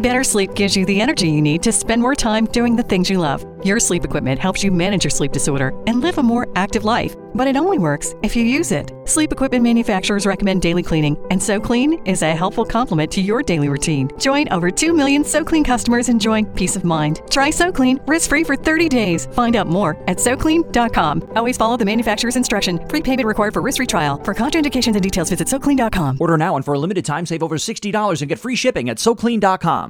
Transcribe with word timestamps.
Better 0.00 0.24
sleep 0.24 0.54
gives 0.54 0.74
you 0.74 0.86
the 0.86 0.98
energy 0.98 1.28
you 1.28 1.42
need 1.42 1.62
to 1.62 1.72
spend 1.72 2.00
more 2.00 2.14
time 2.14 2.46
doing 2.46 2.74
the 2.74 2.82
things 2.82 3.10
you 3.10 3.18
love. 3.18 3.44
Your 3.62 3.78
sleep 3.78 4.02
equipment 4.02 4.40
helps 4.40 4.64
you 4.64 4.70
manage 4.70 5.04
your 5.04 5.10
sleep 5.10 5.30
disorder 5.30 5.78
and 5.86 6.00
live 6.00 6.16
a 6.16 6.22
more 6.22 6.48
active 6.56 6.86
life, 6.86 7.14
but 7.34 7.46
it 7.46 7.58
only 7.58 7.76
works 7.76 8.14
if 8.22 8.34
you 8.34 8.42
use 8.42 8.72
it. 8.72 8.90
Sleep 9.04 9.30
equipment 9.30 9.62
manufacturers 9.62 10.24
recommend 10.24 10.62
daily 10.62 10.82
cleaning, 10.82 11.18
and 11.30 11.38
SoClean 11.38 12.00
is 12.08 12.22
a 12.22 12.34
helpful 12.34 12.64
complement 12.64 13.12
to 13.12 13.20
your 13.20 13.42
daily 13.42 13.68
routine. 13.68 14.08
Join 14.18 14.48
over 14.50 14.70
2 14.70 14.94
million 14.94 15.22
SoClean 15.22 15.62
customers 15.62 16.08
enjoying 16.08 16.46
peace 16.46 16.76
of 16.76 16.84
mind. 16.84 17.20
Try 17.28 17.50
SoClean 17.50 17.98
risk-free 18.08 18.44
for 18.44 18.56
30 18.56 18.88
days. 18.88 19.26
Find 19.32 19.54
out 19.54 19.66
more 19.66 20.02
at 20.08 20.16
SoClean.com. 20.16 21.32
Always 21.36 21.58
follow 21.58 21.76
the 21.76 21.84
manufacturer's 21.84 22.36
instruction. 22.36 22.78
Prepayment 22.88 23.26
required 23.26 23.52
for 23.52 23.60
risk-free 23.60 23.88
trial. 23.88 24.16
For 24.24 24.32
contraindications 24.32 24.94
and 24.94 25.02
details, 25.02 25.28
visit 25.28 25.48
SoClean.com. 25.48 26.16
Order 26.18 26.38
now 26.38 26.56
and 26.56 26.64
for 26.64 26.72
a 26.72 26.78
limited 26.78 27.04
time, 27.04 27.26
save 27.26 27.42
over 27.42 27.56
$60 27.56 28.22
and 28.22 28.28
get 28.30 28.38
free 28.38 28.56
shipping 28.56 28.88
at 28.88 28.96
SoClean.com. 28.96 29.89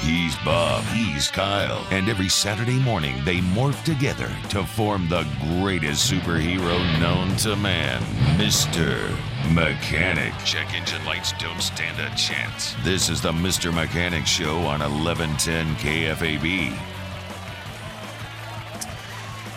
He's 0.00 0.36
Bob, 0.44 0.84
he's 0.84 1.28
Kyle, 1.28 1.84
and 1.90 2.08
every 2.08 2.28
Saturday 2.28 2.78
morning 2.78 3.24
they 3.24 3.38
morph 3.38 3.82
together 3.82 4.30
to 4.50 4.62
form 4.62 5.08
the 5.08 5.26
greatest 5.58 6.12
superhero 6.12 6.78
known 7.00 7.34
to 7.38 7.56
man, 7.56 8.02
Mr. 8.38 9.10
Mechanic. 9.54 10.34
Check 10.44 10.74
engine 10.74 11.02
lights 11.06 11.32
don't 11.40 11.62
stand 11.62 11.98
a 11.98 12.14
chance. 12.14 12.74
This 12.84 13.08
is 13.08 13.22
the 13.22 13.32
Mr. 13.32 13.74
Mechanic 13.74 14.26
Show 14.26 14.58
on 14.58 14.80
1110 14.80 15.74
KFAB. 15.76 16.78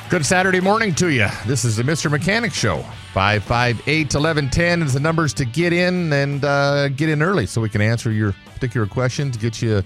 Good 0.09 0.25
Saturday 0.25 0.61
morning 0.61 0.95
to 0.95 1.09
you. 1.11 1.27
This 1.45 1.65
is 1.65 1.75
the 1.75 1.83
Mr. 1.83 2.09
Mechanic 2.09 2.53
Show. 2.53 2.77
558 3.13 4.05
1110 4.05 4.83
is 4.83 4.93
the 4.93 4.99
numbers 5.01 5.33
to 5.33 5.43
get 5.43 5.73
in 5.73 6.13
and 6.13 6.45
uh, 6.45 6.87
get 6.89 7.09
in 7.09 7.21
early 7.21 7.45
so 7.45 7.59
we 7.59 7.69
can 7.69 7.81
answer 7.81 8.11
your 8.11 8.33
particular 8.53 8.87
questions, 8.87 9.35
get 9.35 9.61
you 9.61 9.83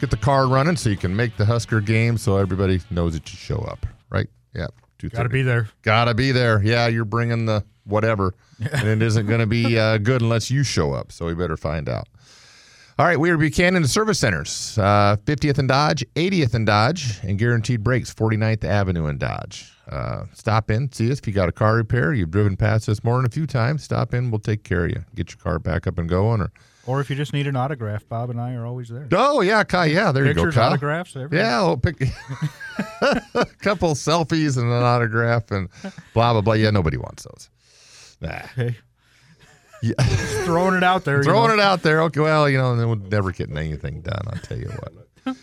get 0.00 0.10
the 0.10 0.16
car 0.16 0.46
running 0.46 0.76
so 0.76 0.90
you 0.90 0.96
can 0.96 1.14
make 1.14 1.36
the 1.36 1.44
Husker 1.44 1.80
game 1.80 2.18
so 2.18 2.36
everybody 2.36 2.80
knows 2.90 3.14
that 3.14 3.32
you 3.32 3.36
show 3.36 3.58
up, 3.58 3.86
right? 4.10 4.28
Yeah. 4.54 4.66
Got 5.10 5.24
to 5.24 5.28
be 5.28 5.42
there. 5.42 5.68
Got 5.82 6.06
to 6.06 6.14
be 6.14 6.32
there. 6.32 6.62
Yeah, 6.62 6.86
you're 6.86 7.04
bringing 7.04 7.46
the 7.46 7.64
whatever, 7.84 8.34
and 8.72 8.88
it 8.88 9.02
isn't 9.02 9.26
going 9.26 9.40
to 9.40 9.46
be 9.46 9.78
uh, 9.78 9.98
good 9.98 10.22
unless 10.22 10.50
you 10.50 10.62
show 10.62 10.92
up. 10.92 11.12
So 11.12 11.26
we 11.26 11.34
better 11.34 11.56
find 11.56 11.88
out. 11.88 12.08
All 12.96 13.04
right, 13.04 13.18
we 13.18 13.28
are 13.30 13.36
Buchanan 13.36 13.84
Service 13.88 14.20
Centers, 14.20 14.78
uh, 14.78 15.16
50th 15.24 15.58
and 15.58 15.66
Dodge, 15.66 16.04
80th 16.14 16.54
and 16.54 16.64
Dodge, 16.64 17.18
and 17.24 17.36
Guaranteed 17.36 17.82
Brakes, 17.82 18.14
49th 18.14 18.62
Avenue 18.62 19.06
and 19.06 19.18
Dodge. 19.18 19.72
Uh, 19.88 20.26
stop 20.32 20.70
in, 20.70 20.90
see 20.92 21.10
us 21.10 21.18
if 21.18 21.26
you 21.26 21.32
got 21.32 21.48
a 21.48 21.52
car 21.52 21.74
repair. 21.74 22.14
You've 22.14 22.30
driven 22.30 22.56
past 22.56 22.88
us 22.88 23.02
more 23.02 23.16
than 23.16 23.26
a 23.26 23.30
few 23.30 23.48
times. 23.48 23.82
Stop 23.82 24.14
in, 24.14 24.30
we'll 24.30 24.38
take 24.38 24.62
care 24.62 24.84
of 24.84 24.92
you. 24.92 25.04
Get 25.16 25.32
your 25.32 25.38
car 25.38 25.58
back 25.58 25.88
up 25.88 25.98
and 25.98 26.08
going, 26.08 26.40
or 26.40 26.52
or 26.86 27.00
if 27.00 27.08
you 27.10 27.16
just 27.16 27.32
need 27.32 27.46
an 27.46 27.56
autograph, 27.56 28.06
Bob 28.08 28.30
and 28.30 28.40
I 28.40 28.54
are 28.54 28.66
always 28.66 28.88
there. 28.88 29.08
Oh 29.12 29.40
yeah, 29.40 29.64
Kai. 29.64 29.86
Yeah, 29.86 30.12
there 30.12 30.24
Pictures, 30.24 30.42
you 30.42 30.50
go. 30.50 30.54
Kai. 30.56 30.66
autographs, 30.68 31.16
everything. 31.16 31.38
Yeah, 31.38 31.62
we'll 31.62 31.76
pick 31.78 32.00
a 32.00 33.46
couple 33.60 33.94
selfies 33.94 34.56
and 34.56 34.66
an 34.66 34.82
autograph 34.82 35.50
and 35.50 35.68
blah 36.12 36.32
blah 36.32 36.40
blah. 36.40 36.54
Yeah, 36.54 36.70
nobody 36.70 36.96
wants 36.96 37.24
those. 37.24 37.50
Nah. 38.20 38.38
Hey, 38.54 38.76
Yeah. 39.82 39.92
just 40.00 40.44
throwing 40.44 40.74
it 40.76 40.82
out 40.84 41.04
there. 41.04 41.18
you 41.18 41.22
Throwing 41.24 41.48
know. 41.48 41.54
it 41.54 41.60
out 41.60 41.82
there. 41.82 42.02
Okay, 42.02 42.20
well, 42.20 42.48
you 42.48 42.58
know, 42.58 42.72
and 42.72 42.80
then 42.80 42.88
we're 42.88 43.08
never 43.08 43.32
getting 43.32 43.58
anything 43.58 44.00
done. 44.00 44.22
I'll 44.26 44.38
tell 44.40 44.58
you 44.58 44.68
what. 44.68 45.36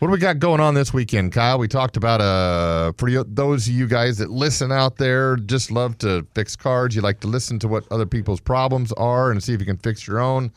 What 0.00 0.08
do 0.08 0.12
we 0.12 0.18
got 0.18 0.38
going 0.38 0.60
on 0.60 0.74
this 0.74 0.92
weekend, 0.92 1.32
Kyle? 1.32 1.58
We 1.58 1.66
talked 1.68 1.96
about 1.96 2.20
uh 2.20 2.92
for 2.98 3.08
you, 3.08 3.24
those 3.26 3.68
of 3.68 3.72
you 3.74 3.86
guys 3.86 4.18
that 4.18 4.30
listen 4.30 4.70
out 4.70 4.96
there, 4.96 5.36
just 5.36 5.70
love 5.70 5.96
to 5.98 6.26
fix 6.34 6.56
cars. 6.56 6.94
You 6.94 7.00
like 7.00 7.20
to 7.20 7.26
listen 7.28 7.58
to 7.60 7.68
what 7.68 7.84
other 7.90 8.04
people's 8.04 8.40
problems 8.40 8.92
are 8.92 9.30
and 9.30 9.42
see 9.42 9.54
if 9.54 9.60
you 9.60 9.66
can 9.66 9.78
fix 9.78 10.06
your 10.06 10.20
own. 10.20 10.52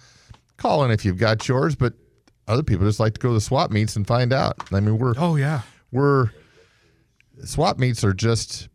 Call 0.58 0.84
in 0.84 0.92
if 0.92 1.06
you've 1.06 1.18
got 1.18 1.48
yours, 1.48 1.76
but 1.76 1.94
other 2.48 2.64
people 2.64 2.86
just 2.86 3.00
like 3.00 3.14
to 3.14 3.20
go 3.20 3.30
to 3.30 3.34
the 3.36 3.42
swap 3.42 3.72
meets 3.72 3.96
and 3.96 4.06
find 4.08 4.34
out. 4.34 4.56
I 4.72 4.80
mean, 4.80 4.98
we're 4.98 5.14
Oh 5.18 5.36
yeah, 5.36 5.62
we're 5.92 6.32
swap 7.44 7.78
meets 7.78 8.04
are 8.04 8.14
just 8.14 8.70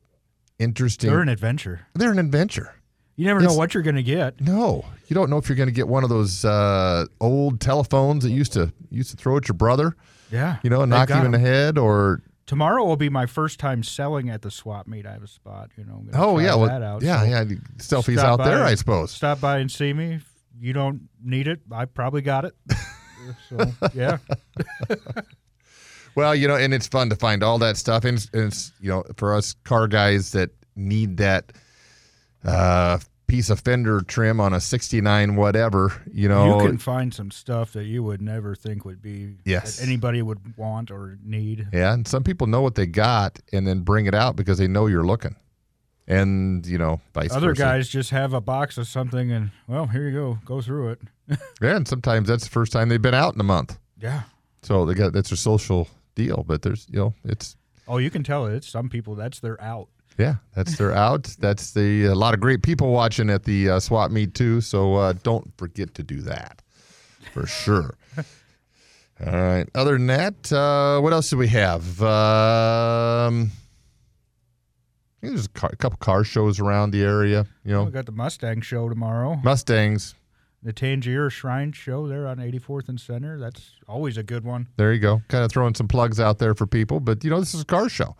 interesting. 0.58 1.10
they're 1.10 1.20
an 1.20 1.28
adventure. 1.28 1.86
They're 1.94 2.12
an 2.12 2.18
adventure. 2.18 2.74
You 3.16 3.26
never 3.26 3.40
know 3.40 3.52
what 3.52 3.74
you're 3.74 3.82
going 3.82 3.96
to 3.96 4.02
get. 4.02 4.40
No, 4.40 4.84
you 5.06 5.14
don't 5.14 5.28
know 5.28 5.36
if 5.36 5.48
you're 5.48 5.56
going 5.56 5.68
to 5.68 5.74
get 5.74 5.86
one 5.86 6.02
of 6.02 6.08
those 6.08 6.44
uh, 6.44 7.06
old 7.20 7.60
telephones 7.60 8.24
that 8.24 8.30
used 8.30 8.52
to 8.54 8.72
used 8.90 9.10
to 9.10 9.16
throw 9.16 9.36
at 9.36 9.48
your 9.48 9.54
brother, 9.54 9.96
Yeah, 10.30 10.56
you 10.62 10.70
know, 10.70 10.82
and 10.82 10.90
knock 10.90 11.10
you 11.10 11.16
in 11.16 11.30
the 11.30 11.38
head, 11.38 11.76
or 11.78 12.22
Tomorrow 12.46 12.84
will 12.84 12.96
be 12.96 13.08
my 13.08 13.26
first 13.26 13.60
time 13.60 13.82
selling 13.82 14.28
at 14.28 14.42
the 14.42 14.50
swap 14.50 14.86
meet. 14.86 15.06
I 15.06 15.12
have 15.12 15.22
a 15.22 15.28
spot. 15.28 15.70
You 15.76 15.84
know. 15.84 15.94
I'm 15.94 16.10
oh 16.14 16.38
yeah, 16.38 16.54
well, 16.54 17.00
yeah, 17.02 17.20
So 17.20 17.26
yeah, 17.26 17.44
selfies 17.76 18.18
out 18.18 18.38
there, 18.38 18.64
I 18.64 18.74
suppose. 18.74 19.10
Stop 19.10 19.40
by 19.40 19.58
and 19.58 19.70
see 19.70 19.92
me. 19.92 20.20
You 20.62 20.72
don't 20.72 21.08
need 21.20 21.48
it, 21.48 21.60
I 21.72 21.86
probably 21.86 22.22
got 22.22 22.44
it. 22.44 22.54
so 23.48 23.66
yeah, 23.94 24.18
Well, 26.14 26.34
you 26.34 26.46
know, 26.46 26.56
and 26.56 26.74
it's 26.74 26.86
fun 26.86 27.08
to 27.10 27.16
find 27.16 27.42
all 27.42 27.58
that 27.58 27.76
stuff, 27.76 28.04
and 28.04 28.18
it's, 28.18 28.28
and 28.32 28.44
it's 28.44 28.72
you 28.80 28.88
know, 28.90 29.02
for 29.16 29.34
us 29.34 29.54
car 29.64 29.88
guys 29.88 30.32
that 30.32 30.50
need 30.76 31.16
that 31.16 31.52
uh, 32.44 32.98
piece 33.26 33.48
of 33.48 33.60
fender 33.60 34.02
trim 34.02 34.38
on 34.38 34.52
a 34.52 34.60
'69 34.60 35.36
whatever, 35.36 36.02
you 36.12 36.28
know, 36.28 36.60
you 36.60 36.66
can 36.68 36.76
find 36.78 37.14
some 37.14 37.30
stuff 37.30 37.72
that 37.72 37.84
you 37.84 38.02
would 38.02 38.20
never 38.20 38.54
think 38.54 38.84
would 38.84 39.00
be 39.00 39.36
Yes. 39.46 39.78
that 39.78 39.86
anybody 39.86 40.20
would 40.20 40.56
want 40.58 40.90
or 40.90 41.18
need. 41.24 41.66
Yeah, 41.72 41.94
and 41.94 42.06
some 42.06 42.22
people 42.22 42.46
know 42.46 42.60
what 42.60 42.74
they 42.74 42.86
got 42.86 43.40
and 43.52 43.66
then 43.66 43.80
bring 43.80 44.04
it 44.06 44.14
out 44.14 44.36
because 44.36 44.58
they 44.58 44.68
know 44.68 44.86
you're 44.88 45.06
looking, 45.06 45.34
and 46.08 46.66
you 46.66 46.78
know, 46.78 47.00
vice 47.14 47.32
Other 47.32 47.48
versa. 47.48 47.62
guys 47.62 47.88
just 47.88 48.10
have 48.10 48.32
a 48.32 48.40
box 48.40 48.76
of 48.78 48.86
something 48.88 49.30
and 49.32 49.50
well, 49.68 49.86
here 49.86 50.08
you 50.08 50.12
go, 50.14 50.38
go 50.44 50.60
through 50.60 50.90
it. 50.90 51.00
Yeah, 51.62 51.76
and 51.76 51.86
sometimes 51.88 52.28
that's 52.28 52.44
the 52.44 52.50
first 52.50 52.72
time 52.72 52.88
they've 52.88 53.00
been 53.00 53.14
out 53.14 53.34
in 53.34 53.40
a 53.40 53.44
month. 53.44 53.78
Yeah. 54.00 54.22
So 54.62 54.84
they 54.84 54.94
got 54.94 55.12
that's 55.12 55.30
their 55.30 55.36
social 55.36 55.88
deal, 56.14 56.44
but 56.46 56.62
there's 56.62 56.86
you 56.90 56.98
know 56.98 57.14
it's 57.24 57.56
Oh, 57.88 57.98
you 57.98 58.10
can 58.10 58.22
tell 58.22 58.46
it's 58.46 58.68
some 58.68 58.88
people 58.88 59.14
that's 59.14 59.40
their 59.40 59.60
out. 59.62 59.88
yeah 60.18 60.34
that's 60.54 60.76
their 60.76 60.92
out. 61.06 61.24
That's 61.38 61.72
the 61.72 62.04
a 62.06 62.14
lot 62.14 62.34
of 62.34 62.40
great 62.40 62.62
people 62.62 62.90
watching 62.92 63.30
at 63.30 63.44
the 63.44 63.70
uh, 63.70 63.80
swap 63.80 64.10
meet 64.10 64.34
too. 64.34 64.60
So 64.60 64.94
uh, 64.96 65.14
don't 65.22 65.50
forget 65.56 65.94
to 65.94 66.02
do 66.02 66.20
that 66.22 66.60
for 67.32 67.46
sure. 67.46 67.94
All 69.24 69.32
right. 69.32 69.68
Other 69.74 69.92
than 69.92 70.08
that, 70.08 70.52
uh, 70.52 71.00
what 71.00 71.12
else 71.12 71.30
do 71.30 71.36
we 71.36 71.48
have? 71.48 72.02
Um, 72.02 73.52
there's 75.30 75.46
a, 75.46 75.48
car, 75.50 75.70
a 75.72 75.76
couple 75.76 75.98
car 75.98 76.24
shows 76.24 76.60
around 76.60 76.90
the 76.90 77.02
area. 77.02 77.46
You 77.64 77.72
know, 77.72 77.84
We 77.84 77.90
got 77.92 78.06
the 78.06 78.12
Mustang 78.12 78.60
show 78.60 78.88
tomorrow. 78.88 79.40
Mustangs. 79.42 80.14
The 80.64 80.72
Tangier 80.72 81.28
Shrine 81.28 81.72
show 81.72 82.06
there 82.06 82.26
on 82.28 82.36
84th 82.38 82.88
and 82.88 83.00
Center. 83.00 83.38
That's 83.38 83.72
always 83.88 84.16
a 84.16 84.22
good 84.22 84.44
one. 84.44 84.68
There 84.76 84.92
you 84.92 85.00
go. 85.00 85.20
Kind 85.28 85.44
of 85.44 85.50
throwing 85.50 85.74
some 85.74 85.88
plugs 85.88 86.20
out 86.20 86.38
there 86.38 86.54
for 86.54 86.66
people, 86.68 87.00
but 87.00 87.24
you 87.24 87.30
know 87.30 87.40
this 87.40 87.52
is 87.54 87.62
a 87.62 87.64
car 87.64 87.88
show. 87.88 88.14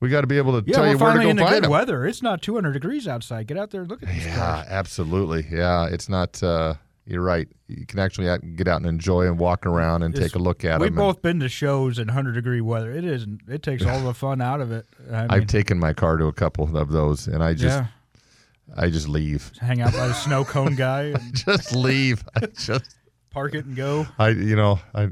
We 0.00 0.08
got 0.10 0.22
to 0.22 0.26
be 0.26 0.36
able 0.36 0.60
to 0.60 0.68
Yeah, 0.68 0.76
tell 0.76 0.90
you 0.90 0.98
where 0.98 1.14
to 1.14 1.22
go 1.22 1.28
in 1.28 1.36
the 1.36 1.42
find 1.42 1.54
good 1.54 1.64
them. 1.64 1.70
weather. 1.70 2.04
It's 2.04 2.20
not 2.20 2.42
200 2.42 2.72
degrees 2.72 3.06
outside. 3.06 3.46
Get 3.46 3.56
out 3.56 3.70
there 3.70 3.82
and 3.82 3.90
look 3.90 4.02
at 4.02 4.08
these 4.08 4.26
Yeah, 4.26 4.34
cars. 4.36 4.66
absolutely. 4.68 5.46
Yeah, 5.50 5.86
it's 5.86 6.08
not. 6.08 6.42
Uh, 6.42 6.74
you're 7.06 7.22
right. 7.22 7.46
You 7.68 7.84
can 7.86 7.98
actually 7.98 8.26
get 8.56 8.66
out 8.68 8.78
and 8.78 8.86
enjoy 8.86 9.26
and 9.26 9.38
walk 9.38 9.66
around 9.66 10.02
and 10.02 10.14
It's- 10.14 10.30
take 10.30 10.36
a 10.36 10.42
look 10.42 10.64
at 10.64 10.76
it. 10.76 10.80
We've 10.80 10.90
them. 10.94 10.96
both 11.04 11.20
been 11.22 11.40
to 11.40 11.48
shows 11.48 11.98
in 11.98 12.08
100 12.08 12.32
degree 12.32 12.60
weather. 12.60 12.90
It 12.92 13.04
isn't. 13.04 13.42
It 13.48 13.62
takes 13.62 13.84
all 13.84 14.00
the 14.00 14.14
fun 14.24 14.40
out 14.40 14.60
of 14.60 14.72
it. 14.72 14.86
I 15.12 15.26
I've 15.30 15.46
taken 15.46 15.78
my 15.78 15.92
car 15.92 16.16
to 16.16 16.26
a 16.26 16.32
couple 16.32 16.76
of 16.76 16.90
those, 16.90 17.26
and 17.26 17.42
I 17.44 17.52
just, 17.54 17.76
yeah, 17.78 17.86
I 18.76 18.88
just 18.90 19.08
leave. 19.08 19.52
hang 19.60 19.80
out 19.82 19.92
by 19.92 20.08
the 20.08 20.14
snow 20.14 20.44
cone 20.44 20.74
guy 20.76 21.02
and 21.14 21.34
Just 21.34 21.74
leave. 21.74 22.24
I 22.34 22.46
just, 22.46 22.96
park 23.30 23.54
it 23.54 23.64
and 23.66 23.76
go. 23.76 24.06
I, 24.18 24.28
you 24.30 24.56
know, 24.56 24.80
I. 24.94 25.08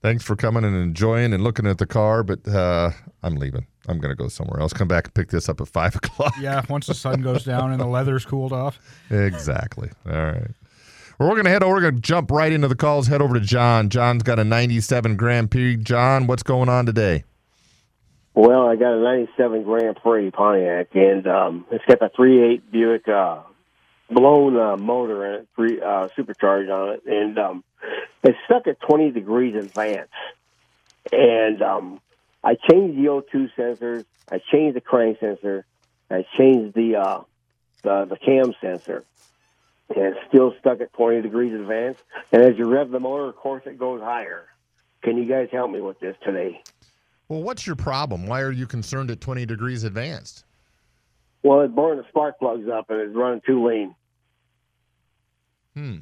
Thanks 0.00 0.24
for 0.24 0.34
coming 0.34 0.64
and 0.64 0.74
enjoying 0.74 1.32
and 1.32 1.44
looking 1.44 1.64
at 1.64 1.78
the 1.78 1.86
car, 1.86 2.24
but 2.24 2.44
uh, 2.48 2.90
I'm 3.22 3.36
leaving. 3.36 3.66
I'm 3.86 4.00
gonna 4.00 4.16
go 4.16 4.26
somewhere 4.26 4.58
else. 4.60 4.72
Come 4.72 4.88
back 4.88 5.04
and 5.04 5.14
pick 5.14 5.30
this 5.30 5.48
up 5.48 5.60
at 5.60 5.68
five 5.68 5.94
o'clock. 6.02 6.34
Yeah, 6.40 6.62
once 6.68 6.88
the 6.88 6.94
sun 6.94 7.22
goes 7.22 7.44
down 7.44 7.70
and 7.70 7.80
the 7.80 7.86
leather's 7.86 8.24
cooled 8.24 8.52
off. 8.52 8.80
Exactly. 9.10 9.90
All 10.06 10.12
right. 10.12 10.50
Well, 11.22 11.30
we're 11.30 11.36
to 11.44 11.50
head 11.50 11.62
over. 11.62 11.74
We're 11.74 11.92
to 11.92 12.00
jump 12.00 12.32
right 12.32 12.52
into 12.52 12.66
the 12.66 12.74
calls. 12.74 13.06
Head 13.06 13.22
over 13.22 13.34
to 13.34 13.40
John. 13.40 13.90
John's 13.90 14.24
got 14.24 14.40
a 14.40 14.44
97 14.44 15.14
Grand 15.14 15.52
Prix. 15.52 15.76
John, 15.76 16.26
what's 16.26 16.42
going 16.42 16.68
on 16.68 16.84
today? 16.84 17.22
Well, 18.34 18.66
I 18.66 18.74
got 18.74 18.94
a 18.94 19.00
'97 19.00 19.62
Grand 19.62 19.98
Prix 20.02 20.32
Pontiac, 20.32 20.88
and 20.94 21.24
um, 21.28 21.64
it's 21.70 21.84
got 21.84 22.00
the 22.00 22.10
3.8 22.18 22.62
Buick 22.72 23.06
uh, 23.06 23.42
blown 24.10 24.56
uh, 24.56 24.76
motor 24.76 25.24
in 25.24 25.46
it, 25.56 25.82
uh, 25.84 26.08
supercharged 26.16 26.68
on 26.68 26.94
it, 26.94 27.02
and 27.06 27.38
um, 27.38 27.64
it's 28.24 28.36
stuck 28.46 28.66
at 28.66 28.80
20 28.80 29.12
degrees 29.12 29.54
advance. 29.54 30.10
And 31.12 31.62
um, 31.62 32.00
I 32.42 32.56
changed 32.68 32.98
the 32.98 33.04
O2 33.04 33.50
sensors. 33.56 34.04
I 34.28 34.40
changed 34.50 34.74
the 34.74 34.80
crank 34.80 35.20
sensor. 35.20 35.66
I 36.10 36.26
changed 36.36 36.74
the 36.74 36.96
uh, 36.96 37.20
the, 37.84 38.06
the 38.06 38.16
cam 38.16 38.54
sensor. 38.60 39.04
And 39.96 40.06
it's 40.06 40.18
still 40.28 40.54
stuck 40.60 40.80
at 40.80 40.92
20 40.92 41.22
degrees 41.22 41.54
advance. 41.54 41.98
And 42.32 42.42
as 42.42 42.56
you 42.56 42.64
rev 42.66 42.90
the 42.90 43.00
motor, 43.00 43.28
of 43.28 43.36
course, 43.36 43.62
it 43.66 43.78
goes 43.78 44.00
higher. 44.00 44.46
Can 45.02 45.16
you 45.16 45.26
guys 45.26 45.48
help 45.50 45.70
me 45.70 45.80
with 45.80 45.98
this 46.00 46.16
today? 46.24 46.62
Well, 47.28 47.42
what's 47.42 47.66
your 47.66 47.76
problem? 47.76 48.26
Why 48.26 48.40
are 48.42 48.52
you 48.52 48.66
concerned 48.66 49.10
at 49.10 49.20
20 49.20 49.46
degrees 49.46 49.84
advanced? 49.84 50.44
Well, 51.42 51.60
it 51.62 51.74
burned 51.74 51.98
the 51.98 52.08
spark 52.08 52.38
plugs 52.38 52.68
up 52.68 52.90
and 52.90 53.00
it's 53.00 53.16
running 53.16 53.40
too 53.44 53.66
lean. 53.66 53.94
Hmm. 55.74 55.98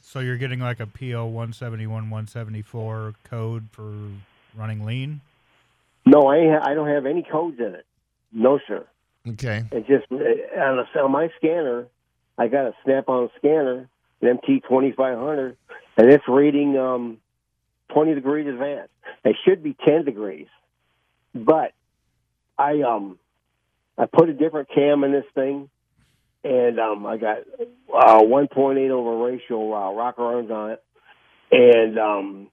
So 0.00 0.20
you're 0.20 0.36
getting 0.36 0.60
like 0.60 0.80
a 0.80 0.86
PO 0.86 1.26
171, 1.26 1.88
174 1.88 3.14
code 3.24 3.68
for 3.70 3.92
running 4.56 4.84
lean? 4.84 5.20
No, 6.06 6.22
I 6.28 6.46
ha- 6.46 6.62
I 6.64 6.74
don't 6.74 6.88
have 6.88 7.06
any 7.06 7.22
codes 7.22 7.58
in 7.58 7.74
it. 7.74 7.86
No, 8.32 8.58
sir. 8.66 8.86
Okay. 9.26 9.64
It 9.72 9.86
just 9.86 10.10
on, 10.10 10.78
a, 10.78 10.98
on 11.00 11.10
my 11.10 11.30
scanner, 11.36 11.86
I 12.36 12.48
got 12.48 12.66
a 12.66 12.74
Snap-on 12.84 13.30
scanner, 13.38 13.88
an 14.20 14.28
MT 14.28 14.60
twenty 14.68 14.92
five 14.92 15.18
hundred, 15.18 15.56
and 15.96 16.12
it's 16.12 16.24
reading 16.28 16.76
um, 16.76 17.18
twenty 17.92 18.14
degrees 18.14 18.46
advanced. 18.48 18.92
It 19.24 19.36
should 19.44 19.62
be 19.62 19.76
ten 19.86 20.04
degrees, 20.04 20.48
but 21.34 21.72
I 22.58 22.82
um 22.82 23.18
I 23.96 24.06
put 24.06 24.28
a 24.28 24.34
different 24.34 24.68
cam 24.74 25.04
in 25.04 25.12
this 25.12 25.26
thing, 25.34 25.68
and 26.42 26.78
um 26.80 27.06
I 27.06 27.16
got 27.16 27.38
uh, 27.94 28.22
one 28.22 28.48
point 28.48 28.78
eight 28.78 28.90
over 28.90 29.24
ratio 29.24 29.72
uh, 29.72 29.92
rocker 29.92 30.22
arms 30.22 30.50
on 30.50 30.70
it, 30.72 30.82
and 31.52 31.98
um 31.98 32.48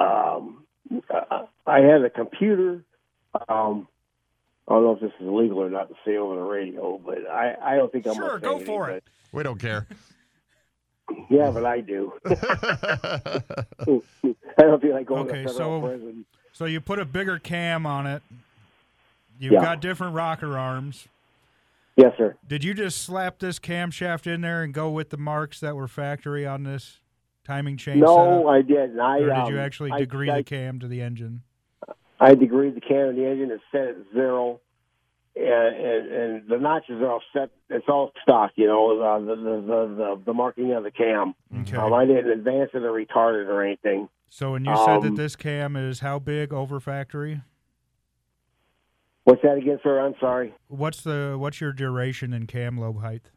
um 0.00 0.64
I 1.66 1.78
had 1.80 2.02
a 2.02 2.10
computer. 2.10 2.82
Um, 3.48 3.88
I 4.72 4.76
don't 4.76 4.84
know 4.84 4.92
if 4.94 5.00
this 5.00 5.12
is 5.20 5.26
legal 5.26 5.58
or 5.62 5.68
not 5.68 5.90
to 5.90 5.94
say 6.02 6.16
over 6.16 6.34
the 6.34 6.40
radio, 6.40 6.98
but 7.04 7.28
I, 7.30 7.54
I 7.62 7.76
don't 7.76 7.92
think 7.92 8.06
I'm 8.06 8.14
Sure, 8.14 8.38
gonna 8.38 8.40
say 8.40 8.44
go 8.44 8.50
anything, 8.56 8.66
for 8.66 8.90
it. 8.90 9.04
We 9.30 9.42
don't 9.42 9.60
care. 9.60 9.86
Yeah, 11.28 11.50
but 11.50 11.66
I 11.66 11.80
do. 11.80 12.12
I 12.24 13.42
don't 14.62 14.80
feel 14.82 14.94
like 14.94 15.06
going 15.06 15.28
Okay, 15.28 15.42
to 15.42 15.48
federal 15.48 15.80
so- 15.82 15.86
prison. 15.88 16.24
So 16.54 16.64
you 16.66 16.80
put 16.80 16.98
a 16.98 17.04
bigger 17.04 17.38
cam 17.38 17.86
on 17.86 18.06
it. 18.06 18.22
You've 19.38 19.54
Yeah. 19.54 19.62
got 19.62 19.80
different 19.80 20.14
rocker 20.14 20.56
arms. 20.56 21.08
Yes, 21.96 22.12
sir. 22.16 22.36
Did 22.46 22.62
you 22.64 22.72
just 22.74 23.02
slap 23.02 23.38
this 23.38 23.58
camshaft 23.58 24.26
in 24.26 24.40
there 24.42 24.62
and 24.62 24.72
go 24.72 24.90
with 24.90 25.10
the 25.10 25.16
marks 25.18 25.60
that 25.60 25.76
were 25.76 25.88
factory 25.88 26.46
on 26.46 26.62
this 26.62 26.98
timing 27.44 27.76
chain 27.76 28.00
No, 28.00 28.16
setup? 28.16 28.46
I 28.46 28.62
didn't. 28.62 29.00
I 29.00 29.18
or 29.18 29.26
did 29.26 29.30
um, 29.36 29.52
you 29.54 29.58
actually 29.60 29.90
I- 29.92 29.98
degree 29.98 30.30
I, 30.30 30.38
the 30.38 30.44
cam 30.44 30.78
to 30.80 30.88
the 30.88 31.02
engine? 31.02 31.42
I 32.22 32.34
degreed 32.36 32.74
the 32.76 32.80
can 32.80 33.08
of 33.08 33.16
the 33.16 33.26
engine. 33.28 33.50
It's 33.50 33.62
set 33.72 33.88
at 33.88 33.96
zero, 34.14 34.60
and, 35.34 35.44
and, 35.44 36.12
and 36.12 36.48
the 36.48 36.56
notches 36.58 37.00
are 37.00 37.10
all 37.10 37.22
set. 37.32 37.50
It's 37.68 37.86
all 37.88 38.12
stock, 38.22 38.52
you 38.54 38.68
know, 38.68 39.00
uh, 39.00 39.18
the, 39.18 39.34
the, 39.34 39.42
the, 39.42 39.94
the, 39.96 40.22
the 40.26 40.32
marking 40.32 40.72
of 40.72 40.84
the 40.84 40.92
cam. 40.92 41.34
Okay. 41.62 41.76
Um, 41.76 41.92
I 41.92 42.04
didn't 42.04 42.30
advance 42.30 42.70
it 42.74 42.82
or 42.84 42.92
retard 42.92 43.42
it 43.42 43.48
or 43.48 43.64
anything. 43.64 44.08
so 44.28 44.52
when 44.52 44.64
you 44.64 44.76
said 44.76 45.02
that 45.02 45.08
um, 45.08 45.16
this 45.16 45.34
cam 45.34 45.74
is 45.74 45.98
how 45.98 46.20
big 46.20 46.52
over 46.52 46.78
factory? 46.78 47.42
What's 49.24 49.42
that 49.42 49.56
again, 49.56 49.80
sir? 49.82 50.00
I'm 50.00 50.14
sorry. 50.20 50.54
What's 50.68 51.02
the 51.02 51.36
what's 51.38 51.60
your 51.60 51.72
duration 51.72 52.32
in 52.32 52.46
cam 52.46 52.78
lobe 52.78 53.00
height? 53.00 53.30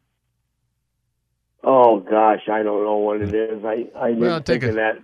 Oh 1.64 2.00
gosh, 2.00 2.42
I 2.52 2.62
don't 2.64 2.84
know 2.84 2.98
what 2.98 3.22
it 3.22 3.34
is. 3.34 3.64
I 3.66 3.88
I 3.96 4.08
didn't 4.10 4.20
Well, 4.20 4.42
take 4.42 4.62
think 4.62 4.72
of 4.72 4.76
that. 4.76 4.96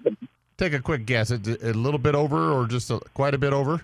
Take 0.62 0.74
a 0.74 0.80
quick 0.80 1.08
guess. 1.08 1.32
It, 1.32 1.48
a 1.64 1.74
little 1.74 1.98
bit 1.98 2.14
over 2.14 2.52
or 2.52 2.68
just 2.68 2.92
a, 2.92 3.00
quite 3.16 3.34
a 3.34 3.40
bit 3.40 3.52
over? 3.52 3.82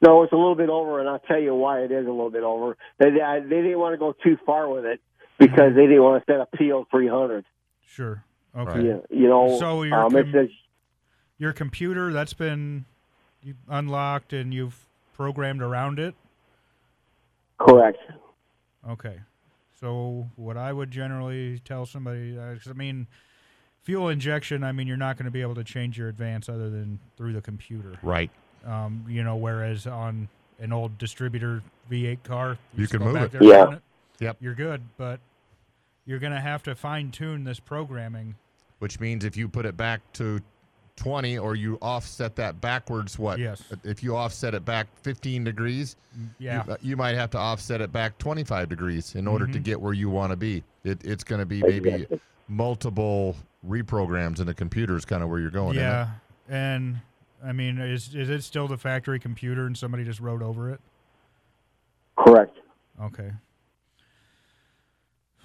No, 0.00 0.22
it's 0.22 0.32
a 0.32 0.36
little 0.36 0.54
bit 0.54 0.68
over, 0.68 1.00
and 1.00 1.08
I'll 1.08 1.18
tell 1.18 1.40
you 1.40 1.52
why 1.52 1.80
it 1.80 1.90
is 1.90 2.06
a 2.06 2.10
little 2.10 2.30
bit 2.30 2.44
over. 2.44 2.76
They 3.00 3.10
they, 3.10 3.40
they 3.42 3.60
didn't 3.62 3.80
want 3.80 3.92
to 3.94 3.98
go 3.98 4.14
too 4.22 4.38
far 4.46 4.68
with 4.68 4.84
it 4.84 5.00
because 5.36 5.74
they 5.74 5.82
didn't 5.88 6.04
want 6.04 6.24
to 6.24 6.32
set 6.32 6.40
a 6.40 6.46
PO 6.56 6.86
300. 6.92 7.44
Sure. 7.84 8.22
Okay. 8.56 8.70
Right. 8.70 8.84
You, 8.84 9.02
you 9.10 9.26
know, 9.28 9.58
So 9.58 9.82
your 9.82 9.98
um, 9.98 10.12
com- 10.12 10.30
says 10.32 10.48
Your 11.38 11.52
computer 11.52 12.12
that's 12.12 12.34
been 12.34 12.84
unlocked 13.68 14.32
and 14.32 14.54
you've 14.54 14.78
programmed 15.14 15.60
around 15.60 15.98
it. 15.98 16.14
correct. 17.58 17.98
Okay. 18.88 19.18
So 19.80 20.30
what 20.36 20.56
I 20.56 20.72
would 20.72 20.92
generally 20.92 21.58
tell 21.64 21.84
somebody, 21.84 22.38
uh 22.38 22.52
'cause 22.54 22.68
I 22.68 22.74
mean, 22.74 23.08
fuel 23.84 24.08
injection. 24.08 24.64
I 24.64 24.72
mean, 24.72 24.86
you're 24.88 24.96
not 24.96 25.16
going 25.16 25.26
to 25.26 25.30
be 25.30 25.42
able 25.42 25.54
to 25.54 25.64
change 25.64 25.96
your 25.96 26.08
advance 26.08 26.48
other 26.48 26.68
than 26.70 26.98
through 27.16 27.32
the 27.34 27.40
computer. 27.42 27.96
Right. 28.02 28.30
Um, 28.66 29.04
you 29.08 29.22
know, 29.22 29.36
whereas 29.36 29.86
on 29.86 30.28
an 30.58 30.72
old 30.72 30.96
distributor 30.98 31.62
V8 31.90 32.22
car, 32.24 32.58
You 32.74 32.84
just 32.84 32.92
can 32.92 33.02
move 33.02 33.16
it. 33.16 33.30
there 33.32 33.44
Yeah. 33.44 33.74
it, 33.74 33.82
Yep. 34.20 34.36
You're 34.40 34.54
good, 34.54 34.80
but 34.96 35.20
you're 36.06 36.18
going 36.18 36.32
to 36.32 36.40
have 36.40 36.62
to 36.64 36.74
fine 36.74 37.10
tune 37.10 37.44
this 37.44 37.60
programming. 37.60 38.34
Which 38.78 39.00
means 39.00 39.24
if 39.24 39.36
you 39.36 39.48
put 39.48 39.66
it 39.66 39.76
back 39.76 40.00
to 40.14 40.40
20 40.96 41.38
or 41.38 41.56
you 41.56 41.76
offset 41.82 42.36
that 42.36 42.60
backwards, 42.60 43.18
what? 43.18 43.38
Yes. 43.38 43.62
If 43.82 44.02
you 44.02 44.16
offset 44.16 44.54
it 44.54 44.64
back 44.64 44.86
15 45.02 45.42
degrees, 45.44 45.96
Yeah. 46.38 46.64
you, 46.66 46.72
uh, 46.72 46.76
you 46.80 46.96
might 46.96 47.16
have 47.16 47.30
to 47.30 47.38
offset 47.38 47.80
it 47.80 47.92
back 47.92 48.16
25 48.18 48.68
degrees 48.68 49.14
in 49.16 49.26
order 49.26 49.46
to 49.46 49.58
Mhm. 49.58 49.64
get 49.64 49.80
where 49.80 49.92
you 49.92 50.08
want 50.08 50.30
to 50.30 50.36
be. 50.36 50.62
It, 50.84 51.04
it's 51.04 51.24
going 51.24 51.40
to 51.40 51.46
be 51.46 51.62
maybe 51.62 51.90
Exactly. 51.90 52.20
multiple 52.48 53.36
reprograms 53.66 54.40
in 54.40 54.46
the 54.46 54.54
computer 54.54 54.96
is 54.96 55.04
kind 55.04 55.22
of 55.22 55.28
where 55.28 55.40
you're 55.40 55.50
going. 55.50 55.76
yeah. 55.76 56.08
And 56.48 57.00
I 57.44 57.52
mean, 57.52 57.78
is 57.78 58.14
is 58.14 58.28
it 58.28 58.42
still 58.42 58.68
the 58.68 58.76
factory 58.76 59.18
computer 59.18 59.66
and 59.66 59.76
somebody 59.76 60.04
just 60.04 60.20
wrote 60.20 60.42
over 60.42 60.70
it? 60.70 60.80
Correct. 62.16 62.58
Okay. 63.02 63.32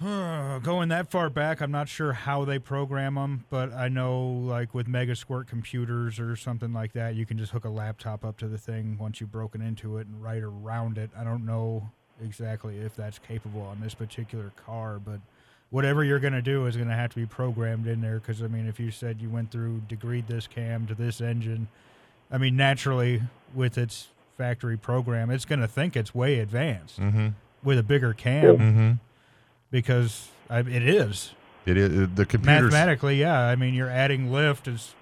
Going 0.00 0.88
that 0.88 1.10
far 1.10 1.28
back, 1.28 1.60
I'm 1.60 1.70
not 1.70 1.86
sure 1.86 2.14
how 2.14 2.46
they 2.46 2.58
program 2.58 3.16
them, 3.16 3.44
but 3.50 3.70
I 3.74 3.88
know, 3.88 4.22
like 4.22 4.72
with 4.72 4.86
MegaSquirt 4.86 5.46
computers 5.46 6.18
or 6.18 6.36
something 6.36 6.72
like 6.72 6.92
that, 6.94 7.16
you 7.16 7.26
can 7.26 7.36
just 7.36 7.52
hook 7.52 7.66
a 7.66 7.68
laptop 7.68 8.24
up 8.24 8.38
to 8.38 8.48
the 8.48 8.56
thing 8.56 8.96
once 8.98 9.20
you've 9.20 9.32
broken 9.32 9.60
into 9.60 9.98
it 9.98 10.06
and 10.06 10.22
write 10.22 10.42
around 10.42 10.96
it. 10.96 11.10
I 11.14 11.22
don't 11.22 11.44
know 11.44 11.90
exactly 12.22 12.78
if 12.78 12.96
that's 12.96 13.18
capable 13.18 13.60
on 13.60 13.80
this 13.82 13.94
particular 13.94 14.52
car, 14.64 14.98
but 14.98 15.20
whatever 15.70 16.02
you're 16.04 16.18
going 16.20 16.32
to 16.32 16.42
do 16.42 16.66
is 16.66 16.76
going 16.76 16.88
to 16.88 16.94
have 16.94 17.10
to 17.10 17.16
be 17.16 17.26
programmed 17.26 17.86
in 17.86 18.00
there. 18.00 18.18
Because 18.20 18.42
I 18.42 18.46
mean, 18.48 18.66
if 18.66 18.78
you 18.80 18.90
said 18.90 19.20
you 19.20 19.30
went 19.30 19.50
through 19.50 19.82
degreed 19.88 20.26
this 20.26 20.46
cam 20.46 20.86
to 20.86 20.94
this 20.94 21.20
engine, 21.20 21.68
I 22.30 22.38
mean, 22.38 22.56
naturally 22.56 23.22
with 23.54 23.78
its 23.78 24.08
factory 24.38 24.76
program, 24.76 25.30
it's 25.30 25.44
going 25.44 25.60
to 25.60 25.68
think 25.68 25.96
it's 25.96 26.14
way 26.14 26.38
advanced 26.40 26.98
Mm-hmm. 27.00 27.28
with 27.62 27.78
a 27.78 27.82
bigger 27.82 28.12
cam 28.14 28.56
Mm-hmm. 28.58 28.90
because 29.70 30.28
I, 30.48 30.60
it 30.60 30.82
is 30.88 31.32
It 31.66 31.76
is 31.76 32.08
the 32.14 32.26
computers, 32.26 32.72
mathematically. 32.72 33.16
Yeah, 33.20 33.38
I 33.38 33.56
mean, 33.56 33.74
you're 33.74 33.90
adding 33.90 34.32
lift 34.32 34.66
as 34.68 34.94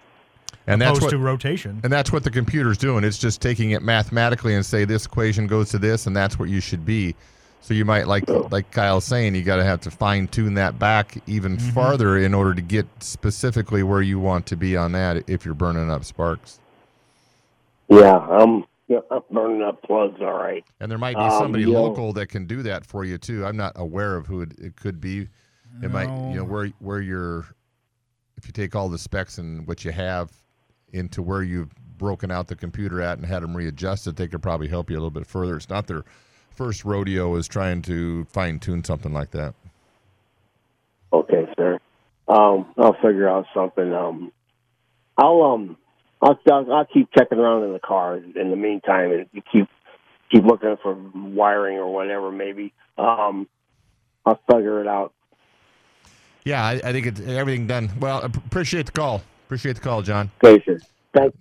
and 0.66 0.80
that's 0.82 0.90
opposed 0.98 1.02
what 1.04 1.10
to 1.10 1.18
rotation. 1.18 1.80
and 1.82 1.90
that's 1.92 2.12
what 2.12 2.24
the 2.24 2.30
computer's 2.30 2.76
doing. 2.76 3.04
It's 3.04 3.16
just 3.18 3.40
taking 3.40 3.70
it 3.70 3.82
mathematically 3.82 4.54
and 4.54 4.64
say 4.64 4.84
this 4.84 5.06
equation 5.06 5.46
goes 5.46 5.70
to 5.70 5.78
this, 5.78 6.06
and 6.06 6.14
that's 6.16 6.38
what 6.38 6.48
you 6.50 6.60
should 6.60 6.84
be. 6.84 7.14
So 7.60 7.74
you 7.74 7.84
might 7.84 8.06
like 8.06 8.28
like 8.50 8.70
Kyle's 8.70 9.04
saying, 9.04 9.34
you 9.34 9.42
got 9.42 9.56
to 9.56 9.64
have 9.64 9.80
to 9.82 9.90
fine 9.90 10.26
tune 10.28 10.54
that 10.54 10.78
back 10.78 11.18
even 11.26 11.56
Mm-hmm. 11.58 11.70
farther 11.70 12.16
in 12.16 12.32
order 12.34 12.54
to 12.54 12.62
get 12.62 12.86
specifically 13.00 13.82
where 13.82 14.00
you 14.00 14.18
want 14.18 14.46
to 14.46 14.56
be 14.56 14.76
on 14.76 14.92
that. 14.92 15.28
If 15.28 15.44
you're 15.44 15.54
burning 15.54 15.90
up 15.90 16.04
sparks, 16.04 16.60
Yeah, 17.88 18.16
I'm, 18.16 18.64
yeah, 18.86 19.00
I'm 19.10 19.20
burning 19.30 19.62
up 19.62 19.82
plugs. 19.82 20.20
All 20.20 20.32
right. 20.38 20.64
and 20.80 20.90
there 20.90 20.98
might 20.98 21.16
be 21.16 21.22
Um, 21.22 21.30
somebody 21.38 21.64
you 21.64 21.72
know- 21.72 21.82
local 21.84 22.12
that 22.14 22.28
can 22.28 22.46
do 22.46 22.62
that 22.62 22.86
for 22.86 23.04
you 23.04 23.18
too. 23.18 23.44
I'm 23.44 23.56
not 23.56 23.72
aware 23.76 24.16
of 24.16 24.26
who 24.26 24.42
it, 24.42 24.52
it 24.58 24.76
could 24.76 25.00
be. 25.00 25.28
It 25.82 25.90
might 25.92 26.08
you 26.30 26.36
know 26.38 26.44
where 26.44 26.68
where 26.78 27.00
you're 27.00 27.44
if 28.36 28.46
you 28.46 28.52
take 28.52 28.74
all 28.74 28.88
the 28.88 28.98
specs 28.98 29.36
and 29.38 29.66
what 29.66 29.84
you 29.84 29.92
have 29.92 30.30
into 30.92 31.20
where 31.22 31.42
you've 31.42 31.72
broken 31.98 32.30
out 32.30 32.48
the 32.48 32.56
computer 32.56 33.02
at 33.02 33.18
and 33.18 33.26
had 33.26 33.42
them 33.42 33.54
readjusted, 33.56 34.16
they 34.16 34.26
could 34.28 34.40
probably 34.42 34.68
help 34.68 34.88
you 34.90 34.96
a 34.96 34.98
little 35.00 35.10
bit 35.10 35.26
further. 35.26 35.56
It's 35.56 35.68
not 35.68 35.86
their 35.86 36.04
first 36.58 36.84
rodeo 36.84 37.36
is 37.36 37.46
trying 37.46 37.80
to 37.82 38.24
fine 38.24 38.58
tune 38.58 38.82
something 38.82 39.12
like 39.12 39.30
that. 39.30 39.54
Okay, 41.12 41.46
sir. 41.56 41.78
Um, 42.26 42.74
I'll 42.76 42.94
figure 42.94 43.28
out 43.28 43.46
something. 43.54 43.92
Um, 43.94 44.32
I'll 45.16 45.42
um, 45.42 45.76
I'll, 46.20 46.38
I'll 46.50 46.72
I'll 46.72 46.84
keep 46.84 47.08
checking 47.16 47.38
around 47.38 47.62
in 47.62 47.72
the 47.72 47.78
car 47.78 48.16
in 48.16 48.50
the 48.50 48.56
meantime, 48.56 49.12
and 49.12 49.26
you 49.32 49.40
keep 49.50 49.68
keep 50.30 50.44
looking 50.44 50.76
for 50.82 50.98
wiring 51.14 51.78
or 51.78 51.92
whatever. 51.92 52.32
Maybe 52.32 52.74
um, 52.98 53.48
I'll 54.26 54.40
figure 54.50 54.80
it 54.80 54.88
out. 54.88 55.14
Yeah, 56.44 56.62
I, 56.62 56.72
I 56.84 56.92
think 56.92 57.06
it's 57.06 57.20
everything 57.20 57.68
done. 57.68 57.90
Well, 58.00 58.24
appreciate 58.24 58.86
the 58.86 58.92
call. 58.92 59.22
Appreciate 59.46 59.76
the 59.76 59.82
call, 59.82 60.02
John. 60.02 60.30
Okay, 60.42 60.62
sir. 60.66 60.78
Thank. 61.14 61.34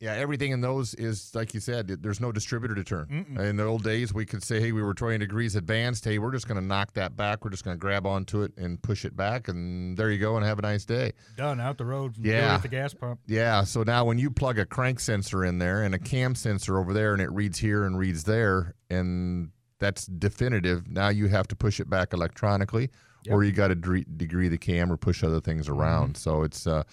Yeah, 0.00 0.12
everything 0.12 0.52
in 0.52 0.60
those 0.60 0.94
is 0.94 1.34
like 1.34 1.54
you 1.54 1.60
said. 1.60 1.88
There's 1.88 2.20
no 2.20 2.30
distributor 2.30 2.74
to 2.76 2.84
turn. 2.84 3.36
In 3.40 3.56
the 3.56 3.64
old 3.64 3.82
days, 3.82 4.14
we 4.14 4.24
could 4.24 4.44
say, 4.44 4.60
"Hey, 4.60 4.70
we 4.70 4.80
were 4.80 4.94
20 4.94 5.18
degrees 5.18 5.56
advanced. 5.56 6.04
Hey, 6.04 6.18
we're 6.18 6.30
just 6.30 6.46
going 6.46 6.60
to 6.60 6.64
knock 6.64 6.92
that 6.94 7.16
back. 7.16 7.44
We're 7.44 7.50
just 7.50 7.64
going 7.64 7.74
to 7.76 7.80
grab 7.80 8.06
onto 8.06 8.42
it 8.42 8.52
and 8.56 8.80
push 8.80 9.04
it 9.04 9.16
back, 9.16 9.48
and 9.48 9.96
there 9.96 10.12
you 10.12 10.18
go, 10.18 10.36
and 10.36 10.46
have 10.46 10.60
a 10.60 10.62
nice 10.62 10.84
day." 10.84 11.12
Done 11.36 11.60
out 11.60 11.78
the 11.78 11.84
road. 11.84 12.14
Yeah. 12.16 12.54
At 12.54 12.62
the 12.62 12.68
gas 12.68 12.94
pump. 12.94 13.18
Yeah. 13.26 13.64
So 13.64 13.82
now 13.82 14.04
when 14.04 14.18
you 14.18 14.30
plug 14.30 14.60
a 14.60 14.64
crank 14.66 15.00
sensor 15.00 15.44
in 15.44 15.58
there 15.58 15.82
and 15.82 15.94
a 15.96 15.98
cam 15.98 16.36
sensor 16.36 16.78
over 16.78 16.92
there, 16.92 17.12
and 17.12 17.20
it 17.20 17.32
reads 17.32 17.58
here 17.58 17.82
and 17.84 17.98
reads 17.98 18.22
there, 18.22 18.74
and 18.88 19.50
that's 19.80 20.06
definitive. 20.06 20.86
Now 20.86 21.08
you 21.08 21.26
have 21.26 21.48
to 21.48 21.56
push 21.56 21.80
it 21.80 21.90
back 21.90 22.12
electronically, 22.12 22.90
or 23.30 23.42
you 23.42 23.50
got 23.50 23.68
to 23.68 23.74
dre- 23.74 24.04
degree 24.16 24.48
the 24.48 24.58
cam 24.58 24.92
or 24.92 24.96
push 24.96 25.24
other 25.24 25.40
things 25.40 25.68
around. 25.68 26.16
So 26.16 26.44
it's 26.44 26.68
uh, 26.68 26.84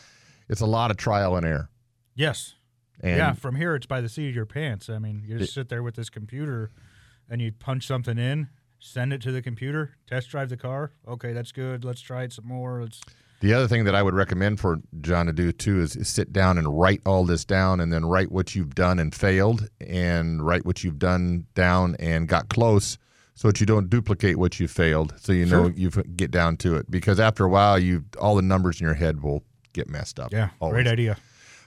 it's 0.49 0.61
a 0.61 0.65
lot 0.65 0.89
of 0.89 0.97
trial 0.97 1.35
and 1.35 1.45
error. 1.45 1.69
Yes. 2.15 2.55
And 3.01 3.17
yeah, 3.17 3.33
from 3.33 3.55
here 3.55 3.75
it's 3.75 3.85
by 3.85 4.01
the 4.01 4.09
seat 4.09 4.29
of 4.29 4.35
your 4.35 4.45
pants. 4.45 4.89
I 4.89 4.99
mean, 4.99 5.23
you 5.25 5.37
just 5.37 5.53
sit 5.53 5.69
there 5.69 5.83
with 5.83 5.95
this 5.95 6.09
computer 6.09 6.71
and 7.29 7.41
you 7.41 7.51
punch 7.51 7.85
something 7.87 8.17
in, 8.17 8.49
send 8.79 9.11
it 9.13 9.21
to 9.23 9.31
the 9.31 9.41
computer, 9.41 9.95
test 10.07 10.29
drive 10.29 10.49
the 10.49 10.57
car. 10.57 10.91
Okay, 11.07 11.33
that's 11.33 11.51
good. 11.51 11.83
Let's 11.83 12.01
try 12.01 12.23
it 12.23 12.33
some 12.33 12.47
more. 12.47 12.81
Let's 12.81 13.01
The 13.41 13.53
other 13.53 13.67
thing 13.67 13.83
that 13.85 13.95
I 13.95 14.01
would 14.03 14.13
recommend 14.13 14.59
for 14.59 14.77
John 15.01 15.25
to 15.25 15.33
do 15.33 15.51
too 15.51 15.81
is, 15.81 15.95
is 15.95 16.07
sit 16.07 16.31
down 16.31 16.57
and 16.57 16.79
write 16.79 17.01
all 17.05 17.25
this 17.25 17.43
down 17.45 17.79
and 17.79 17.91
then 17.91 18.05
write 18.05 18.31
what 18.31 18.55
you've 18.55 18.75
done 18.75 18.97
and 18.99 19.13
failed 19.13 19.67
and 19.81 20.45
write 20.45 20.65
what 20.65 20.83
you've 20.83 20.99
done 20.99 21.45
down 21.53 21.95
and 21.99 22.27
got 22.27 22.49
close 22.49 22.97
so 23.33 23.49
that 23.49 23.59
you 23.59 23.65
don't 23.65 23.89
duplicate 23.89 24.37
what 24.37 24.59
you 24.61 24.67
failed 24.67 25.13
so 25.19 25.33
you 25.33 25.45
know 25.45 25.63
Sure. 25.65 25.73
you 25.75 25.89
get 26.15 26.31
down 26.31 26.55
to 26.55 26.75
it 26.77 26.89
because 26.89 27.19
after 27.19 27.43
a 27.43 27.49
while 27.49 27.77
you 27.77 28.05
all 28.21 28.33
the 28.35 28.41
numbers 28.41 28.79
in 28.79 28.85
your 28.85 28.93
head 28.95 29.21
will 29.21 29.43
get 29.73 29.89
messed 29.89 30.21
up. 30.21 30.31
Yeah, 30.31 30.49
always. 30.61 30.75
great 30.75 30.87
idea. 30.87 31.17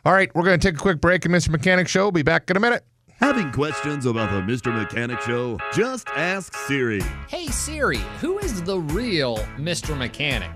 All 0.05 0.13
right, 0.13 0.33
we're 0.35 0.45
going 0.45 0.59
to 0.59 0.65
take 0.65 0.79
a 0.79 0.83
quick 0.83 1.01
break 1.01 1.27
in 1.27 1.33
Mr. 1.33 1.51
Mechanic 1.51 1.89
Show. 1.89 2.11
Be 2.11 2.23
back 2.23 2.49
in 2.51 2.57
a 2.57 2.61
minute. 2.61 2.85
Having 3.19 3.51
questions 3.51 4.07
about 4.07 4.31
the 4.31 4.41
Mr. 4.41 4.73
Mechanic 4.73 5.21
Show? 5.23 5.59
Just 5.73 6.09
ask 6.11 6.55
Siri. 6.55 7.03
Hey 7.27 7.49
Siri, 7.49 7.99
who 8.21 8.39
is 8.39 8.63
the 8.63 8.79
real 8.79 9.39
Mr. 9.57 9.99
Mechanic? 9.99 10.51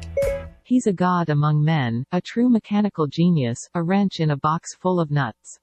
He's 0.63 0.87
a 0.87 0.93
god 0.93 1.29
among 1.29 1.65
men, 1.65 2.05
a 2.13 2.21
true 2.21 2.49
mechanical 2.49 3.09
genius, 3.09 3.69
a 3.75 3.83
wrench 3.83 4.21
in 4.21 4.31
a 4.31 4.37
box 4.37 4.77
full 4.77 5.01
of 5.01 5.11
nuts. 5.11 5.59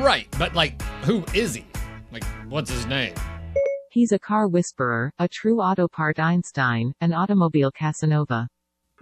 Right, 0.00 0.26
but 0.38 0.54
like, 0.54 0.82
who 1.04 1.24
is 1.34 1.54
he? 1.54 1.64
Like, 2.10 2.24
what's 2.48 2.70
his 2.70 2.84
name? 2.86 3.14
He's 3.92 4.10
a 4.10 4.18
car 4.18 4.48
whisperer, 4.48 5.12
a 5.20 5.28
true 5.28 5.60
auto 5.60 5.86
part 5.86 6.18
Einstein, 6.18 6.94
an 7.00 7.12
automobile 7.12 7.70
Casanova. 7.70 8.48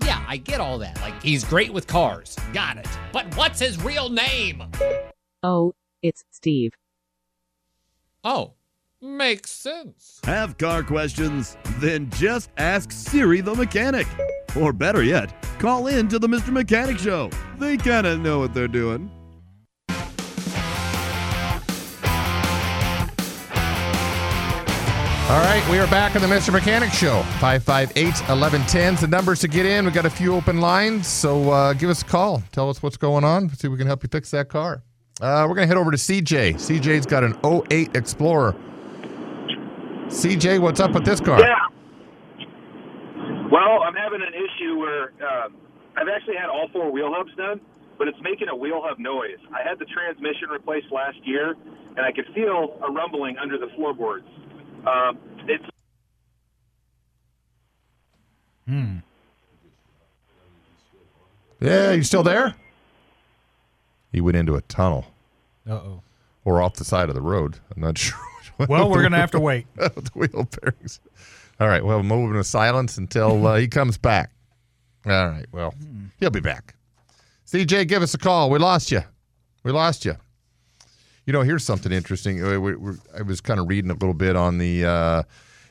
Yeah, 0.04 0.24
I 0.26 0.36
get 0.36 0.60
all 0.60 0.78
that. 0.78 1.00
Like, 1.00 1.22
he's 1.22 1.44
great 1.44 1.72
with 1.72 1.86
cars. 1.86 2.36
Got 2.52 2.78
it. 2.78 2.88
But 3.12 3.34
what's 3.36 3.60
his 3.60 3.82
real 3.82 4.08
name? 4.08 4.62
Oh, 5.42 5.74
it's 6.02 6.24
Steve. 6.30 6.72
Oh, 8.24 8.52
makes 9.00 9.50
sense. 9.50 10.20
Have 10.24 10.58
car 10.58 10.82
questions? 10.82 11.56
Then 11.78 12.10
just 12.10 12.50
ask 12.56 12.92
Siri 12.92 13.40
the 13.40 13.54
mechanic. 13.54 14.06
Or 14.60 14.72
better 14.72 15.02
yet, 15.02 15.32
call 15.58 15.86
in 15.86 16.08
to 16.08 16.18
the 16.18 16.26
Mr. 16.26 16.50
Mechanic 16.50 16.98
Show. 16.98 17.30
They 17.58 17.76
kind 17.76 18.06
of 18.06 18.20
know 18.20 18.38
what 18.38 18.52
they're 18.52 18.68
doing. 18.68 19.10
All 25.30 25.38
right, 25.42 25.64
we 25.70 25.78
are 25.78 25.86
back 25.86 26.16
on 26.16 26.22
the 26.22 26.26
Mr. 26.26 26.52
Mechanic 26.52 26.90
Show. 26.90 27.22
558 27.38 28.04
1110 28.04 28.94
is 28.94 29.00
the 29.00 29.06
numbers 29.06 29.38
to 29.42 29.46
get 29.46 29.64
in. 29.64 29.84
We've 29.84 29.94
got 29.94 30.04
a 30.04 30.10
few 30.10 30.34
open 30.34 30.60
lines, 30.60 31.06
so 31.06 31.52
uh, 31.52 31.72
give 31.72 31.88
us 31.88 32.02
a 32.02 32.04
call. 32.04 32.42
Tell 32.50 32.68
us 32.68 32.82
what's 32.82 32.96
going 32.96 33.22
on. 33.22 33.48
See 33.50 33.68
if 33.68 33.70
we 33.70 33.78
can 33.78 33.86
help 33.86 34.02
you 34.02 34.08
fix 34.08 34.32
that 34.32 34.48
car. 34.48 34.82
Uh, 35.20 35.46
we're 35.48 35.54
going 35.54 35.68
to 35.68 35.72
head 35.72 35.76
over 35.76 35.92
to 35.92 35.96
CJ. 35.96 36.54
CJ's 36.54 37.06
got 37.06 37.22
an 37.22 37.38
08 37.44 37.94
Explorer. 37.94 38.56
CJ, 40.08 40.58
what's 40.58 40.80
up 40.80 40.90
with 40.90 41.04
this 41.04 41.20
car? 41.20 41.38
Yeah. 41.38 41.54
Well, 43.52 43.84
I'm 43.86 43.94
having 43.94 44.22
an 44.22 44.34
issue 44.34 44.80
where 44.80 45.12
uh, 45.22 45.46
I've 45.96 46.08
actually 46.08 46.38
had 46.40 46.48
all 46.48 46.66
four 46.72 46.90
wheel 46.90 47.14
hubs 47.14 47.30
done, 47.36 47.60
but 47.98 48.08
it's 48.08 48.18
making 48.20 48.48
a 48.48 48.56
wheel 48.56 48.82
hub 48.84 48.98
noise. 48.98 49.38
I 49.54 49.62
had 49.62 49.78
the 49.78 49.86
transmission 49.94 50.48
replaced 50.50 50.90
last 50.90 51.18
year, 51.22 51.54
and 51.96 52.00
I 52.00 52.10
could 52.10 52.26
feel 52.34 52.76
a 52.82 52.90
rumbling 52.90 53.38
under 53.38 53.58
the 53.58 53.68
floorboards. 53.76 54.26
Um, 54.86 55.18
it's 55.46 55.64
Yeah, 61.60 61.92
you 61.92 62.02
still 62.02 62.22
there? 62.22 62.54
He 64.12 64.20
went 64.20 64.36
into 64.36 64.54
a 64.54 64.62
tunnel 64.62 65.06
Uh 65.68 65.72
oh. 65.74 66.02
or 66.44 66.62
off 66.62 66.74
the 66.74 66.84
side 66.84 67.08
of 67.08 67.14
the 67.14 67.20
road. 67.20 67.58
I'm 67.74 67.82
not 67.82 67.98
sure. 67.98 68.18
Well, 68.68 68.90
we're 68.90 69.02
gonna 69.02 69.18
have 69.18 69.30
to 69.32 69.40
wait. 69.40 69.66
with 69.76 69.94
the 69.94 70.10
wheel 70.14 70.48
bearings. 70.60 71.00
All 71.60 71.68
right. 71.68 71.84
Well, 71.84 72.02
moving 72.02 72.34
to 72.34 72.44
silence 72.44 72.96
until 72.98 73.46
uh, 73.46 73.56
he 73.56 73.68
comes 73.68 73.98
back. 73.98 74.30
All 75.06 75.28
right. 75.28 75.46
Well, 75.52 75.74
he'll 76.18 76.30
be 76.30 76.40
back. 76.40 76.74
CJ, 77.46 77.88
give 77.88 78.02
us 78.02 78.14
a 78.14 78.18
call. 78.18 78.48
We 78.50 78.58
lost 78.58 78.90
you. 78.90 79.02
We 79.62 79.72
lost 79.72 80.04
you. 80.04 80.16
You 81.30 81.32
know, 81.34 81.42
here's 81.42 81.62
something 81.62 81.92
interesting. 81.92 82.42
Uh, 82.42 82.94
I 83.16 83.22
was 83.22 83.40
kind 83.40 83.60
of 83.60 83.68
reading 83.68 83.92
a 83.92 83.94
little 83.94 84.14
bit 84.14 84.34
on 84.34 84.58
the 84.58 84.84
uh, 84.84 85.22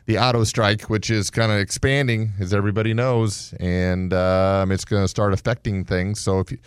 the 0.05 0.17
auto 0.17 0.45
strike, 0.45 0.83
which 0.83 1.09
is 1.09 1.29
kind 1.29 1.51
of 1.51 1.57
expanding, 1.57 2.31
as 2.39 2.53
everybody 2.53 2.93
knows, 2.93 3.53
and 3.59 4.13
um, 4.13 4.71
it's 4.71 4.85
going 4.85 5.03
to 5.03 5.07
start 5.09 5.33
affecting 5.33 5.83
things. 5.83 6.21
So, 6.21 6.39
if 6.39 6.49
you, 6.53 6.59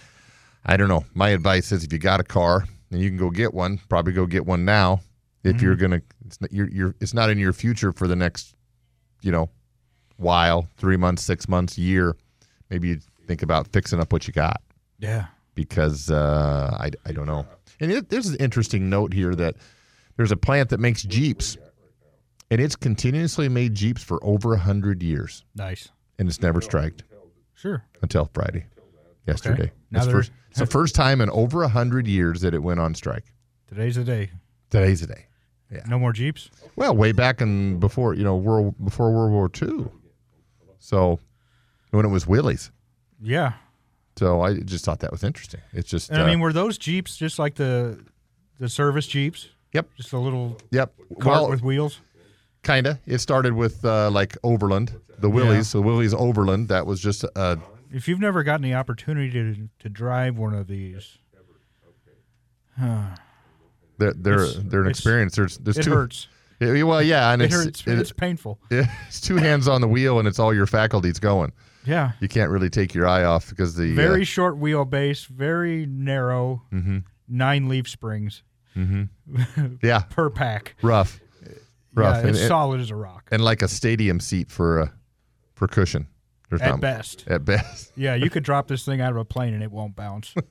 I 0.67 0.77
don't 0.77 0.89
know, 0.89 1.07
my 1.15 1.31
advice 1.31 1.73
is 1.73 1.85
if 1.85 1.91
you 1.91 1.99
got 1.99 2.21
a 2.21 2.23
car 2.23 2.67
and 2.91 3.01
you 3.01 3.09
can 3.09 3.17
go 3.17 3.31
get 3.31 3.55
one, 3.55 3.81
probably 3.89 4.13
go 4.13 4.27
get 4.27 4.45
one 4.45 4.67
now. 4.67 5.01
If 5.43 5.63
you're 5.63 5.77
gonna, 5.77 6.03
it's 6.27 6.39
not, 6.43 6.53
you're, 6.53 6.69
you're, 6.69 6.95
it's 7.01 7.15
not 7.15 7.31
in 7.31 7.39
your 7.39 7.55
future 7.55 7.93
for 7.93 8.07
the 8.07 8.15
next, 8.15 8.55
you 9.23 9.33
know, 9.33 9.49
while, 10.19 10.69
three 10.77 10.99
months, 10.99 11.23
six 11.23 11.49
months, 11.49 11.79
year. 11.79 12.15
Maybe 12.69 12.89
you 12.89 13.01
think 13.27 13.41
about 13.41 13.69
fixing 13.69 14.01
up 14.01 14.13
what 14.13 14.29
you 14.29 14.35
got 14.35 14.61
Yeah. 14.99 15.29
because 15.55 16.11
uh, 16.11 16.77
I, 16.79 16.91
I 17.07 17.13
don't 17.13 17.27
know. 17.27 17.47
And 17.83 17.91
it, 17.91 18.09
there's 18.11 18.29
an 18.29 18.37
interesting 18.37 18.89
note 18.89 19.13
here 19.13 19.35
that 19.35 19.57
there's 20.17 20.31
a 20.31 20.37
plant 20.37 20.71
that 20.71 20.79
makes 20.79 21.03
Jeeps, 21.03 21.57
and 22.51 22.61
it's 22.61 22.77
continuously 22.77 23.49
made 23.49 23.75
Jeeps 23.75 24.03
for 24.05 24.25
over 24.25 24.55
a 24.55 24.59
hundred 24.59 25.03
years, 25.03 25.45
Nice. 25.57 25.89
and 26.19 26.29
it's 26.29 26.41
never 26.41 26.61
striked 26.61 27.03
Sure. 27.55 27.85
until 28.01 28.31
Friday, 28.33 28.67
yesterday. 29.27 29.73
Now 29.91 29.99
It's, 29.99 30.07
they're- 30.07 30.15
first, 30.17 30.33
it's 30.51 30.61
the 30.61 30.67
first 30.67 30.95
time 30.95 31.21
in 31.21 31.29
over 31.31 31.65
a 31.65 31.69
hundred 31.69 32.07
years 32.07 32.41
that 32.43 32.55
it 32.55 32.63
went 32.63 32.79
on 32.79 32.95
strike. 32.95 33.25
Today's 33.69 33.97
the 33.97 34.05
day. 34.05 34.31
Today's 34.71 35.01
the 35.01 35.09
day. 35.09 35.27
No 35.89 35.99
more 35.99 36.13
Jeeps. 36.13 36.51
Well, 36.77 36.95
way 36.95 37.13
back 37.13 37.41
in 37.41 37.81
before 37.81 38.13
you 38.15 38.23
know 38.23 38.37
world 38.37 38.75
before 38.85 39.11
World 39.11 39.33
War 39.33 39.51
II, 39.61 39.87
so 40.79 41.19
when 41.91 42.05
it 42.05 42.11
was 42.11 42.27
Willys. 42.27 42.71
Yeah. 43.23 43.55
So 44.17 44.43
I 44.43 44.55
just 44.61 44.85
thought 44.85 45.01
that 45.01 45.11
was 45.11 45.25
interesting. 45.25 45.61
It's 45.73 45.89
just 45.89 46.11
And 46.11 46.21
I 46.21 46.25
uh, 46.25 46.27
mean, 46.27 46.41
were 46.41 46.53
those 46.53 46.77
Jeeps 46.79 47.17
just 47.17 47.39
like 47.39 47.55
the 47.55 47.99
the 48.59 48.69
service 48.69 49.07
Jeeps? 49.07 49.49
Yep. 49.73 49.89
Just 49.97 50.13
a 50.13 50.19
little 50.19 50.59
yep. 50.71 50.93
cart 51.21 51.43
Well, 51.43 51.51
with 51.51 51.63
wheels. 51.63 52.01
Kinda. 52.63 53.01
It 53.07 53.19
started 53.19 53.55
with 53.55 53.85
uh, 53.85 54.11
like 54.11 54.37
Overland, 54.45 54.95
the 55.19 55.31
Willys, 55.31 55.73
the 55.73 55.81
Willys 55.83 56.13
Overland. 56.15 56.69
That 56.69 56.87
was 56.87 57.01
just 57.01 57.25
uh, 57.35 57.57
If 57.91 58.07
you've 58.07 58.21
never 58.21 58.43
gotten 58.43 58.63
the 58.63 58.75
opportunity 58.75 59.31
to 59.31 59.69
to 59.81 59.89
drive 59.89 60.37
one 60.39 60.55
of 60.55 60.67
these, 60.69 61.19
they're 63.99 64.13
they're 64.13 64.45
It's- 64.45 64.59
they're 64.67 64.83
an 64.83 64.89
experience. 64.91 65.35
There's 65.37 65.59
there's 65.59 65.79
it 65.79 65.83
two. 65.85 65.93
hurts. 65.93 66.29
Yeah, 66.61 66.83
well, 66.85 67.03
yeah, 67.03 67.33
and 67.33 67.43
It 67.43 67.47
it's 67.47 67.55
hurts. 67.55 67.87
it- 67.87 67.99
it's 67.99 68.13
painful. 68.13 68.61
it's 68.71 69.21
two 69.21 69.37
hands 69.37 69.67
on 69.67 69.81
the 69.81 69.89
wheel, 69.89 70.19
and 70.21 70.29
it's 70.29 70.39
all 70.39 70.55
your 70.55 70.67
faculties 70.67 71.19
going. 71.19 71.53
Yeah. 71.85 72.13
You 72.21 72.29
can't 72.29 72.51
really 72.51 72.71
take 72.71 72.95
your 72.95 73.07
eye 73.07 73.25
off 73.25 73.49
because 73.51 73.75
the 73.75 73.95
Very 73.95 74.23
uh, 74.23 74.25
short 74.25 74.59
wheelbase, 74.61 75.27
very 75.27 75.85
narrow, 75.87 76.63
Mhm. 76.73 77.05
nine 77.29 77.69
leaf 77.69 77.89
springs 77.89 78.43
yeah 79.83 80.01
per 80.11 80.31
pack. 80.31 80.77
rough, 80.83 81.21
rough, 81.95 82.15
Yeah, 82.17 82.21
and, 82.21 82.29
it's 82.31 82.39
and- 82.41 82.49
solid 82.49 82.81
as 82.81 82.91
a 82.91 82.97
rock. 82.97 83.29
and 83.31 83.43
like 83.45 83.63
a 83.63 83.69
stadium 83.69 84.21
seat 84.21 84.51
for 84.51 84.81
uh, 84.83 84.89
for 85.55 85.67
cushion. 85.69 86.07
There's 86.49 86.61
At 86.63 86.71
not- 86.71 86.81
best. 86.81 87.25
At 87.29 87.45
best. 87.45 87.93
Yeah, 87.97 88.15
you 88.15 88.29
could 88.31 88.43
drop 88.45 88.69
this 88.69 88.85
thing 88.85 89.01
out 89.01 89.11
of 89.11 89.17
a 89.17 89.25
plane 89.25 89.55
and 89.55 89.63
it 89.63 89.71
won't 89.73 89.97
bounce. 89.97 90.35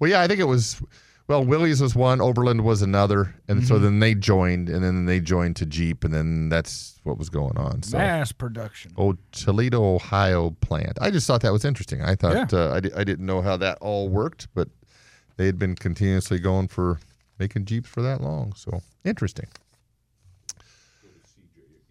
Well, 0.00 0.10
yeah, 0.10 0.20
I 0.20 0.26
think 0.26 0.40
it 0.40 0.44
was. 0.44 0.80
Well, 1.26 1.42
Willys 1.42 1.80
was 1.80 1.94
one, 1.96 2.20
Overland 2.20 2.64
was 2.64 2.82
another, 2.82 3.34
and 3.48 3.66
so 3.66 3.74
Mm-hmm. 3.76 3.84
then 3.84 3.98
they 4.00 4.14
joined, 4.14 4.68
and 4.68 4.84
then 4.84 5.06
they 5.06 5.20
joined 5.20 5.56
to 5.56 5.64
Jeep, 5.66 6.04
and 6.04 6.12
then 6.12 6.50
that's 6.50 7.00
what 7.02 7.16
was 7.16 7.30
going 7.30 7.56
on. 7.56 7.82
So, 7.82 7.96
Mass 7.96 8.30
production. 8.30 8.92
oh, 8.98 9.16
Toledo, 9.32 9.82
Ohio 9.94 10.50
plant. 10.60 10.98
I 11.00 11.10
just 11.10 11.26
thought 11.26 11.40
that 11.40 11.52
was 11.52 11.64
interesting. 11.64 12.02
I 12.02 12.14
thought 12.14 12.52
Yeah. 12.52 12.58
uh, 12.58 12.74
I, 12.74 12.80
di- 12.80 12.92
I 12.94 13.04
didn't 13.04 13.24
know 13.24 13.40
how 13.40 13.56
that 13.56 13.78
all 13.80 14.10
worked, 14.10 14.48
but 14.54 14.68
they 15.38 15.46
had 15.46 15.58
been 15.58 15.76
continuously 15.76 16.38
going 16.38 16.68
for 16.68 17.00
making 17.38 17.64
Jeeps 17.64 17.88
for 17.88 18.02
that 18.02 18.20
long. 18.20 18.52
So 18.54 18.82
interesting. 19.02 19.46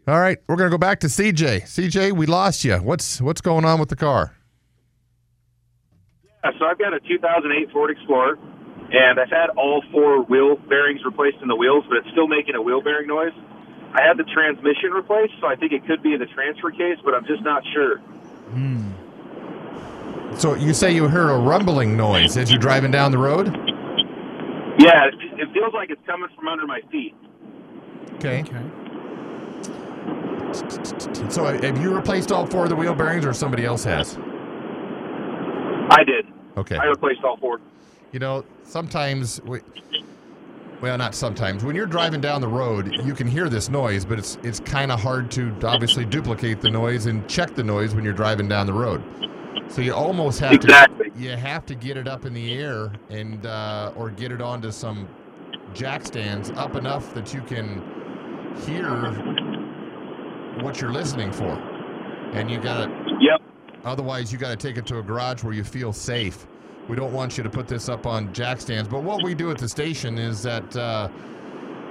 All 0.08 0.20
right, 0.20 0.38
we're 0.48 0.58
gonna 0.58 0.70
go 0.70 0.78
back 0.78 1.00
to 1.02 1.08
CJ. 1.08 1.62
CJ, 1.64 2.12
we 2.12 2.26
lost 2.26 2.64
you. 2.66 2.76
What's 2.78 3.22
what's 3.22 3.40
going 3.42 3.64
on 3.66 3.80
with 3.80 3.88
the 3.90 3.96
car? 3.96 4.36
Yeah, 6.44 6.52
so 6.60 6.66
I've 6.66 6.78
got 6.78 6.94
a 6.94 7.00
2008 7.00 7.72
Ford 7.72 7.90
Explorer, 7.90 8.38
and 8.94 9.20
I've 9.20 9.30
had 9.30 9.50
all 9.58 9.84
four 9.92 10.22
wheel 10.24 10.56
bearings 10.70 11.02
replaced 11.04 11.38
in 11.42 11.48
the 11.48 11.56
wheels, 11.56 11.84
but 11.90 11.98
it's 11.98 12.10
still 12.12 12.28
making 12.28 12.56
a 12.56 12.62
wheel 12.62 12.82
bearing 12.82 13.08
noise. 13.08 13.34
I 13.94 14.02
had 14.02 14.18
the 14.18 14.24
transmission 14.24 14.92
replaced, 14.92 15.34
so 15.42 15.48
I 15.48 15.56
think 15.56 15.72
it 15.72 15.86
could 15.86 16.02
be 16.02 16.16
the 16.16 16.28
transfer 16.28 16.72
case, 16.72 16.98
but 17.04 17.14
I'm 17.14 17.26
just 17.26 17.44
not 17.44 17.64
sure. 17.74 17.98
Hmm. 17.98 18.92
So 20.38 20.56
you 20.56 20.74
say 20.74 20.94
you 20.94 21.08
heard 21.08 21.30
a 21.30 21.38
rumbling 21.38 21.98
noise 21.98 22.38
as 22.38 22.52
you're 22.52 22.60
driving 22.60 22.92
down 22.92 23.12
the 23.12 23.18
road? 23.18 23.48
Yeah, 24.80 25.08
it, 25.08 25.14
it 25.40 25.54
feels 25.54 25.74
like 25.74 25.90
it's 25.90 26.02
coming 26.06 26.30
from 26.36 26.48
under 26.48 26.66
my 26.66 26.82
feet. 26.92 27.16
Okay. 28.16 28.44
So 31.30 31.46
have 31.46 31.82
you 31.82 31.96
replaced 31.96 32.32
all 32.32 32.46
four 32.46 32.64
of 32.64 32.70
the 32.70 32.76
wheel 32.76 32.94
bearings 32.96 33.26
or 33.26 33.34
somebody 33.34 33.66
else 33.66 33.84
has? 33.84 34.18
I 35.90 36.04
did. 36.04 36.26
Okay. 36.58 36.78
I 36.78 36.86
replaced 36.86 37.24
all 37.24 37.38
four. 37.38 37.60
You 38.14 38.20
know, 38.20 38.46
sometimes 38.64 39.42
we, 39.42 39.60
well, 40.82 40.96
not 41.00 41.16
sometimes. 41.16 41.64
When 41.64 41.76
you're 41.76 41.88
driving 41.88 42.22
down 42.22 42.42
the 42.42 42.48
road, 42.48 42.94
you 43.04 43.16
can 43.16 43.26
hear 43.26 43.50
this 43.50 43.70
noise, 43.70 44.06
but 44.06 44.20
it's 44.20 44.38
it's 44.44 44.60
kind 44.60 44.92
of 44.92 45.00
hard 45.00 45.32
to 45.32 45.52
obviously 45.64 46.06
duplicate 46.06 46.62
the 46.62 46.70
noise 46.70 47.08
and 47.08 47.28
check 47.28 47.56
the 47.56 47.64
noise 47.64 47.96
when 47.96 48.04
you're 48.04 48.14
driving 48.14 48.48
down 48.48 48.68
the 48.68 48.74
road. 48.74 49.04
So 49.72 49.82
you 49.82 49.96
almost 49.96 50.40
have 50.42 50.54
Exactly. 50.54 51.10
to 51.10 51.20
you 51.20 51.32
have 51.32 51.66
to 51.66 51.74
get 51.74 51.98
it 51.98 52.08
up 52.08 52.26
in 52.26 52.36
the 52.36 52.54
air 52.54 52.92
and 53.10 53.44
uh, 53.48 53.94
or 53.96 54.12
get 54.12 54.32
it 54.32 54.42
onto 54.42 54.72
some 54.72 55.08
jack 55.74 56.06
stands 56.06 56.52
up 56.52 56.76
enough 56.76 57.16
that 57.16 57.34
you 57.34 57.42
can 57.42 57.82
hear 58.68 59.12
what 60.62 60.80
you're 60.80 60.94
listening 60.94 61.32
for, 61.32 61.60
and 62.34 62.52
you 62.52 62.60
got 62.60 62.86
to 62.86 63.18
Yep. 63.20 63.42
Otherwise, 63.86 64.32
you 64.32 64.38
got 64.38 64.50
to 64.50 64.56
take 64.56 64.78
it 64.78 64.86
to 64.86 65.00
a 65.00 65.02
garage 65.02 65.44
where 65.44 65.54
you 65.54 65.64
feel 65.64 65.92
safe. 65.92 66.46
We 66.90 66.96
don't 66.96 67.14
want 67.14 67.38
you 67.38 67.44
to 67.44 67.50
put 67.50 67.68
this 67.68 67.88
up 67.88 68.06
on 68.06 68.34
jack 68.34 68.60
stands. 68.60 68.90
But 68.90 69.04
what 69.04 69.24
we 69.24 69.34
do 69.34 69.50
at 69.52 69.58
the 69.58 69.70
station 69.70 70.18
is 70.18 70.44
that, 70.44 70.76
uh, 70.76 71.08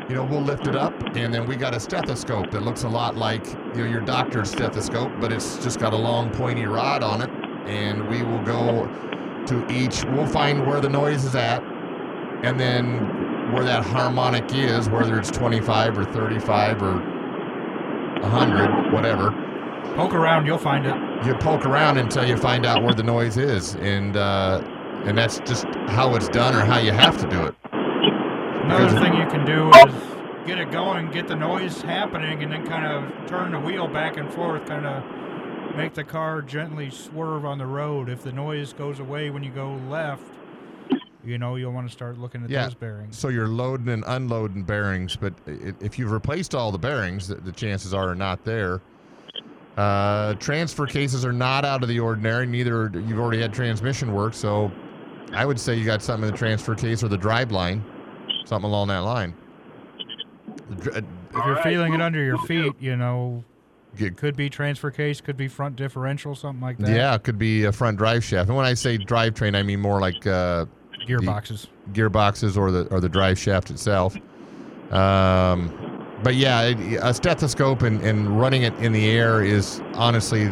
you 0.08 0.14
know, 0.14 0.24
we'll 0.24 0.42
lift 0.42 0.66
it 0.66 0.76
up, 0.76 0.92
and 1.16 1.32
then 1.32 1.46
we 1.46 1.56
got 1.56 1.74
a 1.74 1.80
stethoscope 1.80 2.50
that 2.50 2.62
looks 2.62 2.82
a 2.82 2.88
lot 2.88 3.16
like 3.16 3.46
you 3.46 3.84
know 3.84 3.84
your 3.84 4.00
doctor's 4.00 4.50
stethoscope, 4.50 5.12
but 5.20 5.32
it's 5.32 5.62
just 5.62 5.78
got 5.78 5.92
a 5.92 5.96
long 5.96 6.30
pointy 6.30 6.66
rod 6.66 7.02
on 7.02 7.22
it, 7.22 7.30
and 7.66 8.06
we 8.08 8.22
will 8.22 8.42
go 8.42 8.86
to 9.46 9.72
each. 9.72 10.04
We'll 10.04 10.26
find 10.26 10.66
where 10.66 10.80
the 10.80 10.88
noise 10.88 11.24
is 11.24 11.34
at, 11.36 11.62
and 12.42 12.58
then 12.58 13.52
where 13.52 13.64
that 13.64 13.84
harmonic 13.84 14.52
is, 14.52 14.88
whether 14.88 15.18
it's 15.18 15.30
25 15.30 15.98
or 15.98 16.04
35 16.04 16.82
or 16.82 16.94
100, 18.20 18.92
whatever 18.92 19.30
Poke 19.94 20.14
around, 20.14 20.46
you'll 20.46 20.56
find 20.56 20.86
it. 20.86 21.26
you 21.26 21.34
poke 21.34 21.66
around 21.66 21.98
until 21.98 22.26
you 22.26 22.36
find 22.38 22.64
out 22.64 22.82
where 22.82 22.94
the 22.94 23.02
noise 23.02 23.36
is, 23.36 23.74
and 23.74 24.16
uh, 24.16 24.62
and 25.04 25.16
that's 25.16 25.38
just 25.40 25.64
how 25.88 26.14
it's 26.14 26.28
done 26.28 26.54
or 26.54 26.60
how 26.60 26.78
you 26.78 26.92
have 26.92 27.18
to 27.20 27.28
do 27.28 27.44
it. 27.44 27.54
Another 28.64 29.00
thing 29.00 29.14
you 29.14 29.26
can 29.28 29.44
do 29.44 29.68
is 29.88 30.46
get 30.46 30.58
it 30.58 30.70
going, 30.70 31.10
get 31.10 31.28
the 31.28 31.36
noise 31.36 31.82
happening, 31.82 32.42
and 32.42 32.52
then 32.52 32.66
kind 32.66 32.86
of 32.86 33.28
turn 33.28 33.52
the 33.52 33.60
wheel 33.60 33.88
back 33.88 34.16
and 34.16 34.32
forth, 34.32 34.64
kind 34.66 34.86
of 34.86 35.76
make 35.76 35.94
the 35.94 36.04
car 36.04 36.42
gently 36.42 36.90
swerve 36.90 37.44
on 37.44 37.58
the 37.58 37.66
road. 37.66 38.08
If 38.08 38.22
the 38.22 38.32
noise 38.32 38.72
goes 38.72 39.00
away 39.00 39.30
when 39.30 39.42
you 39.42 39.50
go 39.50 39.74
left, 39.88 40.22
you 41.24 41.38
know 41.38 41.56
you'll 41.56 41.72
want 41.72 41.86
to 41.86 41.92
start 41.92 42.18
looking 42.18 42.42
at 42.44 42.50
Yeah. 42.50 42.64
those 42.64 42.74
bearings. 42.74 43.18
So 43.18 43.28
you're 43.28 43.48
loading 43.48 43.88
and 43.88 44.04
unloading 44.06 44.64
bearings, 44.64 45.16
but 45.16 45.34
if 45.46 45.98
you've 45.98 46.10
replaced 46.10 46.54
all 46.54 46.72
the 46.72 46.78
bearings, 46.78 47.28
the, 47.28 47.52
chances 47.52 47.94
are 47.94 48.10
are 48.10 48.14
not 48.14 48.44
there. 48.44 48.80
Uh, 49.76 50.34
transfer 50.34 50.86
cases 50.86 51.24
are 51.24 51.32
not 51.32 51.64
out 51.64 51.82
of 51.82 51.88
the 51.88 51.98
ordinary. 51.98 52.46
Neither 52.46 52.90
you've 53.06 53.18
already 53.18 53.40
had 53.40 53.54
transmission 53.54 54.12
work, 54.12 54.34
so 54.34 54.70
I 55.32 55.44
would 55.46 55.58
say 55.58 55.74
you 55.74 55.84
got 55.84 56.02
something 56.02 56.28
in 56.28 56.32
the 56.32 56.38
transfer 56.38 56.74
case 56.74 57.02
or 57.02 57.08
the 57.08 57.16
drive 57.18 57.50
line, 57.52 57.84
something 58.44 58.68
along 58.68 58.88
that 58.88 58.98
line. 58.98 59.34
Uh, 60.94 61.00
If 61.34 61.46
you're 61.46 61.56
feeling 61.62 61.94
it 61.94 62.00
under 62.00 62.22
your 62.22 62.38
feet, 62.38 62.72
you 62.80 62.96
know, 62.96 63.42
Get- 63.96 64.16
could 64.16 64.36
be 64.36 64.48
transfer 64.50 64.90
case, 64.90 65.20
could 65.20 65.36
be 65.36 65.48
front 65.48 65.76
differential, 65.76 66.34
something 66.34 66.60
like 66.62 66.78
that. 66.78 66.90
Yeah, 66.90 67.14
it 67.14 67.22
could 67.24 67.38
be 67.38 67.64
a 67.64 67.72
front 67.72 67.98
drive 67.98 68.22
shaft. 68.24 68.48
And 68.48 68.56
when 68.56 68.66
I 68.66 68.74
say 68.74 68.98
drivetrain, 68.98 69.54
I 69.56 69.62
mean 69.62 69.80
more 69.80 70.00
like 70.00 70.26
uh, 70.26 70.66
Gearboxes. 71.06 71.66
gearboxes 71.92 72.56
or 72.56 72.70
the 72.70 72.84
or 72.86 73.00
the 73.00 73.08
drive 73.08 73.38
shaft 73.38 73.70
itself. 73.70 74.14
Um, 74.92 75.70
but 76.22 76.36
yeah, 76.36 76.60
a 77.02 77.12
stethoscope 77.12 77.82
and, 77.82 78.00
and 78.02 78.38
running 78.40 78.62
it 78.62 78.74
in 78.74 78.92
the 78.92 79.10
air 79.10 79.42
is 79.42 79.80
honestly 79.94 80.46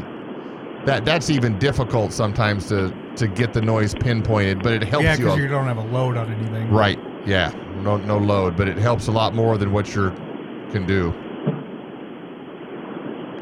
that 0.86 1.04
that's 1.04 1.30
even 1.30 1.58
difficult 1.58 2.12
sometimes 2.12 2.66
to 2.68 2.92
to 3.20 3.28
get 3.28 3.52
the 3.52 3.60
noise 3.62 3.94
pinpointed. 3.94 4.62
But 4.62 4.72
it 4.72 4.82
helps 4.82 5.04
yeah, 5.04 5.12
you. 5.12 5.24
because 5.24 5.38
a- 5.38 5.42
you 5.42 5.48
don't 5.48 5.66
have 5.66 5.78
a 5.78 5.84
load 5.84 6.16
on 6.16 6.32
anything. 6.32 6.70
Right. 6.70 6.98
Yeah. 7.26 7.52
No 7.82 7.96
no 7.96 8.18
load, 8.18 8.56
but 8.56 8.68
it 8.68 8.76
helps 8.76 9.06
a 9.06 9.12
lot 9.12 9.34
more 9.34 9.56
than 9.56 9.72
what 9.72 9.94
you 9.94 10.10
can 10.72 10.86
do. 10.86 11.14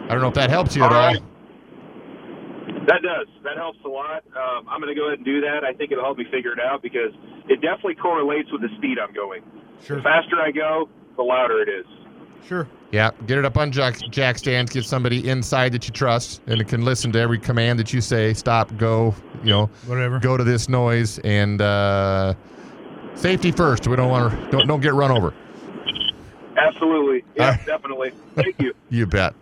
I 0.08 0.12
don't 0.12 0.20
know 0.22 0.28
if 0.28 0.34
that 0.34 0.50
helps 0.50 0.74
you 0.74 0.84
at 0.84 0.92
All 0.92 0.98
all. 0.98 1.06
right. 1.08 1.22
That 2.86 3.02
does. 3.02 3.26
That 3.44 3.56
helps 3.56 3.78
a 3.84 3.88
lot. 3.88 4.24
Um, 4.34 4.66
I'm 4.68 4.80
going 4.80 4.94
to 4.94 4.98
go 4.98 5.08
ahead 5.08 5.18
and 5.18 5.24
do 5.24 5.40
that. 5.42 5.62
I 5.62 5.74
think 5.74 5.92
it'll 5.92 6.04
help 6.04 6.16
me 6.16 6.24
figure 6.30 6.52
it 6.52 6.60
out 6.60 6.82
because 6.82 7.12
it 7.48 7.60
definitely 7.60 7.96
correlates 7.96 8.50
with 8.50 8.62
the 8.62 8.68
speed 8.78 8.96
I'm 8.98 9.12
going. 9.12 9.42
Sure. 9.84 9.98
The 9.98 10.02
faster 10.02 10.40
I 10.40 10.50
go, 10.50 10.88
the 11.16 11.22
louder 11.22 11.60
it 11.60 11.68
is. 11.68 11.84
Sure. 12.46 12.66
Yeah, 12.90 13.10
get 13.26 13.36
it 13.36 13.44
up 13.44 13.58
on 13.58 13.70
jack, 13.70 13.98
jack 14.10 14.38
stands. 14.38 14.72
Get 14.72 14.84
somebody 14.84 15.28
inside 15.28 15.72
that 15.72 15.86
you 15.86 15.92
trust, 15.92 16.40
and 16.46 16.58
it 16.58 16.68
can 16.68 16.86
listen 16.86 17.12
to 17.12 17.18
every 17.18 17.38
command 17.38 17.78
that 17.78 17.92
you 17.92 18.00
say. 18.00 18.32
Stop, 18.32 18.74
go, 18.78 19.14
you 19.44 19.50
know, 19.50 19.66
Whatever. 19.86 20.18
go 20.20 20.38
to 20.38 20.44
this 20.44 20.70
noise, 20.70 21.18
and 21.18 21.60
uh, 21.60 22.32
safety 23.14 23.50
first. 23.52 23.86
We 23.86 23.96
don't 23.96 24.08
want 24.10 24.32
to 24.32 24.50
don't 24.50 24.66
don't 24.66 24.80
get 24.80 24.94
run 24.94 25.10
over. 25.10 25.34
Absolutely. 26.56 27.24
Yeah, 27.36 27.50
Uh, 27.50 27.64
definitely. 27.66 28.12
Thank 28.34 28.60
you. 28.60 28.72
You 28.90 29.06
bet. 29.06 29.34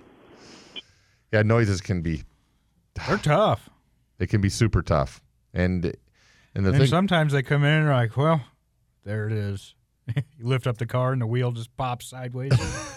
Yeah, 1.32 1.42
noises 1.42 1.80
can 1.80 2.02
be 2.02 2.24
They're 3.06 3.16
tough. 3.18 3.70
they 4.18 4.26
can 4.26 4.40
be 4.40 4.48
super 4.48 4.82
tough, 4.82 5.22
and 5.54 5.84
and 6.54 6.64
the 6.66 6.70
and 6.70 6.78
thing 6.78 6.86
sometimes 6.88 7.32
they 7.32 7.42
come 7.44 7.62
in 7.62 7.70
and 7.70 7.88
are 7.88 7.92
like, 7.94 8.16
well, 8.16 8.40
there 9.04 9.28
it 9.28 9.32
is. 9.32 9.74
you 10.16 10.22
lift 10.40 10.66
up 10.66 10.78
the 10.78 10.86
car 10.86 11.12
and 11.12 11.22
the 11.22 11.26
wheel 11.28 11.52
just 11.52 11.76
pops 11.76 12.06
sideways. 12.06 12.50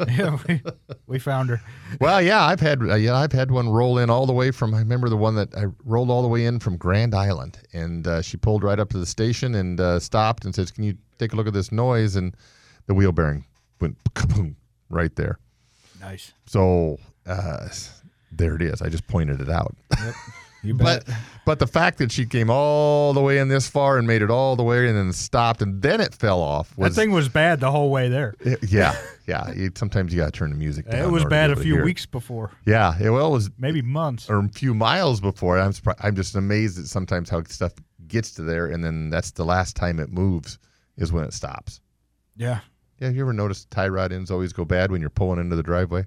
yeah, 0.08 0.38
we, 0.48 0.62
we 1.06 1.18
found 1.18 1.50
her. 1.50 1.60
Well, 2.00 2.22
yeah, 2.22 2.44
I've 2.44 2.60
had 2.60 2.82
uh, 2.82 2.94
yeah, 2.94 3.16
I've 3.16 3.32
had 3.32 3.50
one 3.50 3.68
roll 3.68 3.98
in 3.98 4.10
all 4.10 4.26
the 4.26 4.32
way 4.32 4.50
from. 4.50 4.74
I 4.74 4.78
remember 4.78 5.08
the 5.08 5.16
one 5.16 5.34
that 5.36 5.54
I 5.54 5.66
rolled 5.84 6.10
all 6.10 6.22
the 6.22 6.28
way 6.28 6.46
in 6.46 6.60
from 6.60 6.76
Grand 6.76 7.14
Island, 7.14 7.58
and 7.72 8.06
uh, 8.06 8.22
she 8.22 8.36
pulled 8.36 8.62
right 8.62 8.78
up 8.78 8.90
to 8.90 8.98
the 8.98 9.06
station 9.06 9.54
and 9.54 9.80
uh, 9.80 9.98
stopped 9.98 10.44
and 10.44 10.54
says, 10.54 10.70
"Can 10.70 10.84
you 10.84 10.96
take 11.18 11.32
a 11.32 11.36
look 11.36 11.46
at 11.46 11.52
this 11.52 11.72
noise?" 11.72 12.16
And 12.16 12.34
the 12.86 12.94
wheel 12.94 13.12
bearing 13.12 13.44
went 13.80 13.96
kaboom 14.14 14.54
right 14.88 15.14
there. 15.16 15.38
Nice. 16.00 16.32
So 16.46 16.98
uh, 17.26 17.68
there 18.32 18.54
it 18.54 18.62
is. 18.62 18.82
I 18.82 18.88
just 18.88 19.06
pointed 19.06 19.40
it 19.40 19.50
out. 19.50 19.76
You 20.62 20.74
but 20.74 21.06
bet. 21.06 21.16
but 21.46 21.58
the 21.58 21.66
fact 21.66 21.98
that 21.98 22.12
she 22.12 22.26
came 22.26 22.50
all 22.50 23.14
the 23.14 23.20
way 23.22 23.38
in 23.38 23.48
this 23.48 23.66
far 23.68 23.96
and 23.96 24.06
made 24.06 24.20
it 24.20 24.30
all 24.30 24.56
the 24.56 24.62
way 24.62 24.86
and 24.88 24.96
then 24.96 25.12
stopped 25.12 25.62
and 25.62 25.80
then 25.80 26.00
it 26.02 26.14
fell 26.14 26.40
off 26.40 26.74
that 26.76 26.92
thing 26.92 27.12
was 27.12 27.28
bad 27.30 27.60
the 27.60 27.70
whole 27.70 27.90
way 27.90 28.08
there. 28.10 28.34
it- 28.40 28.58
yeah 28.70 28.94
yeah. 29.26 29.50
You- 29.52 29.70
sometimes 29.74 30.12
you 30.12 30.18
got 30.20 30.26
to 30.26 30.38
turn 30.38 30.50
the 30.50 30.56
music 30.56 30.90
down. 30.90 31.00
It 31.00 31.10
was 31.10 31.22
order 31.22 31.24
to 31.24 31.26
be 31.26 31.30
bad 31.30 31.50
a 31.52 31.56
few 31.56 31.78
it. 31.78 31.84
weeks 31.84 32.04
before, 32.04 32.50
Yeah, 32.66 32.94
it, 33.00 33.08
well, 33.10 33.28
it 33.28 33.32
was 33.32 33.50
maybe 33.58 33.80
months. 33.80 34.28
or 34.28 34.38
a 34.40 34.48
few 34.48 34.74
miles 34.74 35.20
before. 35.20 35.58
I'm 35.58 35.72
surprised, 35.72 36.00
I'm 36.02 36.14
just 36.16 36.34
amazed 36.36 36.78
at 36.78 36.86
sometimes 36.86 37.30
how 37.30 37.42
stuff 37.44 37.72
gets 38.08 38.32
to 38.32 38.42
there, 38.42 38.66
and 38.66 38.84
then 38.84 39.08
that's 39.08 39.30
the 39.30 39.44
last 39.44 39.76
time 39.76 39.98
it 40.00 40.12
moves 40.12 40.58
is 40.98 41.10
when 41.12 41.24
it 41.24 41.32
stops. 41.32 41.80
Yeah. 42.36 42.60
Yeah, 42.98 43.06
have 43.06 43.16
you 43.16 43.22
ever 43.22 43.32
noticed 43.32 43.70
tie 43.70 43.88
rod 43.88 44.12
ends 44.12 44.30
always 44.30 44.52
go 44.52 44.64
bad 44.66 44.90
when 44.92 45.00
you're 45.00 45.08
pulling 45.08 45.38
into 45.40 45.56
the 45.56 45.62
driveway, 45.62 46.04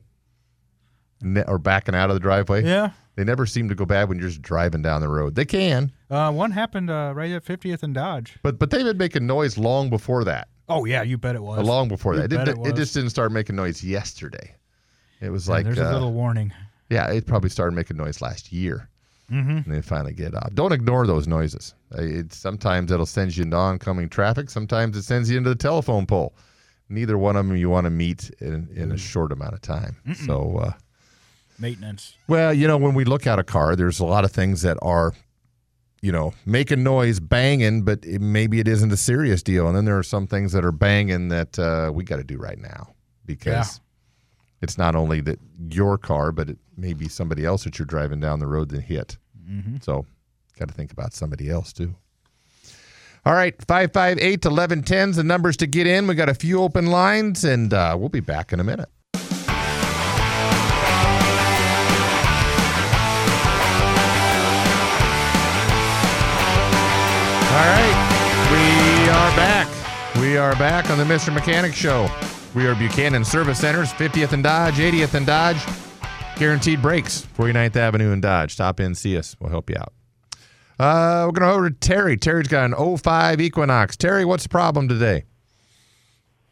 ne- 1.21 1.45
or 1.47 1.57
backing 1.57 1.95
out 1.95 2.09
of 2.09 2.15
the 2.15 2.19
driveway? 2.19 2.63
Yeah. 2.63 2.91
They 3.15 3.23
never 3.23 3.45
seem 3.45 3.69
to 3.69 3.75
go 3.75 3.85
bad 3.85 4.09
when 4.09 4.17
you're 4.19 4.29
just 4.29 4.41
driving 4.41 4.81
down 4.81 5.01
the 5.01 5.07
road. 5.07 5.35
They 5.35 5.45
can, 5.45 5.91
Uh, 6.09 6.31
one 6.31 6.51
happened 6.51 6.89
uh, 6.89 7.13
right 7.15 7.31
at 7.31 7.45
50th 7.45 7.83
and 7.83 7.93
Dodge. 7.93 8.37
but 8.41 8.57
but 8.57 8.69
they've 8.71 8.83
been 8.85 8.97
making 8.97 9.27
noise 9.27 9.57
long 9.57 9.89
before 9.89 10.23
that. 10.23 10.47
Oh, 10.69 10.85
yeah, 10.85 11.03
you 11.03 11.17
bet 11.17 11.35
it 11.35 11.43
was. 11.43 11.63
long 11.65 11.87
before 11.89 12.15
You 12.15 12.27
that. 12.27 12.33
It, 12.33 12.47
it 12.47 12.67
it 12.67 12.75
just 12.75 12.93
didn't 12.93 13.09
start 13.11 13.31
making 13.31 13.55
noise 13.55 13.83
yesterday. 13.83 14.55
It 15.21 15.29
was 15.29 15.47
Yeah, 15.47 15.53
like 15.53 15.65
there's 15.65 15.77
uh, 15.79 15.89
a 15.91 15.93
little 15.93 16.13
warning. 16.13 16.51
Yeah, 16.89 17.11
it 17.11 17.25
probably 17.27 17.49
started 17.49 17.75
making 17.75 17.97
noise 17.97 18.21
last 18.21 18.51
year. 18.51 18.89
Mm-hmm. 19.31 19.49
And 19.49 19.65
they 19.65 19.81
finally 19.81 20.13
get 20.13 20.35
off. 20.35 20.53
Don't 20.53 20.73
ignore 20.73 21.07
those 21.07 21.27
noises. 21.27 21.75
Uh, 21.97 22.01
It, 22.01 22.33
sometimes 22.33 22.91
it'll 22.91 23.05
send 23.05 23.35
you 23.37 23.43
into 23.43 23.57
oncoming 23.57 24.09
traffic. 24.09 24.49
Sometimes 24.49 24.97
it 24.97 25.03
sends 25.03 25.29
you 25.29 25.37
into 25.37 25.49
the 25.49 25.55
telephone 25.55 26.05
pole. 26.05 26.35
Neither 26.89 27.17
one 27.17 27.35
of 27.35 27.47
them 27.47 27.55
you 27.55 27.69
want 27.69 27.85
to 27.85 27.89
meet 27.89 28.29
in, 28.41 28.67
in 28.75 28.91
a 28.91 28.97
short 28.97 29.31
amount 29.31 29.53
of 29.53 29.61
time. 29.61 29.95
So, 30.25 30.57
uh, 30.57 30.71
Maintenance. 31.59 32.15
well, 32.27 32.53
you 32.53 32.67
know, 32.67 32.77
when 32.77 32.93
we 32.93 33.05
look 33.05 33.27
at 33.27 33.39
a 33.39 33.43
car, 33.43 33.75
there's 33.75 33.99
a 33.99 34.05
lot 34.05 34.25
of 34.25 34.31
things 34.31 34.61
that 34.63 34.77
are, 34.81 35.13
you 36.01 36.11
know, 36.11 36.33
making 36.45 36.83
noise, 36.83 37.19
banging, 37.19 37.83
but 37.83 38.03
it, 38.05 38.21
maybe 38.21 38.59
it 38.59 38.67
isn't 38.67 38.91
a 38.91 38.97
serious 38.97 39.43
deal. 39.43 39.67
And 39.67 39.75
then 39.75 39.85
there 39.85 39.97
are 39.97 40.03
some 40.03 40.27
things 40.27 40.51
that 40.53 40.65
are 40.65 40.71
banging 40.71 41.29
that 41.29 41.57
uh, 41.59 41.91
we 41.93 42.03
got 42.03 42.17
to 42.17 42.23
do 42.23 42.37
right 42.37 42.59
now 42.59 42.93
because 43.25 43.79
it's 44.61 44.77
not 44.77 44.95
only 44.95 45.21
that 45.21 45.39
your 45.69 45.97
car, 45.97 46.31
but 46.31 46.49
it 46.49 46.57
may 46.75 46.93
be 46.93 47.07
somebody 47.07 47.45
else 47.45 47.63
that 47.63 47.79
you're 47.79 47.85
driving 47.85 48.19
down 48.19 48.39
the 48.39 48.47
road 48.47 48.69
that 48.69 48.81
hit. 48.81 49.17
Mm-hmm. 49.47 49.77
So 49.81 50.05
Got 50.57 50.67
to 50.67 50.73
think 50.73 50.91
about 50.91 51.13
somebody 51.13 51.49
else 51.49 51.73
too. 51.73 51.95
All 53.25 53.33
right, 53.33 53.55
558 53.67 54.45
1110 54.45 55.09
is 55.11 55.15
the 55.15 55.23
numbers 55.23 55.57
to 55.57 55.67
get 55.67 55.87
in. 55.87 56.07
We 56.07 56.15
got 56.15 56.27
a 56.27 56.33
few 56.33 56.61
open 56.61 56.87
lines, 56.87 57.43
and 57.43 57.73
uh, 57.73 57.95
we'll 57.97 58.09
be 58.09 58.19
back 58.19 58.51
in 58.51 58.59
a 58.59 58.63
minute. 58.63 58.89
All 67.53 67.59
right, 67.59 68.49
we 68.49 69.09
are 69.09 69.35
back. 69.35 70.15
We 70.19 70.37
are 70.37 70.55
back 70.55 70.89
on 70.89 70.97
the 70.97 71.03
Mr. 71.03 71.31
Mechanic 71.31 71.75
Show. 71.75 72.09
We 72.55 72.65
are 72.65 72.73
Buchanan 72.73 73.23
Service 73.23 73.59
Centers, 73.59 73.93
50th 73.93 74.31
and 74.31 74.41
Dodge, 74.41 74.73
80th 74.73 75.13
and 75.13 75.27
Dodge. 75.27 75.63
Guaranteed 76.39 76.81
brakes, 76.81 77.27
49th 77.37 77.75
Avenue 77.75 78.11
and 78.11 78.23
Dodge. 78.23 78.53
Stop 78.53 78.79
in, 78.79 78.95
see 78.95 79.15
us. 79.19 79.35
We'll 79.39 79.51
help 79.51 79.69
you 79.69 79.75
out. 79.77 79.93
Uh, 80.79 81.27
we're 81.27 81.33
going 81.33 81.47
to 81.47 81.55
over 81.55 81.69
to 81.69 81.75
Terry. 81.75 82.17
Terry's 82.17 82.47
got 82.47 82.71
an 82.71 82.97
05 82.97 83.39
Equinox. 83.39 83.97
Terry, 83.97 84.25
what's 84.25 84.41
the 84.41 84.49
problem 84.49 84.87
today? 84.87 85.25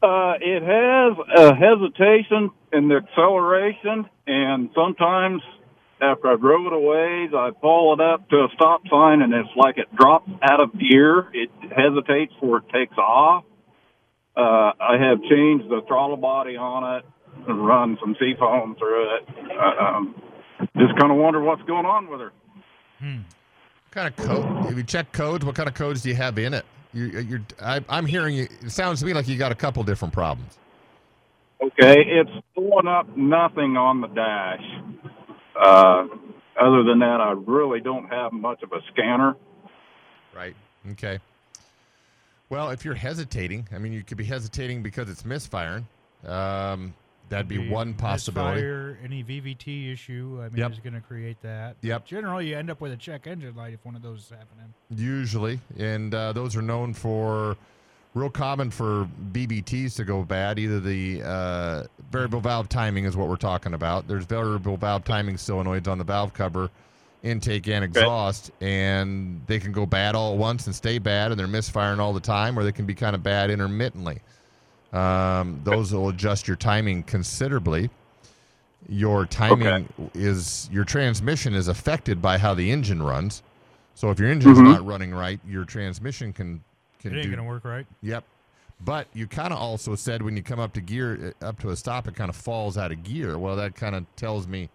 Uh, 0.04 0.34
it 0.40 0.62
has 0.62 1.18
a 1.36 1.56
hesitation 1.56 2.52
in 2.74 2.90
the 2.90 2.98
acceleration, 2.98 4.08
and 4.28 4.70
sometimes 4.76 5.42
after 6.02 6.28
I 6.28 6.36
drove 6.36 6.66
it 6.66 6.74
a 6.74 6.80
ways, 6.80 7.32
I 7.36 7.52
pull 7.52 7.94
it 7.94 8.02
up 8.02 8.28
to 8.30 8.38
a 8.38 8.48
stop 8.56 8.82
sign, 8.90 9.22
and 9.22 9.34
it's 9.34 9.50
like 9.56 9.78
it 9.78 9.94
drops 9.96 10.30
out 10.42 10.60
of 10.60 10.78
gear. 10.78 11.30
It 11.34 11.50
hesitates 11.62 12.34
before 12.34 12.58
it 12.58 12.70
takes 12.74 12.98
off. 12.98 13.46
Uh, 14.36 14.72
I 14.80 14.98
have 15.00 15.22
changed 15.30 15.70
the 15.70 15.82
throttle 15.88 16.18
body 16.18 16.56
on 16.58 16.98
it 16.98 17.06
and 17.48 17.66
run 17.66 17.98
some 18.02 18.16
seafoam 18.20 18.76
through 18.78 19.16
it. 19.16 19.28
Uh, 19.52 19.84
um, 19.84 20.16
just 20.78 20.98
kind 20.98 21.12
of 21.12 21.18
wonder 21.18 21.42
what's 21.42 21.62
going 21.64 21.86
on 21.86 22.10
with 22.10 22.22
her. 22.22 22.32
What 23.02 23.92
kind 23.92 24.08
of 24.08 24.16
code? 24.16 24.66
Have 24.66 24.78
you 24.78 24.84
checked 24.84 25.12
codes? 25.12 25.44
What 25.44 25.56
kind 25.56 25.68
of 25.68 25.76
codes 25.76 26.02
do 26.02 26.10
you 26.10 26.16
have 26.16 26.38
in 26.38 26.54
it? 26.54 26.66
You, 26.94 27.06
you're, 27.06 27.42
I, 27.62 27.82
I'm 27.90 28.06
hearing 28.06 28.36
you. 28.36 28.48
It 28.62 28.72
sounds 28.72 29.00
to 29.02 29.06
me 29.06 29.14
like 29.14 29.28
you 29.28 29.38
got 29.38 29.52
a 29.52 29.56
couple 29.56 29.84
different 29.84 30.14
problems. 30.14 30.58
Okay, 31.62 32.04
it's 32.08 32.32
pulling 32.56 32.88
up 32.88 33.16
nothing 33.16 33.78
on 33.78 34.02
the 34.02 34.08
dash. 34.08 35.11
Uh, 35.60 36.08
other 36.60 36.84
than 36.84 37.00
that, 37.00 37.20
I 37.22 37.32
really 37.32 37.80
don't 37.82 38.08
have 38.10 38.34
much 38.34 38.62
of 38.64 38.72
a 38.72 38.80
scanner. 38.92 39.36
Right. 40.36 40.56
Okay. 40.92 41.20
Well, 42.50 42.70
if 42.72 42.84
you're 42.84 42.96
hesitating, 42.96 43.68
I 43.74 43.78
mean, 43.78 43.94
you 43.94 44.04
could 44.04 44.18
be 44.18 44.26
hesitating 44.26 44.84
because 44.84 45.10
it's 45.10 45.24
misfiring. 45.24 45.88
Um, 46.26 46.94
that'd 47.30 47.48
be 47.48 47.70
one 47.70 47.94
possibility. 47.94 48.62
Misfire, 48.62 48.98
any 49.04 49.24
VVT 49.24 49.92
issue, 49.94 50.40
I 50.42 50.50
mean, 50.50 50.58
Yep. 50.58 50.72
is 50.74 50.80
going 50.80 50.94
to 50.94 51.02
create 51.02 51.42
that. 51.44 51.78
Yep. 51.82 52.06
Generally, 52.06 52.50
you 52.50 52.58
end 52.58 52.70
up 52.70 52.82
with 52.82 52.92
a 52.92 52.98
check 52.98 53.26
engine 53.26 53.56
light 53.56 53.74
if 53.74 53.86
one 53.86 53.96
of 53.96 54.02
those 54.02 54.20
is 54.24 54.30
happening. 54.30 54.74
Usually, 54.90 55.60
and 55.80 56.14
uh, 56.14 56.34
those 56.34 56.56
are 56.58 56.62
known 56.62 56.94
for 56.94 57.56
real 58.14 58.30
common 58.30 58.70
for 58.70 59.08
VVTs 59.32 59.96
to 59.96 60.04
go 60.04 60.24
bad. 60.24 60.60
Either 60.60 60.80
the 60.80 61.22
uh, 61.24 61.84
variable 62.12 62.42
valve 62.42 62.68
timing 62.70 63.06
is 63.06 63.16
what 63.16 63.30
we're 63.30 63.36
talking 63.38 63.74
about. 63.74 64.08
There's 64.08 64.26
variable 64.26 64.78
valve 64.78 65.04
timing 65.04 65.36
solenoids 65.36 65.88
on 65.88 65.98
the 65.98 66.04
valve 66.04 66.34
cover, 66.34 66.70
intake 67.24 67.68
and 67.70 67.84
exhaust, 67.86 68.52
and 68.62 69.42
they 69.48 69.60
can 69.60 69.72
go 69.72 69.86
bad 69.86 70.16
all 70.16 70.34
at 70.34 70.38
once 70.38 70.66
and 70.66 70.76
stay 70.76 70.98
bad, 70.98 71.32
and 71.32 71.40
they're 71.40 71.48
misfiring 71.48 72.00
all 72.00 72.14
the 72.14 72.20
time, 72.20 72.58
or 72.60 72.64
they 72.64 72.72
can 72.72 72.86
be 72.86 72.96
kind 72.96 73.16
of 73.16 73.24
bad 73.24 73.50
intermittently. 73.50 74.20
Um, 74.92 75.62
those 75.64 75.94
will 75.94 76.10
adjust 76.10 76.48
your 76.48 76.58
timing 76.58 77.04
considerably. 77.04 77.90
Your 78.90 79.26
timing 79.26 79.88
is 80.14 80.68
your 80.72 80.84
transmission 80.84 81.54
is 81.54 81.70
affected 81.70 82.22
by 82.22 82.38
how 82.38 82.54
the 82.56 82.72
engine 82.72 83.02
runs. 83.02 83.42
So 83.94 84.10
if 84.10 84.20
your 84.20 84.30
engine's 84.30 84.58
Mhm. 84.58 84.64
not 84.66 84.86
running 84.86 85.14
right, 85.14 85.40
your 85.48 85.64
transmission 85.64 86.34
can 86.34 86.62
can 87.02 87.12
It 87.14 87.18
ain't 87.18 87.24
do. 87.26 87.30
going 87.36 87.40
to 87.46 87.50
work 87.50 87.66
right. 87.66 87.86
Yep. 88.02 88.24
But 88.84 89.08
you 89.14 89.28
kind 89.28 89.54
of 89.54 89.60
also 89.60 89.96
said 89.96 90.22
when 90.24 90.36
you 90.36 90.42
come 90.44 90.60
up 90.60 90.74
to 90.74 90.82
gear, 90.82 91.34
uh, 91.42 91.46
up 91.46 91.60
to 91.60 91.70
a 91.70 91.76
stop, 91.76 92.08
it 92.08 92.16
kind 92.16 92.30
of 92.30 92.36
falls 92.36 92.78
out 92.78 92.92
of 92.92 93.04
gear. 93.04 93.38
Well, 93.38 93.56
that 93.58 93.76
kind 93.76 93.96
of 93.96 94.06
tells 94.16 94.48
me 94.48 94.70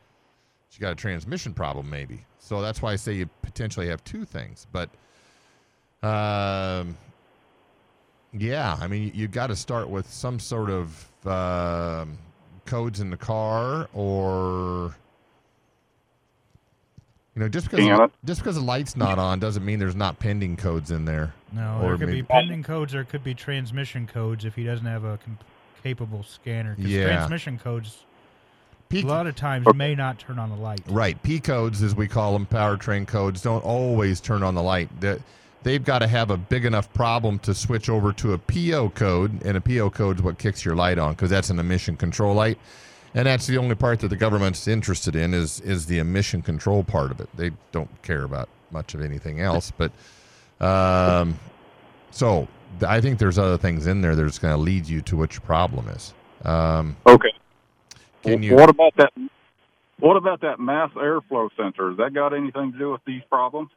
you 0.72 0.80
got 0.80 0.92
a 0.92 0.96
transmission 0.96 1.54
problem, 1.54 1.88
maybe. 1.88 2.24
So 2.38 2.60
that's 2.60 2.82
why 2.82 2.92
I 2.92 2.96
say 2.96 3.14
you 3.14 3.28
potentially 3.42 3.88
have 3.88 4.04
two 4.04 4.24
things. 4.24 4.66
But, 4.70 4.90
um, 6.06 6.96
yeah, 8.32 8.76
I 8.80 8.86
mean, 8.86 9.04
you, 9.04 9.10
you 9.14 9.28
got 9.28 9.46
to 9.48 9.56
start 9.56 9.88
with 9.88 10.08
some 10.12 10.38
sort 10.38 10.70
of 10.70 11.10
um, 11.26 12.18
codes 12.66 13.00
in 13.00 13.10
the 13.10 13.16
car, 13.16 13.88
or 13.94 14.94
you 17.36 17.42
know, 17.42 17.48
just 17.48 17.70
because 17.70 17.84
Scan 17.84 18.00
it. 18.00 18.10
just 18.24 18.40
because 18.40 18.56
the 18.56 18.62
light's 18.62 18.96
not 18.96 19.18
on 19.18 19.38
doesn't 19.38 19.64
mean 19.64 19.78
there's 19.78 19.94
not 19.94 20.18
pending 20.18 20.56
codes 20.56 20.90
in 20.90 21.04
there. 21.04 21.34
No, 21.52 21.80
Or 21.82 21.88
there 21.90 21.98
could 21.98 22.06
maybe- 22.08 22.20
be 22.22 22.26
pending 22.26 22.62
codes. 22.62 22.94
or 22.94 22.98
There 22.98 23.04
could 23.04 23.22
be 23.22 23.34
transmission 23.34 24.06
codes 24.06 24.44
if 24.46 24.54
he 24.54 24.64
doesn't 24.64 24.86
have 24.86 25.04
a 25.04 25.18
com- 25.18 25.38
capable 25.82 26.22
scanner. 26.22 26.74
'cause 26.74 26.84
Yeah. 26.86 27.04
transmission 27.08 27.58
codes, 27.58 28.04
a 28.90 29.02
lot 29.02 29.26
of 29.26 29.36
times, 29.36 29.66
may 29.74 29.94
not 29.94 30.18
turn 30.18 30.38
on 30.38 30.48
the 30.48 30.56
light. 30.56 30.80
Right. 30.88 31.22
P 31.22 31.38
codes, 31.38 31.82
as 31.82 31.94
we 31.94 32.08
call 32.08 32.32
them, 32.32 32.46
powertrain 32.46 33.06
codes, 33.06 33.42
don't 33.42 33.62
always 33.64 34.20
turn 34.20 34.42
on 34.42 34.54
the 34.54 34.62
light. 34.62 34.88
They- 35.00 35.18
They've 35.62 35.82
got 35.84 35.98
to 35.98 36.06
have 36.06 36.30
a 36.30 36.36
big 36.36 36.64
enough 36.64 36.92
problem 36.94 37.40
to 37.40 37.52
switch 37.52 37.88
over 37.90 38.12
to 38.12 38.32
a 38.34 38.38
PO 38.38 38.90
code, 38.90 39.42
and 39.44 39.56
a 39.56 39.60
PO 39.60 39.90
code 39.90 40.18
is 40.18 40.22
what 40.22 40.38
kicks 40.38 40.64
your 40.64 40.76
light 40.76 40.96
on 40.96 41.14
because 41.14 41.28
that's 41.30 41.50
an 41.50 41.58
emission 41.58 41.96
control 41.96 42.34
light, 42.36 42.56
and 43.16 43.26
that's 43.26 43.46
the 43.46 43.56
only 43.56 43.74
part 43.74 44.00
that 44.00 44.08
the 44.08 44.16
government's 44.16 44.68
interested 44.68 45.16
in 45.16 45.32
is 45.34 45.60
is 45.60 45.86
the 45.86 45.98
emission 45.98 46.42
control 46.42 46.84
part 46.84 47.10
of 47.10 47.20
it. 47.20 47.28
They 47.34 47.50
don't 47.72 47.90
care 48.02 48.22
about 48.22 48.48
much 48.70 48.94
of 48.94 49.00
anything 49.00 49.40
else, 49.40 49.72
but 49.76 49.90
um, 50.60 51.38
so 52.10 52.46
I 52.86 53.00
think 53.00 53.18
there's 53.18 53.38
other 53.38 53.56
things 53.56 53.86
in 53.86 54.02
there 54.02 54.14
that's 54.14 54.38
going 54.38 54.54
to 54.54 54.60
lead 54.60 54.86
you 54.86 55.00
to 55.02 55.16
what 55.16 55.32
your 55.32 55.40
problem 55.40 55.88
is. 55.88 56.12
Um, 56.44 56.96
Okay. 57.06 57.32
Can 58.22 58.42
you? 58.42 58.54
What 58.54 58.68
about 58.68 58.92
that? 58.96 59.12
What 59.98 60.16
about 60.16 60.42
that 60.42 60.60
mass 60.60 60.90
airflow 60.90 61.48
sensor? 61.56 61.88
Has 61.88 61.96
that 61.96 62.12
got 62.12 62.34
anything 62.34 62.72
to 62.72 62.78
do 62.78 62.92
with 62.92 63.00
these 63.06 63.22
problems? 63.30 63.70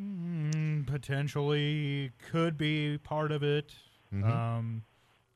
Mm, 0.00 0.86
potentially 0.86 2.10
could 2.30 2.58
be 2.58 2.98
part 2.98 3.30
of 3.30 3.42
it. 3.44 3.72
Mhm. 4.12 4.28
Um, 4.28 4.82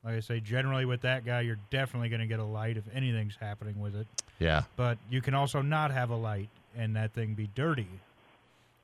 like 0.05 0.15
I 0.15 0.19
say, 0.19 0.39
generally 0.39 0.85
with 0.85 1.01
that 1.01 1.25
guy, 1.25 1.41
you're 1.41 1.57
definitely 1.71 2.09
going 2.09 2.21
to 2.21 2.27
get 2.27 2.39
a 2.39 2.43
light 2.43 2.77
if 2.77 2.83
anything's 2.93 3.35
happening 3.39 3.79
with 3.81 3.95
it. 3.95 4.07
Yeah. 4.39 4.63
But 4.75 4.97
you 5.09 5.21
can 5.21 5.33
also 5.33 5.61
not 5.61 5.91
have 5.91 6.11
a 6.11 6.15
light 6.15 6.49
and 6.77 6.95
that 6.95 7.13
thing 7.13 7.33
be 7.33 7.49
dirty. 7.55 7.87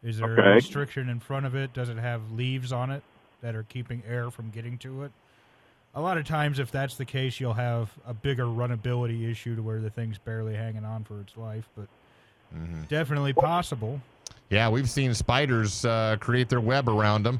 Is 0.03 0.17
there 0.17 0.31
Okay. 0.39 0.49
a 0.49 0.55
restriction 0.55 1.09
in 1.09 1.19
front 1.19 1.45
of 1.45 1.53
it? 1.55 1.73
Does 1.73 1.89
it 1.89 1.97
have 1.97 2.31
leaves 2.31 2.71
on 2.71 2.89
it 2.89 3.03
that 3.41 3.53
are 3.55 3.63
keeping 3.63 4.01
air 4.09 4.31
from 4.31 4.49
getting 4.49 4.77
to 4.79 5.03
it? 5.03 5.11
A 5.93 6.01
lot 6.01 6.17
of 6.17 6.25
times, 6.25 6.57
if 6.57 6.71
that's 6.71 6.95
the 6.95 7.05
case, 7.05 7.39
you'll 7.39 7.53
have 7.53 7.91
a 8.07 8.13
bigger 8.13 8.45
runability 8.45 9.29
issue 9.29 9.55
to 9.55 9.61
where 9.61 9.79
the 9.81 9.89
thing's 9.89 10.17
barely 10.17 10.55
hanging 10.55 10.85
on 10.85 11.03
for 11.03 11.19
its 11.21 11.37
life. 11.37 11.67
But 11.77 11.87
Mm-hmm. 12.53 12.81
definitely 12.89 13.31
possible. 13.31 14.01
Yeah, 14.49 14.67
we've 14.67 14.89
seen 14.89 15.13
spiders 15.13 15.85
uh, 15.85 16.17
create 16.19 16.49
their 16.49 16.59
web 16.59 16.89
around 16.89 17.23
them, 17.23 17.39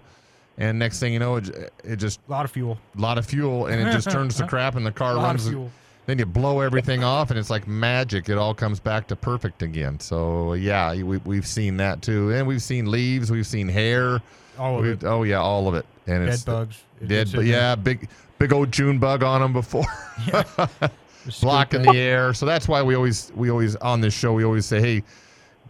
and 0.62 0.80
next 0.80 1.00
thing 1.00 1.12
you 1.14 1.20
know, 1.20 1.36
it, 1.38 1.74
it 1.84 1.96
just 1.98 2.20
a 2.28 2.32
lot 2.32 2.46
of 2.46 2.52
fuel, 2.52 2.78
a 2.98 3.02
lot 3.02 3.18
of 3.18 3.26
fuel, 3.26 3.66
and 3.68 3.82
it 3.82 3.92
just 3.92 4.10
turns 4.10 4.36
to 4.38 4.48
crap, 4.54 4.76
and 4.76 4.86
the 4.86 4.92
car 4.92 5.16
Lot 5.16 5.36
of 5.36 5.42
runs. 5.42 5.50
fuel. 5.50 5.72
Then 6.08 6.18
you 6.18 6.26
blow 6.26 6.62
everything 6.62 7.04
off, 7.04 7.30
and 7.30 7.38
it's 7.40 7.50
like 7.50 7.68
magic. 7.68 8.28
It 8.30 8.38
all 8.38 8.54
comes 8.56 8.80
back 8.80 9.08
to 9.08 9.16
perfect 9.16 9.62
again. 9.62 10.00
So 10.00 10.54
yeah, 10.54 10.94
we, 10.94 11.18
we've 11.18 11.46
seen 11.46 11.78
that 11.78 12.02
too, 12.02 12.32
and 12.32 12.48
we've 12.48 12.62
seen 12.62 12.90
leaves, 12.90 13.32
we've 13.32 13.46
seen 13.48 13.68
hair. 13.68 14.20
All 14.58 14.78
of 14.78 14.84
We- 14.84 14.92
it. 14.92 15.04
Oh 15.04 15.24
yeah, 15.24 15.40
all 15.40 15.68
of 15.68 15.76
it. 15.76 15.86
And 16.08 16.26
Dead 16.26 16.34
it's 16.34 16.44
bugs. 16.44 16.82
It 17.02 17.08
Dead, 17.08 17.30
but 17.34 17.46
yeah, 17.46 17.76
big 17.76 18.10
big 18.40 18.52
old 18.54 18.72
June 18.72 18.98
bug 19.00 19.24
on 19.24 19.42
them 19.42 19.54
before. 19.54 19.86
blocking 21.42 21.84
the 21.84 21.96
air. 21.98 22.34
So 22.34 22.46
that's 22.46 22.68
why 22.68 22.82
we 22.82 22.96
always 22.96 23.32
we 23.36 23.50
always 23.50 23.76
on 23.78 24.02
this 24.02 24.14
show 24.14 24.34
we 24.34 24.44
always 24.44 24.66
say, 24.66 24.82
hey, 24.82 25.04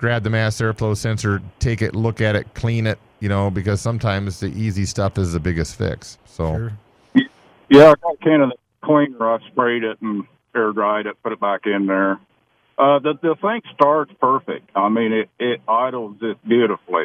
grab 0.01 0.23
the 0.23 0.29
mass 0.31 0.59
airflow 0.59 0.97
sensor, 0.97 1.41
take 1.59 1.83
it, 1.83 1.95
look 1.95 2.19
at 2.21 2.35
it, 2.35 2.51
clean 2.55 2.87
it, 2.87 2.97
you 3.19 3.29
know, 3.29 3.51
because 3.51 3.79
sometimes 3.79 4.39
the 4.39 4.47
easy 4.47 4.83
stuff 4.83 5.17
is 5.19 5.31
the 5.31 5.39
biggest 5.39 5.77
fix. 5.77 6.17
So 6.25 6.71
Yeah, 7.69 7.91
I 7.91 7.93
got 8.01 8.13
a 8.13 8.17
can 8.17 8.41
of 8.41 8.49
the 8.49 8.55
cleaner. 8.83 9.31
I 9.31 9.37
sprayed 9.51 9.83
it 9.83 10.01
and 10.01 10.25
air 10.55 10.73
dried 10.73 11.05
it, 11.05 11.21
put 11.21 11.31
it 11.31 11.39
back 11.39 11.61
in 11.65 11.85
there. 11.85 12.19
Uh, 12.79 12.97
the 12.97 13.13
the 13.21 13.35
thing 13.39 13.61
starts 13.75 14.11
perfect. 14.19 14.71
I 14.75 14.89
mean, 14.89 15.13
it 15.13 15.29
it 15.39 15.61
idles 15.67 16.15
just 16.19 16.43
beautifully, 16.47 17.03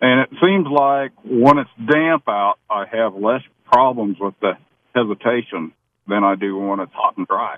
and 0.00 0.20
it 0.20 0.30
seems 0.40 0.66
like 0.66 1.12
when 1.24 1.58
it's 1.58 1.70
damp 1.92 2.26
out, 2.26 2.54
I 2.70 2.86
have 2.90 3.14
less 3.14 3.42
problems 3.70 4.16
with 4.18 4.34
the 4.40 4.52
hesitation 4.94 5.72
than 6.06 6.24
I 6.24 6.36
do 6.36 6.56
when 6.56 6.80
it's 6.80 6.92
hot 6.94 7.18
and 7.18 7.26
dry. 7.26 7.56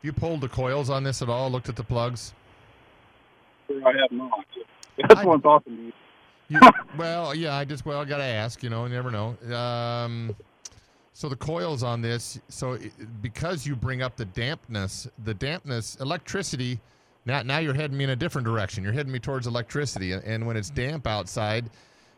you 0.00 0.14
pulled 0.14 0.40
the 0.40 0.48
coils 0.48 0.88
on 0.88 1.04
this 1.04 1.20
at 1.20 1.28
all? 1.28 1.50
Looked 1.50 1.68
at 1.68 1.76
the 1.76 1.84
plugs? 1.84 2.32
I 3.70 3.92
have 4.00 4.12
not. 4.12 4.44
That's 5.08 5.24
what 5.24 5.34
I'm 5.34 5.42
talking 5.42 5.76
to 5.76 5.82
you. 5.82 5.92
You, 6.48 6.60
well, 6.98 7.34
yeah, 7.34 7.54
I 7.56 7.64
just 7.64 7.84
well, 7.84 8.00
I 8.00 8.04
got 8.04 8.18
to 8.18 8.24
ask. 8.24 8.62
You 8.62 8.70
know, 8.70 8.84
you 8.84 8.90
never 8.94 9.10
know. 9.10 9.36
Um, 9.54 10.34
so 11.12 11.28
the 11.28 11.36
coils 11.36 11.82
on 11.82 12.02
this, 12.02 12.38
so 12.48 12.72
it, 12.74 12.92
because 13.22 13.66
you 13.66 13.74
bring 13.74 14.02
up 14.02 14.16
the 14.16 14.26
dampness, 14.26 15.08
the 15.24 15.34
dampness, 15.34 15.96
electricity 16.00 16.78
Now, 17.24 17.42
now 17.42 17.58
you're 17.58 17.74
heading 17.74 17.96
me 17.96 18.04
in 18.04 18.10
a 18.10 18.16
different 18.16 18.46
direction. 18.46 18.84
You're 18.84 18.92
heading 18.92 19.12
me 19.12 19.18
towards 19.18 19.46
electricity, 19.46 20.12
and, 20.12 20.22
and 20.24 20.46
when 20.46 20.56
it's 20.56 20.70
damp 20.70 21.06
outside, 21.06 21.70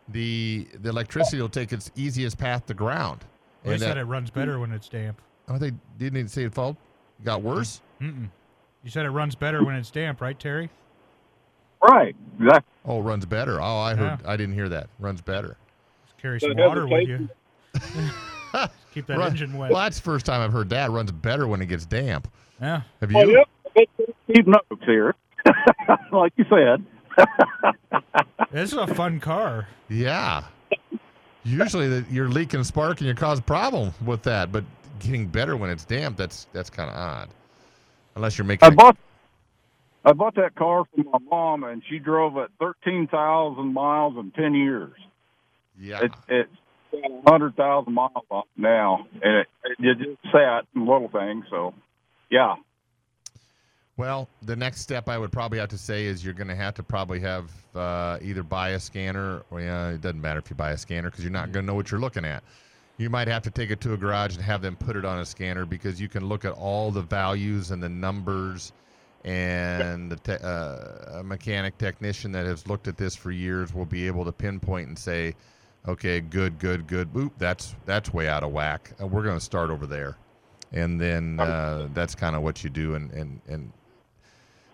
the 0.09 0.67
the 0.83 0.89
electricity 0.91 1.41
will 1.41 1.49
take 1.49 1.73
its 1.73 1.91
easiest 1.97 2.39
path 2.39 2.67
to 2.67 2.75
ground. 2.75 3.25
They 3.63 3.73
And 3.73 3.81
said 3.81 3.91
that- 3.91 3.99
it 3.99 4.05
runs 4.05 4.31
better 4.31 4.59
when 4.59 4.73
it's 4.73 4.89
damp. 4.89 5.21
oh, 5.49 5.59
they 5.59 5.73
didn't 5.99 6.19
even 6.19 6.29
say 6.29 6.45
it 6.45 6.53
fall. 6.55 6.77
Got 7.25 7.43
worse. 7.43 7.81
Mm-mm. 8.01 8.29
You 8.85 8.91
said 8.91 9.07
it 9.07 9.11
runs 9.11 9.35
better 9.35 9.65
when 9.65 9.75
it's 9.75 9.91
damp, 9.91 10.21
right, 10.21 10.39
Terry? 10.39 10.71
Right. 11.83 12.15
Exactly. 12.41 12.73
Oh, 12.85 13.01
runs 13.01 13.27
better. 13.27 13.61
Oh, 13.61 13.79
I 13.79 13.95
heard. 13.95 14.21
I 14.25 14.37
didn't 14.37 14.55
hear 14.55 14.69
that. 14.71 14.89
Runs 14.99 15.21
better. 15.21 15.57
Just 16.07 16.19
carry 16.19 16.41
some 16.41 16.55
water 16.57 16.87
with 16.87 17.09
you. 17.09 17.29
Keep 18.95 19.07
that 19.07 19.19
Run- 19.19 19.31
engine 19.33 19.57
wet. 19.59 19.71
Well, 19.71 19.83
that's 19.83 19.99
the 19.99 20.03
first 20.05 20.25
time 20.27 20.41
I've 20.41 20.53
heard 20.53 20.71
that. 20.71 20.91
Runs 20.91 21.13
better 21.13 21.47
when 21.47 21.61
it 21.61 21.67
gets 21.67 21.85
damp. 21.85 22.27
Yeah. 22.61 22.83
Have 23.01 23.13
you? 23.13 23.17
Well, 23.19 23.31
yep. 23.31 23.89
Keep 24.35 24.47
notes 24.47 24.85
here, 24.85 25.15
like 26.13 26.33
you 26.37 26.45
said. 26.51 26.85
This 28.51 28.73
is 28.73 28.79
a 28.79 28.87
fun 28.87 29.21
car. 29.21 29.69
Yeah. 29.91 30.43
Usually 31.45 31.87
that 31.89 32.11
you're 32.11 32.31
leaking 32.31 32.65
spark 32.65 33.01
and 33.01 33.07
you 33.09 33.15
cause 33.15 33.41
a 33.41 33.43
problem 33.43 33.93
with 34.05 34.23
that, 34.23 34.51
but 34.51 34.65
getting 35.01 35.27
better 35.27 35.55
when 35.57 35.69
it's 35.69 35.85
damp, 35.85 36.17
that's 36.17 36.47
that's 36.55 36.71
kind 36.71 36.89
of 36.89 36.97
odd. 36.97 37.29
Unless 38.17 38.39
you're 38.39 38.47
making 38.47 38.71
I 38.71 38.73
a- 38.73 38.75
bought 38.75 38.97
I 40.05 40.13
bought 40.13 40.37
that 40.37 40.55
car 40.55 40.85
from 40.95 41.07
my 41.11 41.19
mom, 41.31 41.65
and 41.65 41.83
she 41.89 41.99
drove 41.99 42.37
it 42.39 42.51
thirteen 42.59 43.09
thousand 43.09 43.73
miles 43.75 44.15
in 44.17 44.31
ten 44.31 44.55
years. 44.55 44.93
Yeah. 45.79 46.01
It, 46.05 46.13
it's 46.29 46.51
got 46.93 47.11
hundred 47.27 47.57
thousand 47.57 47.93
miles 47.95 48.25
on 48.31 48.45
now, 48.57 49.07
and 49.23 49.35
it, 49.41 49.47
it 49.79 49.99
just 49.99 50.33
sat 50.33 50.65
in 50.75 50.87
little 50.87 51.09
things. 51.09 51.45
So, 51.51 51.75
yeah, 52.31 52.57
Well, 53.99 54.29
the 54.43 54.55
next 54.55 54.83
step 54.83 55.09
I 55.09 55.19
would 55.19 55.33
probably 55.33 55.59
have 55.59 55.71
to 55.71 55.79
say 55.79 56.07
is 56.07 56.25
you're 56.25 56.33
going 56.33 56.49
to 56.49 56.55
have 56.55 56.75
to 56.75 56.85
probably 56.85 57.19
have 57.21 57.51
uh, 57.75 58.19
either 58.23 58.45
buy 58.45 58.71
a 58.71 58.81
scanner, 58.81 59.43
or 59.51 59.61
yeah, 59.61 59.91
it 59.91 60.01
doesn't 60.01 60.21
matter 60.21 60.39
if 60.39 60.49
you 60.49 60.55
buy 60.55 60.71
a 60.71 60.79
scanner 60.79 61.11
because 61.11 61.25
you're 61.25 61.33
not 61.33 61.51
going 61.51 61.65
to 61.65 61.67
know 61.67 61.75
what 61.75 61.91
you're 61.91 62.01
looking 62.01 62.25
at. 62.25 62.45
You 62.97 63.11
might 63.11 63.27
have 63.27 63.43
to 63.43 63.51
take 63.51 63.71
it 63.71 63.81
to 63.83 63.95
a 63.95 63.97
garage 63.97 64.37
and 64.37 64.45
have 64.45 64.63
them 64.63 64.77
put 64.77 64.95
it 64.95 65.05
on 65.05 65.19
a 65.19 65.27
scanner 65.27 65.67
because 65.67 66.01
you 66.01 66.09
can 66.09 66.27
look 66.27 66.45
at 66.45 66.53
all 66.53 66.93
the 66.93 67.03
values 67.03 67.73
and 67.73 67.83
the 67.83 67.89
numbers. 67.89 68.73
And 69.29 70.11
the 70.11 70.17
te- 70.17 70.43
uh, 70.45 71.19
a 71.21 71.23
mechanic 71.23 71.77
technician 71.79 72.33
that 72.33 72.47
has 72.47 72.67
looked 72.67 72.89
at 72.89 72.97
this 72.97 73.15
for 73.15 73.31
years 73.31 73.75
will 73.75 73.87
be 73.87 74.07
able 74.07 74.25
to 74.25 74.33
pinpoint 74.33 74.89
and 74.89 74.99
say, 74.99 75.35
"Okay, 75.87 76.21
good, 76.21 76.59
good, 76.59 76.87
good. 76.87 77.11
Oop, 77.17 77.33
that's 77.39 77.75
that's 77.85 78.13
way 78.13 78.29
out 78.29 78.43
of 78.43 78.53
whack. 78.53 78.93
Uh, 79.01 79.07
we're 79.07 79.23
going 79.23 79.39
to 79.39 79.45
start 79.45 79.71
over 79.71 79.87
there." 79.87 80.17
and 80.73 81.01
then 81.01 81.41
uh, 81.41 81.89
that's 81.95 82.15
kind 82.15 82.37
of 82.37 82.43
what 82.43 82.63
you 82.63 82.71
do 82.71 82.95
and, 82.95 83.11
and 83.13 83.41
and 83.49 83.73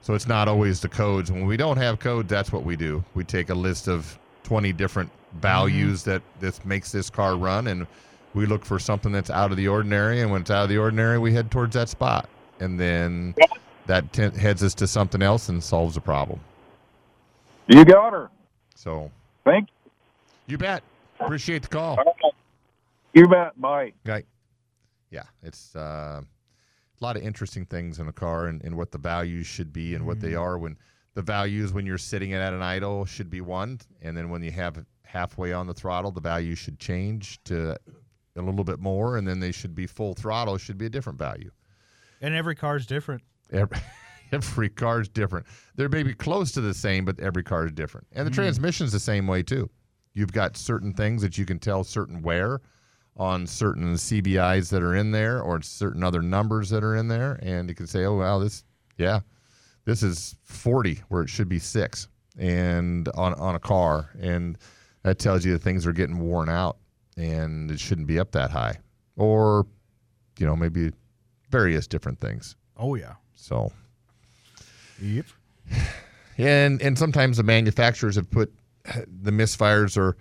so 0.00 0.12
it's 0.12 0.26
not 0.28 0.48
always 0.48 0.80
the 0.80 0.88
codes. 0.88 1.32
When 1.32 1.46
we 1.46 1.56
don't 1.56 1.78
have 1.78 1.98
codes 1.98 2.28
that's 2.28 2.52
what 2.52 2.62
we 2.62 2.76
do. 2.76 3.02
We 3.14 3.24
take 3.24 3.48
a 3.48 3.54
list 3.54 3.88
of 3.88 4.18
20 4.42 4.70
different 4.74 5.10
values 5.40 6.04
that 6.04 6.20
this 6.40 6.62
makes 6.62 6.92
this 6.92 7.08
car 7.08 7.36
run 7.36 7.68
and 7.68 7.86
we 8.34 8.44
look 8.44 8.66
for 8.66 8.78
something 8.78 9.12
that's 9.12 9.30
out 9.30 9.50
of 9.50 9.56
the 9.56 9.66
ordinary. 9.66 10.20
And 10.20 10.30
when 10.30 10.42
it's 10.42 10.50
out 10.50 10.64
of 10.64 10.68
the 10.68 10.76
ordinary 10.76 11.18
we 11.18 11.32
head 11.32 11.50
towards 11.50 11.72
that 11.74 11.88
spot. 11.88 12.28
And 12.60 12.78
then 12.78 13.34
that 13.86 14.12
t- 14.12 14.30
heads 14.38 14.62
us 14.62 14.74
to 14.74 14.86
something 14.86 15.22
else 15.22 15.48
and 15.48 15.62
solves 15.62 15.96
a 15.96 16.00
problem 16.00 16.40
you 17.68 17.84
got 17.84 18.12
her. 18.12 18.30
so 18.74 19.10
Thank 19.44 19.68
you 19.84 19.90
You 20.46 20.58
bet 20.58 20.82
appreciate 21.20 21.62
the 21.62 21.68
call 21.68 21.98
you. 23.14 23.26
Bet. 23.28 23.58
Bye. 23.60 23.92
Right. 24.04 24.26
Yeah, 25.10 25.22
it's 25.42 25.74
uh, 25.76 26.20
a 26.20 27.04
lot 27.04 27.16
of 27.16 27.22
interesting 27.22 27.64
things 27.64 28.00
in 28.00 28.08
a 28.08 28.12
car 28.12 28.46
and, 28.46 28.60
and 28.64 28.76
what 28.76 28.90
the 28.90 28.98
values 28.98 29.46
should 29.46 29.72
be 29.72 29.94
and 29.94 30.04
what 30.06 30.20
they 30.20 30.34
are. 30.34 30.58
When 30.58 30.76
the 31.14 31.22
values 31.22 31.72
when 31.72 31.86
you're 31.86 31.96
sitting 31.98 32.32
at 32.32 32.52
an 32.52 32.62
idle 32.62 33.04
should 33.04 33.30
be 33.30 33.40
one, 33.40 33.80
and 34.02 34.16
then 34.16 34.30
when 34.30 34.42
you 34.42 34.50
have 34.50 34.84
halfway 35.04 35.52
on 35.52 35.68
the 35.68 35.74
throttle, 35.74 36.10
the 36.10 36.20
value 36.20 36.56
should 36.56 36.80
change 36.80 37.38
to 37.44 37.76
a 38.36 38.42
little 38.42 38.64
bit 38.64 38.80
more, 38.80 39.16
and 39.16 39.26
then 39.28 39.38
they 39.38 39.52
should 39.52 39.76
be 39.76 39.86
full 39.86 40.14
throttle 40.14 40.58
should 40.58 40.76
be 40.76 40.86
a 40.86 40.90
different 40.90 41.18
value. 41.18 41.52
And 42.20 42.34
every 42.34 42.56
car's 42.56 42.84
different. 42.86 43.22
Every, 43.52 43.78
every 44.32 44.68
car 44.68 45.00
is 45.00 45.08
different. 45.08 45.46
They're 45.76 45.88
maybe 45.88 46.14
close 46.14 46.52
to 46.52 46.60
the 46.60 46.74
same, 46.74 47.04
but 47.04 47.18
every 47.20 47.42
car 47.42 47.66
is 47.66 47.72
different. 47.72 48.06
And 48.12 48.26
the 48.26 48.30
mm. 48.30 48.34
transmission's 48.34 48.92
the 48.92 49.00
same 49.00 49.26
way 49.26 49.42
too. 49.42 49.70
You've 50.14 50.32
got 50.32 50.56
certain 50.56 50.92
things 50.92 51.22
that 51.22 51.36
you 51.36 51.44
can 51.44 51.58
tell 51.58 51.82
certain 51.84 52.22
wear 52.22 52.60
on 53.16 53.46
certain 53.46 53.94
CBIs 53.94 54.70
that 54.70 54.82
are 54.82 54.94
in 54.94 55.12
there 55.12 55.40
or 55.40 55.60
certain 55.62 56.02
other 56.02 56.22
numbers 56.22 56.70
that 56.70 56.82
are 56.82 56.96
in 56.96 57.08
there, 57.08 57.38
and 57.42 57.68
you 57.68 57.74
can 57.74 57.86
say, 57.86 58.04
"Oh, 58.04 58.16
wow, 58.16 58.38
this, 58.38 58.64
yeah, 58.96 59.20
this 59.84 60.02
is 60.02 60.36
40 60.44 61.02
where 61.08 61.22
it 61.22 61.28
should 61.28 61.48
be 61.48 61.58
six, 61.58 62.08
and 62.38 63.08
on 63.14 63.34
on 63.34 63.54
a 63.54 63.60
car, 63.60 64.10
and 64.20 64.58
that 65.02 65.18
tells 65.18 65.44
you 65.44 65.52
that 65.52 65.62
things 65.62 65.86
are 65.86 65.92
getting 65.92 66.18
worn 66.18 66.48
out, 66.48 66.78
and 67.16 67.70
it 67.70 67.78
shouldn't 67.78 68.06
be 68.06 68.18
up 68.18 68.32
that 68.32 68.50
high, 68.50 68.78
or, 69.16 69.66
you 70.38 70.46
know, 70.46 70.56
maybe 70.56 70.92
various 71.50 71.86
different 71.86 72.20
things. 72.20 72.56
Oh 72.76 72.94
yeah. 72.96 73.14
So, 73.36 73.72
Yep. 75.00 75.26
and 76.38 76.80
and 76.82 76.98
sometimes 76.98 77.36
the 77.36 77.42
manufacturers 77.42 78.16
have 78.16 78.30
put 78.30 78.52
the 79.06 79.30
misfires 79.30 79.96
are 79.96 80.16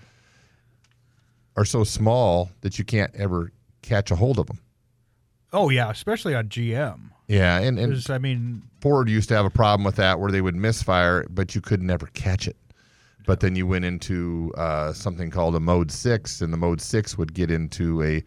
are 1.55 1.65
so 1.65 1.83
small 1.83 2.49
that 2.61 2.79
you 2.79 2.85
can't 2.85 3.13
ever 3.15 3.51
catch 3.81 4.09
a 4.11 4.15
hold 4.15 4.39
of 4.39 4.47
them. 4.47 4.59
Oh 5.51 5.69
yeah, 5.69 5.89
especially 5.89 6.33
on 6.33 6.47
GM. 6.49 7.11
Yeah, 7.27 7.59
and 7.59 7.77
and 7.79 8.05
I 8.09 8.17
mean, 8.17 8.63
Ford 8.81 9.09
used 9.09 9.29
to 9.29 9.35
have 9.35 9.45
a 9.45 9.49
problem 9.49 9.83
with 9.83 9.95
that 9.97 10.19
where 10.19 10.31
they 10.31 10.41
would 10.41 10.55
misfire, 10.55 11.25
but 11.29 11.55
you 11.55 11.61
could 11.61 11.81
never 11.81 12.07
catch 12.07 12.47
it. 12.47 12.57
But 13.25 13.39
then 13.39 13.55
you 13.55 13.65
went 13.65 13.85
into 13.85 14.51
uh, 14.57 14.91
something 14.91 15.29
called 15.31 15.55
a 15.55 15.59
mode 15.59 15.91
six, 15.91 16.41
and 16.41 16.51
the 16.51 16.57
mode 16.57 16.81
six 16.81 17.17
would 17.17 17.33
get 17.33 17.49
into 17.49 18.03
a 18.03 18.23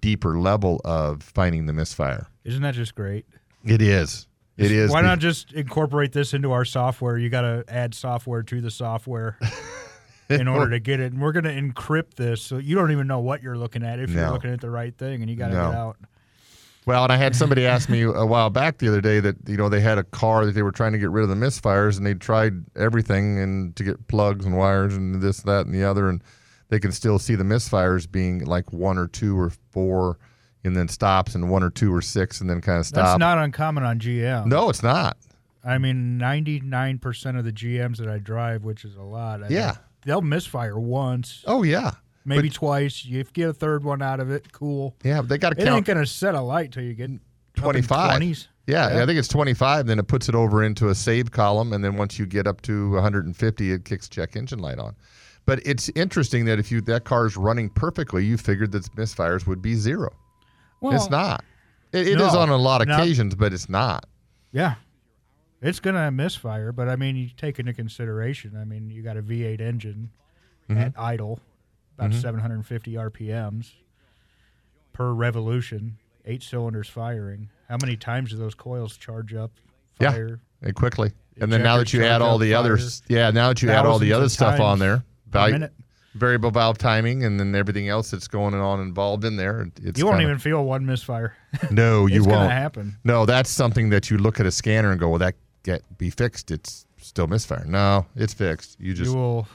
deeper 0.00 0.38
level 0.38 0.80
of 0.84 1.22
finding 1.22 1.66
the 1.66 1.72
misfire. 1.72 2.28
isn't 2.44 2.62
that 2.62 2.74
just 2.74 2.94
great? 2.94 3.26
It 3.66 3.82
is. 3.82 4.26
It 4.56 4.70
is. 4.72 4.90
Why 4.90 5.02
be- 5.02 5.06
not 5.08 5.18
just 5.18 5.52
incorporate 5.52 6.12
this 6.12 6.32
into 6.34 6.52
our 6.52 6.64
software? 6.64 7.18
You 7.18 7.28
got 7.28 7.42
to 7.42 7.64
add 7.68 7.94
software 7.94 8.42
to 8.44 8.60
the 8.60 8.70
software 8.70 9.38
in 10.30 10.48
order 10.48 10.70
to 10.70 10.80
get 10.80 11.00
it. 11.00 11.12
And 11.12 11.20
we're 11.20 11.32
going 11.32 11.44
to 11.44 11.52
encrypt 11.54 12.14
this 12.14 12.40
so 12.42 12.56
you 12.58 12.74
don't 12.74 12.90
even 12.92 13.06
know 13.06 13.20
what 13.20 13.42
you're 13.42 13.58
looking 13.58 13.82
at 13.84 13.98
if 14.00 14.10
you're 14.10 14.30
looking 14.30 14.50
at 14.52 14.60
the 14.60 14.70
right 14.70 14.96
thing 14.96 15.20
and 15.20 15.30
you 15.30 15.36
got 15.36 15.48
to 15.48 15.54
No. 15.54 15.70
get 15.70 15.74
out. 15.78 15.96
Well, 16.86 17.02
and 17.02 17.12
I 17.12 17.16
had 17.16 17.34
somebody 17.34 17.66
ask 17.66 17.88
me 17.88 18.02
a 18.02 18.24
while 18.24 18.48
back 18.48 18.78
the 18.78 18.86
other 18.88 19.00
day 19.00 19.18
that 19.20 19.36
you 19.48 19.56
know 19.56 19.68
they 19.68 19.80
had 19.80 19.98
a 19.98 20.04
car 20.04 20.46
that 20.46 20.52
they 20.52 20.62
were 20.62 20.70
trying 20.72 20.92
to 20.92 20.98
get 20.98 21.10
rid 21.10 21.24
of 21.24 21.28
the 21.28 21.34
misfires, 21.34 21.96
and 21.96 22.06
they 22.06 22.14
tried 22.14 22.64
everything 22.76 23.40
and 23.40 23.74
to 23.74 23.82
get 23.82 24.06
plugs 24.06 24.46
and 24.46 24.56
wires 24.56 24.94
and 24.94 25.20
this, 25.20 25.40
that, 25.42 25.66
and 25.66 25.74
the 25.74 25.82
other, 25.82 26.08
and 26.08 26.22
they 26.68 26.78
can 26.78 26.92
still 26.92 27.18
see 27.18 27.34
the 27.34 27.42
misfires 27.42 28.08
being 28.10 28.44
like 28.44 28.72
one 28.72 28.98
or 28.98 29.08
two 29.08 29.36
or 29.36 29.50
four, 29.72 30.18
and 30.66 30.76
then 30.76 30.88
stops, 30.88 31.34
and 31.34 31.48
one 31.50 31.62
or 31.62 31.70
two 31.70 31.92
or 31.94 32.02
six, 32.02 32.40
and 32.40 32.50
then 32.50 32.60
kind 32.60 32.78
of 32.78 32.86
stop. 32.86 33.04
That's 33.04 33.18
not 33.18 33.38
uncommon 33.38 33.84
on 33.84 33.98
GM. 33.98 34.46
no, 34.46 34.68
it's 34.68 34.82
not. 34.82 35.16
I 35.64 35.78
mean, 35.78 36.18
99% 36.20 37.38
of 37.38 37.44
the 37.44 37.52
GMs 37.52 37.96
that 37.98 38.08
I 38.08 38.18
drive, 38.18 38.62
which 38.64 38.84
is 38.84 38.94
a 38.96 39.02
lot, 39.02 39.42
I 39.42 39.48
Yeah. 39.48 39.76
they'll 40.04 40.22
misfire 40.22 40.78
once, 40.78 41.42
Oh 41.46 41.62
yeah, 41.62 41.92
maybe 42.24 42.48
But- 42.48 42.54
twice. 42.54 43.04
You 43.04 43.24
get 43.24 43.48
a 43.48 43.52
third 43.52 43.82
one 43.84 44.02
out 44.02 44.20
of 44.20 44.30
it, 44.30 44.52
cool. 44.52 44.94
yeah. 45.02 45.22
They 45.22 45.38
got 45.38 45.50
to 45.56 45.60
It 45.60 45.66
ain't 45.68 45.86
count 45.86 45.98
to 45.98 46.06
set 46.06 46.34
a 46.34 46.40
light 46.40 46.72
till 46.72 46.84
you 46.84 46.94
get 46.94 47.10
25. 47.56 48.20
20s. 48.20 48.48
Yeah, 48.66 48.94
Yeah. 48.96 49.02
I 49.02 49.06
think 49.06 49.18
it's 49.18 49.28
25. 49.28 49.86
Then 49.86 49.98
it 49.98 50.06
puts 50.08 50.28
it 50.28 50.34
over 50.34 50.62
into 50.62 50.88
a 50.88 50.94
save 50.94 51.30
column, 51.30 51.72
and 51.72 51.82
then 51.84 51.96
once 51.96 52.18
you 52.18 52.26
get 52.26 52.46
up 52.46 52.60
to 52.62 52.92
150, 52.96 53.72
it 53.72 53.84
kicks 53.84 54.08
check 54.08 54.36
engine 54.36 54.58
light 54.60 54.78
on. 54.78 54.94
But 55.46 55.60
it's 55.64 55.88
interesting 55.94 56.44
that 56.46 56.58
if 56.58 56.70
you 56.72 56.80
that 56.82 57.04
car 57.04 57.26
is 57.26 57.36
running 57.36 57.70
perfectly, 57.70 58.24
you 58.24 58.36
figured 58.36 58.72
that 58.72 58.84
misfires 58.96 59.46
would 59.46 59.62
be 59.62 59.74
zero. 59.76 60.10
Well, 60.88 60.96
it's 60.96 61.10
not. 61.10 61.44
It, 61.92 62.08
it 62.08 62.20
is 62.20 62.32
no, 62.32 62.38
on 62.40 62.48
a 62.48 62.56
lot 62.56 62.82
of 62.82 62.88
not- 62.88 63.00
occasions, 63.00 63.34
but 63.34 63.52
it's 63.52 63.68
not. 63.68 64.06
Yeah. 64.52 64.74
It's 65.62 65.80
going 65.80 65.96
to 65.96 66.10
misfire, 66.10 66.70
but 66.72 66.88
I 66.88 66.96
mean, 66.96 67.16
you 67.16 67.30
take 67.36 67.58
into 67.58 67.72
consideration, 67.72 68.56
I 68.60 68.64
mean, 68.64 68.90
you 68.90 69.02
got 69.02 69.16
a 69.16 69.22
V8 69.22 69.60
engine 69.60 70.10
Mm-hmm. 70.68 70.80
at 70.80 70.94
idle, 70.98 71.38
about 71.96 72.10
Mhm. 72.10 72.20
750 72.20 72.94
RPMs 72.94 73.70
per 74.92 75.12
revolution, 75.12 75.96
eight 76.24 76.42
cylinders 76.42 76.88
firing. 76.88 77.48
How 77.68 77.76
many 77.80 77.96
times 77.96 78.30
do 78.30 78.36
those 78.36 78.54
coils 78.56 78.96
charge 78.96 79.32
up, 79.32 79.52
fire? 80.00 80.40
Yeah, 80.62 80.66
and 80.68 80.74
quickly. 80.74 81.12
And 81.40 81.52
then 81.52 81.62
now 81.62 81.76
that 81.78 81.92
you 81.92 82.02
add 82.04 82.20
all 82.22 82.38
the 82.38 82.54
other, 82.54 82.76
fire. 82.76 82.86
s- 82.86 83.02
yeah, 83.08 83.30
now 83.30 83.48
that 83.48 83.62
you 83.62 83.70
add 83.70 83.86
all 83.86 83.98
the 84.00 84.12
other 84.12 84.28
stuff 84.28 84.58
on 84.58 84.78
there, 84.80 85.04
value-. 85.30 85.68
Variable 86.16 86.50
valve 86.50 86.78
timing, 86.78 87.24
and 87.24 87.38
then 87.38 87.54
everything 87.54 87.88
else 87.88 88.10
that's 88.10 88.28
going 88.28 88.54
on 88.54 88.80
involved 88.80 89.24
in 89.24 89.36
there, 89.36 89.68
it's 89.82 89.98
you 89.98 90.04
won't 90.06 90.16
kinda- 90.18 90.30
even 90.30 90.38
feel 90.38 90.64
one 90.64 90.84
misfire. 90.86 91.34
No, 91.70 92.06
you 92.06 92.18
It's 92.18 92.26
won't. 92.26 92.50
happen. 92.50 92.96
No, 93.04 93.24
that's 93.26 93.50
something 93.50 93.90
that 93.90 94.10
you 94.10 94.18
look 94.18 94.40
at 94.40 94.46
a 94.46 94.50
scanner 94.50 94.90
and 94.90 95.00
go, 95.00 95.08
"Well, 95.10 95.18
that 95.20 95.34
get 95.62 95.82
be 95.98 96.10
fixed." 96.10 96.50
It's 96.50 96.86
still 96.98 97.26
misfire. 97.26 97.64
No, 97.66 98.06
it's 98.16 98.34
fixed. 98.34 98.76
You 98.80 98.92
just 98.94 99.10
you 99.10 99.16
will, 99.16 99.46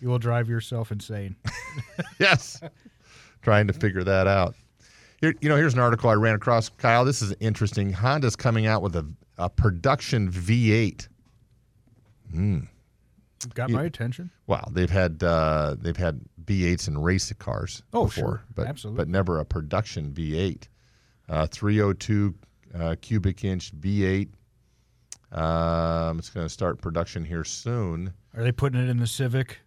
you 0.00 0.08
will 0.08 0.18
drive 0.18 0.48
yourself 0.48 0.92
insane. 0.92 1.36
yes, 2.18 2.60
trying 3.42 3.66
to 3.68 3.72
figure 3.72 4.04
that 4.04 4.26
out. 4.26 4.54
Here, 5.20 5.34
you 5.40 5.48
know, 5.48 5.56
here's 5.56 5.72
an 5.72 5.80
article 5.80 6.10
I 6.10 6.14
ran 6.14 6.34
across. 6.34 6.68
Kyle, 6.68 7.04
this 7.04 7.22
is 7.22 7.34
interesting. 7.40 7.90
Honda's 7.92 8.36
coming 8.36 8.66
out 8.66 8.82
with 8.82 8.94
a, 8.96 9.06
a 9.38 9.48
production 9.48 10.30
V8 10.30 11.08
Mm. 12.34 12.66
Got 13.54 13.70
my 13.70 13.84
attention. 13.84 14.30
Wow, 14.46 14.66
they've 14.72 14.90
had 14.90 15.22
uh, 15.22 15.76
they've 15.78 15.96
had 15.96 16.20
V8s 16.44 16.88
in 16.88 16.98
race 16.98 17.32
cars 17.38 17.82
Oh, 17.92 18.04
before, 18.06 18.10
sure. 18.24 18.44
but 18.54 18.66
Absolutely. 18.66 18.96
but 18.98 19.08
never 19.08 19.38
a 19.40 19.44
production 19.44 20.10
V8. 20.12 20.68
Uh, 21.28 21.46
302 21.46 22.34
uh, 22.74 22.96
cubic 23.00 23.44
inch 23.44 23.72
V8. 23.78 24.28
Um, 25.32 26.18
it's 26.18 26.30
going 26.30 26.46
to 26.46 26.52
start 26.52 26.80
production 26.80 27.24
here 27.24 27.44
soon. 27.44 28.12
Are 28.34 28.42
they 28.42 28.52
putting 28.52 28.80
it 28.80 28.88
in 28.88 28.98
the 28.98 29.06
Civic? 29.06 29.58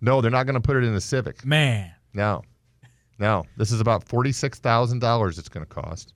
No, 0.00 0.20
they're 0.20 0.30
not 0.30 0.44
going 0.44 0.54
to 0.54 0.60
put 0.60 0.76
it 0.76 0.84
in 0.84 0.94
the 0.94 1.00
Civic. 1.00 1.44
Man, 1.44 1.90
No, 2.12 2.42
no. 3.18 3.44
This 3.56 3.72
is 3.72 3.80
about 3.80 4.04
forty 4.04 4.30
six 4.32 4.58
thousand 4.58 4.98
dollars. 5.00 5.38
It's 5.38 5.48
going 5.48 5.66
to 5.66 5.74
cost. 5.74 6.14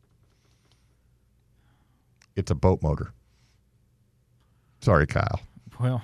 It's 2.37 2.51
a 2.51 2.55
boat 2.55 2.83
motor. 2.83 3.13
Sorry, 4.81 5.07
Kyle. 5.07 5.41
Well, 5.81 6.03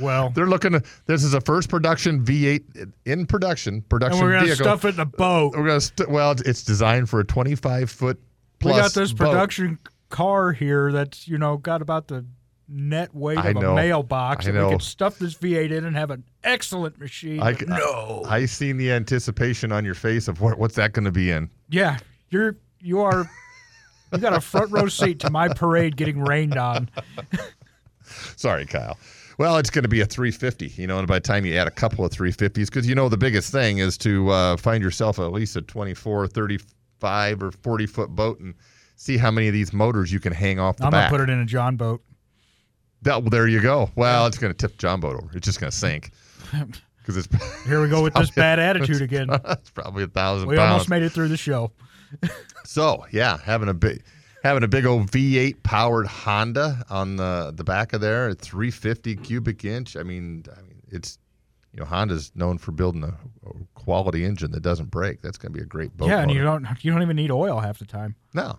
well, 0.00 0.30
They're 0.30 0.46
looking 0.46 0.72
to. 0.72 0.82
This 1.06 1.22
is 1.24 1.34
a 1.34 1.40
first 1.40 1.68
production 1.68 2.24
V8 2.24 2.92
in 3.04 3.26
production. 3.26 3.82
Production 3.82 4.18
and 4.20 4.26
we're 4.26 4.32
gonna 4.34 4.46
vehicle. 4.46 4.64
stuff 4.64 4.84
it 4.84 4.94
in 4.94 5.00
a 5.00 5.04
boat. 5.06 5.52
We're 5.56 5.66
gonna. 5.66 5.80
St- 5.80 6.08
well, 6.10 6.32
it's- 6.32 6.62
designed 6.62 7.08
for 7.08 7.20
a 7.20 7.24
twenty 7.24 7.54
five 7.54 7.90
foot. 7.90 8.20
We 8.62 8.70
got 8.72 8.94
this 8.94 9.12
boat. 9.12 9.30
production 9.30 9.78
car 10.08 10.52
here 10.52 10.92
that's 10.92 11.28
you 11.28 11.38
know 11.38 11.56
got 11.58 11.82
about 11.82 12.08
the 12.08 12.24
net 12.68 13.14
weight 13.14 13.36
I 13.38 13.48
of 13.50 13.56
know. 13.56 13.72
a 13.72 13.74
mailbox, 13.74 14.46
I 14.46 14.50
and 14.50 14.58
we 14.58 14.64
know. 14.64 14.70
could 14.70 14.82
stuff 14.82 15.18
this 15.18 15.34
V8 15.34 15.70
in 15.70 15.84
and 15.84 15.94
have 15.96 16.10
an 16.10 16.24
excellent 16.42 16.98
machine. 16.98 17.40
I, 17.42 17.52
but 17.52 17.68
no, 17.68 18.24
I, 18.26 18.36
I 18.38 18.44
seen 18.46 18.78
the 18.78 18.90
anticipation 18.90 19.70
on 19.70 19.84
your 19.84 19.94
face 19.94 20.28
of 20.28 20.40
what 20.40 20.58
what's 20.58 20.76
that 20.76 20.92
going 20.94 21.04
to 21.04 21.12
be 21.12 21.30
in. 21.30 21.50
yeah, 21.68 21.98
you're 22.30 22.56
you 22.80 23.00
are 23.02 23.28
you 24.14 24.20
got 24.20 24.32
a 24.32 24.40
front 24.40 24.70
row 24.72 24.88
seat 24.88 25.20
to 25.20 25.30
my 25.30 25.48
parade 25.48 25.96
getting 25.96 26.20
rained 26.24 26.56
on. 26.56 26.88
Sorry, 28.36 28.66
Kyle. 28.66 28.98
Well, 29.38 29.56
it's 29.56 29.70
going 29.70 29.82
to 29.82 29.88
be 29.88 30.00
a 30.00 30.06
350, 30.06 30.80
you 30.80 30.86
know, 30.86 30.98
and 30.98 31.08
by 31.08 31.16
the 31.16 31.20
time 31.20 31.44
you 31.44 31.56
add 31.56 31.66
a 31.66 31.70
couple 31.72 32.04
of 32.04 32.12
350s, 32.12 32.66
because 32.66 32.88
you 32.88 32.94
know 32.94 33.08
the 33.08 33.16
biggest 33.16 33.50
thing 33.50 33.78
is 33.78 33.98
to 33.98 34.30
uh, 34.30 34.56
find 34.56 34.82
yourself 34.82 35.18
at 35.18 35.32
least 35.32 35.56
a 35.56 35.62
24, 35.62 36.28
35, 36.28 37.42
or 37.42 37.50
40 37.50 37.86
foot 37.86 38.10
boat 38.10 38.38
and 38.40 38.54
see 38.96 39.16
how 39.16 39.30
many 39.32 39.48
of 39.48 39.52
these 39.54 39.72
motors 39.72 40.12
you 40.12 40.20
can 40.20 40.32
hang 40.32 40.60
off 40.60 40.76
the 40.76 40.84
I'm 40.84 40.92
back. 40.92 41.10
gonna 41.10 41.22
put 41.22 41.28
it 41.28 41.32
in 41.32 41.40
a 41.40 41.44
John 41.46 41.76
boat. 41.76 42.02
That, 43.02 43.22
well, 43.22 43.30
there 43.30 43.48
you 43.48 43.60
go. 43.60 43.90
Well, 43.96 44.26
it's 44.26 44.38
going 44.38 44.54
to 44.54 44.56
tip 44.56 44.78
John 44.78 45.00
boat 45.00 45.16
over. 45.16 45.28
It's 45.36 45.44
just 45.44 45.60
going 45.60 45.70
to 45.70 45.76
sink 45.76 46.12
because 46.98 47.16
it's. 47.16 47.28
Here 47.66 47.82
we 47.82 47.88
go 47.88 48.02
with 48.02 48.14
this 48.14 48.30
bad 48.30 48.58
attitude 48.58 49.02
again. 49.02 49.28
It's 49.30 49.70
probably 49.70 50.04
a 50.04 50.06
thousand 50.06 50.48
We 50.48 50.56
pounds. 50.56 50.70
almost 50.70 50.88
made 50.88 51.02
it 51.02 51.10
through 51.10 51.28
the 51.28 51.36
show. 51.36 51.70
So 52.64 53.04
yeah, 53.10 53.38
having 53.38 53.68
a 53.68 53.74
big, 53.74 54.02
having 54.42 54.62
a 54.62 54.68
big 54.68 54.86
old 54.86 55.10
V8 55.10 55.62
powered 55.62 56.06
Honda 56.06 56.84
on 56.90 57.16
the 57.16 57.52
the 57.54 57.64
back 57.64 57.92
of 57.92 58.00
there, 58.00 58.28
at 58.30 58.38
350 58.40 59.16
cubic 59.16 59.64
inch. 59.64 59.96
I 59.96 60.02
mean, 60.02 60.44
I 60.56 60.60
mean, 60.62 60.80
it's 60.88 61.18
you 61.72 61.80
know 61.80 61.86
Honda's 61.86 62.32
known 62.34 62.58
for 62.58 62.72
building 62.72 63.02
a, 63.04 63.08
a 63.48 63.52
quality 63.74 64.24
engine 64.24 64.50
that 64.52 64.60
doesn't 64.62 64.90
break. 64.90 65.20
That's 65.22 65.36
going 65.38 65.52
to 65.52 65.58
be 65.58 65.62
a 65.62 65.66
great 65.66 65.96
boat. 65.96 66.08
yeah, 66.08 66.20
and 66.20 66.30
you 66.30 66.42
don't 66.42 66.66
you 66.82 66.90
don't 66.92 67.02
even 67.02 67.16
need 67.16 67.30
oil 67.30 67.60
half 67.60 67.78
the 67.78 67.84
time. 67.86 68.14
no, 68.32 68.58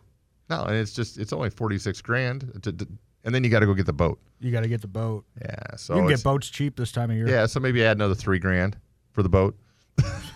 no, 0.49 0.63
and 0.63 0.75
it's 0.75 0.93
just 0.93 1.17
it's 1.17 1.33
only 1.33 1.49
46 1.49 2.01
grand, 2.01 2.59
to, 2.63 2.71
to- 2.71 2.87
and 3.23 3.33
then 3.33 3.43
you 3.43 3.49
got 3.49 3.61
to 3.61 3.65
go 3.65 3.73
get 3.73 3.87
the 3.87 3.93
boat. 3.93 4.19
You 4.39 4.51
got 4.51 4.61
to 4.61 4.67
get 4.67 4.81
the 4.81 4.87
boat. 4.87 5.25
Yeah, 5.41 5.75
so 5.77 5.95
you 5.95 6.01
can 6.01 6.09
get 6.09 6.23
boats 6.23 6.47
cheap 6.51 6.75
this 6.75 6.91
time 6.91 7.09
of 7.09 7.17
year. 7.17 7.27
Yeah, 7.27 7.47
so 7.47 7.59
maybe 7.59 7.83
add 7.83 7.97
another 7.97 8.13
three 8.13 8.37
grand 8.37 8.77
for 9.13 9.23
the 9.23 9.29
boat. 9.29 9.57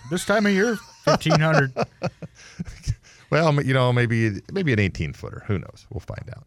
This 0.10 0.26
time 0.26 0.48
of 0.48 0.54
year, 0.54 0.76
fifteen 1.04 1.40
hundred. 1.40 1.72
Well, 3.30 3.62
you 3.63 3.74
know, 3.74 3.94
maybe 3.94 4.42
maybe 4.52 4.74
an 4.74 4.80
18 4.80 5.13
footer. 5.13 5.44
Who 5.48 5.60
knows? 5.60 5.86
We'll 5.92 6.00
find 6.00 6.30
out. 6.36 6.46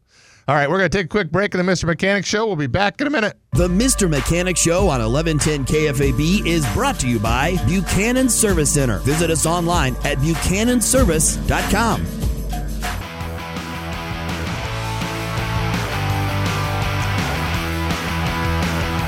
All 0.49 0.57
right, 0.57 0.69
we're 0.69 0.79
going 0.79 0.91
to 0.91 0.99
take 0.99 1.07
a 1.07 1.09
quick 1.09 1.31
break 1.31 1.55
in 1.55 1.65
the 1.65 1.73
Mr. 1.73 1.85
Mechanic 1.85 2.27
Show. 2.27 2.47
We'll 2.47 2.57
be 2.57 2.67
back 2.67 3.01
in 3.01 3.07
a 3.07 3.11
minute. 3.11 3.39
The 3.53 3.69
Mr. 3.69 4.11
Mechanic 4.11 4.57
Show 4.57 4.89
on 4.89 5.01
1110 5.01 5.65
KFAB 5.65 6.45
is 6.47 6.67
brought 6.75 6.99
to 7.01 7.09
you 7.09 7.21
by 7.21 7.57
Buchanan 7.65 8.29
Service 8.29 8.75
Center. 8.75 8.99
Visit 8.99 9.31
us 9.31 9.47
online 9.47 9.95
at 10.03 10.19
buchananservice.com. 10.19 12.07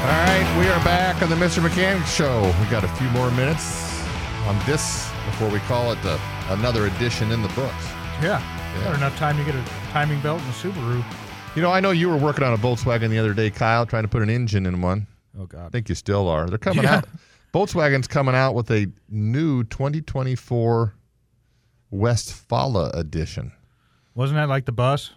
All 0.05 0.11
right, 0.11 0.57
we 0.61 0.69
are 0.69 0.85
back 0.85 1.21
on 1.21 1.31
the 1.31 1.37
Mr. 1.37 1.61
Mechanic 1.61 2.07
Show. 2.07 2.43
We 2.61 2.67
got 2.71 2.85
a 2.85 2.89
few 2.89 3.09
more 3.09 3.31
minutes 3.33 4.01
on 4.47 4.57
this 4.67 5.11
before 5.27 5.49
we 5.49 5.59
call 5.61 5.91
it 5.91 6.01
the, 6.03 6.21
another 6.49 6.87
edition 6.87 7.31
in 7.33 7.43
the 7.43 7.49
books. 7.49 7.85
Yeah. 8.23 8.43
Got 8.85 8.97
enough 8.97 9.17
time 9.17 9.37
to 9.39 9.45
get 9.45 9.55
a 9.55 9.63
timing 9.91 10.21
belt 10.21 10.41
and 10.41 10.51
a 10.51 10.53
Subaru. 10.55 11.05
You 11.57 11.63
know, 11.63 11.71
I 11.71 11.81
know 11.81 11.91
you 11.93 12.09
were 12.09 12.17
working 12.17 12.45
on 12.45 12.53
a 12.53 12.59
Volkswagen 12.59 13.09
the 13.11 13.19
other 13.19 13.33
day, 13.35 13.49
Kyle, 13.51 13.87
trying 13.87 14.03
to 14.03 14.09
put 14.09 14.23
an 14.23 14.31
engine 14.31 14.67
in 14.67 14.81
one. 14.83 15.07
Oh 15.39 15.47
God. 15.47 15.67
I 15.67 15.69
think 15.69 15.89
you 15.89 15.95
still 15.95 16.29
are. 16.29 16.47
They're 16.49 16.59
coming 16.59 16.85
Yeah. 16.85 16.97
out. 16.97 17.09
Volkswagen's 17.53 18.09
coming 18.09 18.35
out 18.35 18.55
with 18.55 18.71
a 18.71 18.87
new 19.09 19.63
2024 19.65 20.95
Westfalia 21.93 22.91
edition. 22.95 23.53
Wasn't 24.15 24.37
that 24.37 24.49
like 24.49 24.65
the 24.65 24.73
bus? 24.73 25.11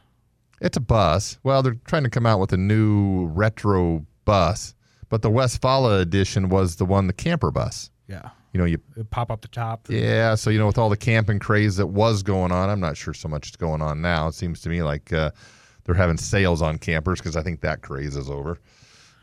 It's 0.61 0.77
a 0.77 0.81
bus. 0.81 1.37
Well, 1.43 1.61
they're 1.63 1.77
trying 1.87 2.03
to 2.03 2.09
come 2.09 2.25
out 2.25 2.39
with 2.39 2.53
a 2.53 2.57
new 2.57 3.25
retro 3.27 4.05
bus, 4.25 4.75
but 5.09 5.21
the 5.21 5.29
Westfalia 5.31 5.99
edition 5.99 6.49
was 6.49 6.75
the 6.77 6.85
one, 6.85 7.07
the 7.07 7.13
camper 7.13 7.51
bus. 7.51 7.89
Yeah. 8.07 8.29
You 8.57 8.63
know, 8.63 8.65
you 8.65 8.79
It 8.95 9.07
pop 9.11 9.29
up 9.29 9.41
the 9.41 9.47
top. 9.49 9.85
Yeah, 9.87 10.33
so 10.33 10.49
you 10.49 10.57
know, 10.57 10.65
with 10.65 10.79
all 10.79 10.89
the 10.89 10.97
camping 10.97 11.37
craze 11.37 11.75
that 11.75 11.85
was 11.85 12.23
going 12.23 12.51
on, 12.51 12.71
I'm 12.71 12.79
not 12.79 12.97
sure 12.97 13.13
so 13.13 13.27
much 13.27 13.49
is 13.51 13.55
going 13.55 13.83
on 13.83 14.01
now. 14.01 14.29
It 14.29 14.33
seems 14.33 14.61
to 14.61 14.69
me 14.69 14.81
like 14.81 15.13
uh, 15.13 15.29
they're 15.83 15.93
having 15.93 16.17
sales 16.17 16.63
on 16.63 16.79
campers 16.79 17.19
because 17.19 17.35
I 17.35 17.43
think 17.43 17.61
that 17.61 17.83
craze 17.83 18.15
is 18.15 18.31
over, 18.31 18.57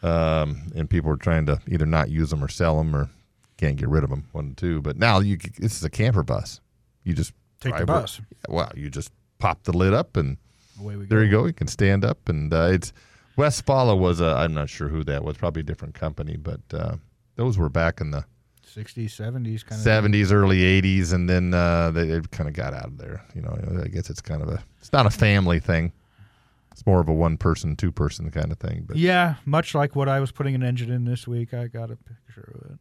um, 0.04 0.62
and 0.76 0.88
people 0.88 1.10
are 1.10 1.16
trying 1.16 1.46
to 1.46 1.60
either 1.66 1.84
not 1.84 2.10
use 2.10 2.30
them 2.30 2.44
or 2.44 2.48
sell 2.48 2.78
them 2.78 2.94
or 2.94 3.10
can't 3.56 3.74
get 3.76 3.88
rid 3.88 4.04
of 4.04 4.10
them. 4.10 4.24
One, 4.30 4.54
two. 4.54 4.80
But 4.82 4.98
now 4.98 5.18
you, 5.18 5.36
this 5.58 5.76
is 5.76 5.82
a 5.82 5.90
camper 5.90 6.22
bus. 6.22 6.60
You 7.02 7.12
just 7.12 7.32
Take 7.60 7.72
the 7.76 7.84
drive 7.86 7.98
it- 7.98 8.02
bus. 8.02 8.20
Well, 8.48 8.70
you 8.76 8.88
just 8.88 9.10
pop 9.40 9.64
the 9.64 9.76
lid 9.76 9.94
up 9.94 10.16
and 10.16 10.36
Away 10.80 10.94
we 10.94 11.06
there 11.06 11.18
go. 11.18 11.24
you 11.24 11.30
go. 11.32 11.46
You 11.46 11.52
can 11.52 11.66
stand 11.66 12.04
up, 12.04 12.28
and 12.28 12.54
uh, 12.54 12.68
it's 12.70 12.92
Westfalia 13.36 13.96
was 13.98 14.20
a. 14.20 14.26
I'm 14.26 14.54
not 14.54 14.68
sure 14.68 14.86
who 14.86 15.02
that 15.04 15.24
was. 15.24 15.36
Probably 15.36 15.60
a 15.60 15.64
different 15.64 15.94
company, 15.94 16.36
but 16.36 16.60
uh, 16.72 16.96
those 17.34 17.58
were 17.58 17.68
back 17.68 18.00
in 18.00 18.12
the 18.12 18.24
60s, 18.76 19.10
70s 19.10 19.64
kind 19.64 19.80
of. 19.80 20.12
70s, 20.12 20.32
early 20.32 20.60
80s, 20.82 21.12
and 21.12 21.28
then 21.28 21.54
uh, 21.54 21.90
they, 21.90 22.06
they 22.06 22.20
kind 22.30 22.48
of 22.48 22.54
got 22.54 22.74
out 22.74 22.86
of 22.86 22.98
there. 22.98 23.22
You 23.34 23.42
know, 23.42 23.56
I 23.82 23.88
guess 23.88 24.10
it's 24.10 24.20
kind 24.20 24.42
of 24.42 24.48
a, 24.48 24.62
it's 24.80 24.92
not 24.92 25.06
a 25.06 25.10
family 25.10 25.60
thing. 25.60 25.92
It's 26.72 26.84
more 26.86 27.00
of 27.00 27.08
a 27.08 27.12
one 27.12 27.36
person, 27.36 27.76
two 27.76 27.92
person 27.92 28.30
kind 28.30 28.50
of 28.50 28.58
thing. 28.58 28.84
But 28.86 28.96
Yeah, 28.96 29.36
much 29.46 29.74
like 29.76 29.94
what 29.94 30.08
I 30.08 30.18
was 30.18 30.32
putting 30.32 30.54
an 30.56 30.62
engine 30.64 30.90
in 30.90 31.04
this 31.04 31.28
week. 31.28 31.54
I 31.54 31.68
got 31.68 31.90
a 31.92 31.96
picture 31.96 32.52
of 32.64 32.72
it. 32.72 32.78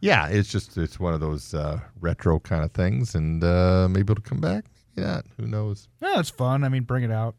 yeah, 0.00 0.26
it's 0.26 0.50
just, 0.50 0.76
it's 0.76 0.98
one 0.98 1.14
of 1.14 1.20
those 1.20 1.54
uh, 1.54 1.78
retro 2.00 2.40
kind 2.40 2.64
of 2.64 2.72
things, 2.72 3.14
and 3.14 3.44
uh, 3.44 3.86
maybe 3.88 4.10
it'll 4.10 4.22
come 4.22 4.40
back. 4.40 4.64
Yeah, 4.96 5.20
who 5.36 5.46
knows? 5.46 5.88
Yeah, 6.00 6.18
it's 6.18 6.30
fun. 6.30 6.64
I 6.64 6.68
mean, 6.68 6.82
bring 6.82 7.04
it 7.04 7.12
out. 7.12 7.36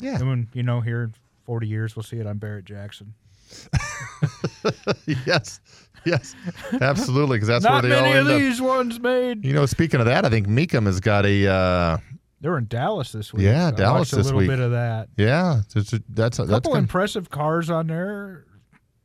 Yeah. 0.00 0.14
And 0.16 0.28
when, 0.28 0.48
you 0.54 0.62
know, 0.62 0.80
here 0.80 1.02
in 1.02 1.14
40 1.44 1.66
years, 1.66 1.96
we'll 1.96 2.04
see 2.04 2.18
it 2.18 2.26
on 2.26 2.38
Barrett 2.38 2.64
Jackson. 2.64 3.14
yes, 5.26 5.60
yes, 6.08 6.34
absolutely, 6.80 7.36
because 7.36 7.48
that's 7.48 7.64
Not 7.64 7.82
where 7.84 7.90
they 7.90 7.96
all 7.96 8.02
many 8.02 8.18
of 8.18 8.26
end 8.26 8.34
up. 8.34 8.38
these 8.40 8.60
ones 8.60 9.00
made. 9.00 9.44
You 9.44 9.52
know, 9.52 9.66
speaking 9.66 10.00
of 10.00 10.06
that, 10.06 10.24
I 10.24 10.30
think 10.30 10.46
Mecum 10.46 10.86
has 10.86 11.00
got 11.00 11.24
a. 11.26 11.46
Uh, 11.46 11.98
They 12.40 12.48
were 12.48 12.58
in 12.58 12.66
Dallas 12.66 13.12
this 13.12 13.32
week. 13.32 13.44
Yeah, 13.44 13.68
I 13.68 13.70
Dallas 13.72 14.00
watched 14.00 14.12
a 14.12 14.16
this 14.16 14.26
little 14.26 14.40
bit 14.46 14.60
of 14.60 14.70
that. 14.72 15.08
yeah, 15.16 15.60
a- 15.60 15.64
that's 15.74 15.92
a, 15.92 15.96
A 15.96 16.02
that's 16.08 16.38
couple 16.38 16.72
good. 16.72 16.78
impressive 16.78 17.30
cars 17.30 17.70
on 17.70 17.86
there. 17.88 18.44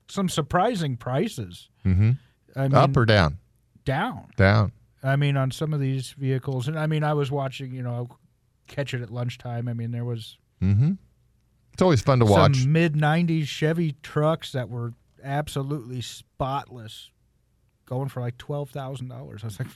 Some 0.08 0.30
surprising 0.30 0.98
prices. 0.98 1.70
hmm 1.84 2.12
I 2.56 2.64
mean, 2.64 2.76
Up 2.76 2.96
or 2.96 3.06
down? 3.06 3.38
down. 3.86 4.28
Down. 4.38 4.72
I 5.02 5.16
mean, 5.16 5.36
on 5.38 5.50
some 5.52 5.74
of 5.74 5.80
these 5.80 6.12
vehicles, 6.12 6.68
and 6.68 6.78
I 6.80 6.86
mean, 6.88 7.04
I 7.04 7.14
was 7.14 7.32
watching. 7.32 7.74
You 7.74 7.82
know, 7.84 8.10
catch 8.68 8.94
it 8.94 9.02
at 9.02 9.10
lunchtime. 9.10 9.68
I 9.68 9.74
mean, 9.74 9.92
there 9.92 10.06
was 10.06 10.38
Mm-hmm. 10.62 10.94
It's 11.74 11.82
always 11.82 12.02
fun 12.02 12.20
to 12.20 12.26
watch. 12.26 12.58
some 12.58 12.72
mid 12.72 12.94
'90s 12.94 13.48
Chevy 13.48 13.96
trucks 14.04 14.52
that 14.52 14.70
were 14.70 14.94
absolutely 15.24 16.02
spotless, 16.02 17.10
going 17.86 18.10
for 18.10 18.22
like 18.22 18.38
twelve 18.38 18.70
thousand 18.70 19.08
dollars. 19.10 19.44
I 19.44 19.48
was 19.48 19.60
like, 19.60 19.70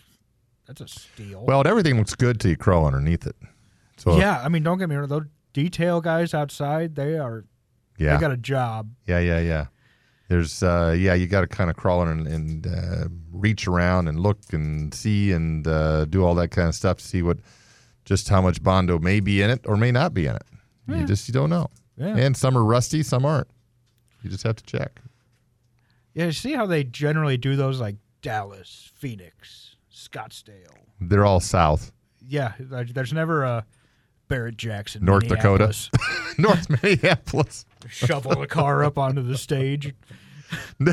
that's 0.65 0.81
a 0.81 0.87
steal. 0.87 1.43
Well, 1.45 1.65
everything 1.65 1.97
looks 1.97 2.15
good 2.15 2.39
till 2.39 2.51
you 2.51 2.57
crawl 2.57 2.85
underneath 2.85 3.25
it. 3.25 3.35
So 3.97 4.17
yeah, 4.17 4.41
I 4.43 4.49
mean, 4.49 4.63
don't 4.63 4.77
get 4.77 4.89
me 4.89 4.95
wrong. 4.95 5.07
Those 5.07 5.25
detail 5.53 6.01
guys 6.01 6.33
outside, 6.33 6.95
they 6.95 7.17
are. 7.17 7.45
Yeah. 7.97 8.15
They 8.15 8.21
got 8.21 8.31
a 8.31 8.37
job. 8.37 8.91
yeah, 9.07 9.19
yeah, 9.19 9.39
yeah. 9.39 9.65
There's 10.29 10.61
uh, 10.61 10.93
yeah, 10.97 11.13
you 11.13 11.25
got 11.25 11.41
to 11.41 11.47
kind 11.47 11.69
of 11.69 11.77
crawl 11.77 12.03
in 12.03 12.09
and, 12.09 12.27
and 12.27 12.67
uh, 12.67 13.07
reach 13.31 13.65
around 13.67 14.07
and 14.09 14.19
look 14.19 14.39
and 14.51 14.93
see 14.93 15.31
and 15.31 15.65
uh, 15.65 16.05
do 16.05 16.23
all 16.23 16.35
that 16.35 16.49
kind 16.49 16.67
of 16.67 16.75
stuff 16.75 16.97
to 16.97 17.03
see 17.03 17.21
what 17.21 17.37
just 18.03 18.27
how 18.27 18.41
much 18.41 18.61
bondo 18.61 18.99
may 18.99 19.19
be 19.21 19.41
in 19.41 19.49
it 19.49 19.61
or 19.65 19.77
may 19.77 19.91
not 19.91 20.13
be 20.13 20.27
in 20.27 20.35
it. 20.35 20.43
Yeah. 20.87 20.99
You 20.99 21.05
just 21.05 21.27
you 21.29 21.33
don't 21.33 21.49
know. 21.49 21.67
Yeah. 21.97 22.15
And 22.17 22.35
some 22.35 22.57
are 22.57 22.63
rusty, 22.63 23.03
some 23.03 23.25
aren't. 23.25 23.47
You 24.21 24.29
just 24.29 24.43
have 24.43 24.57
to 24.57 24.63
check. 24.65 25.01
Yeah, 26.17 26.31
see 26.31 26.53
how 26.53 26.65
they 26.65 26.83
generally 26.83 27.37
do 27.37 27.55
those 27.55 27.79
like 27.79 27.95
Dallas, 28.23 28.91
Phoenix, 28.95 29.75
Scottsdale. 29.93 30.75
They're 30.99 31.23
all 31.23 31.39
south. 31.39 31.91
Yeah, 32.27 32.53
uh, 32.73 32.85
there's 32.91 33.13
never 33.13 33.43
a 33.43 33.67
Barrett 34.27 34.57
Jackson, 34.57 35.05
North 35.05 35.27
Dakota, 35.27 35.75
North 36.39 36.69
Minneapolis. 36.81 37.65
Shovel 37.87 38.35
the 38.35 38.47
car 38.47 38.83
up 38.83 38.97
onto 38.97 39.21
the 39.21 39.37
stage. 39.37 39.93
in 40.79 40.87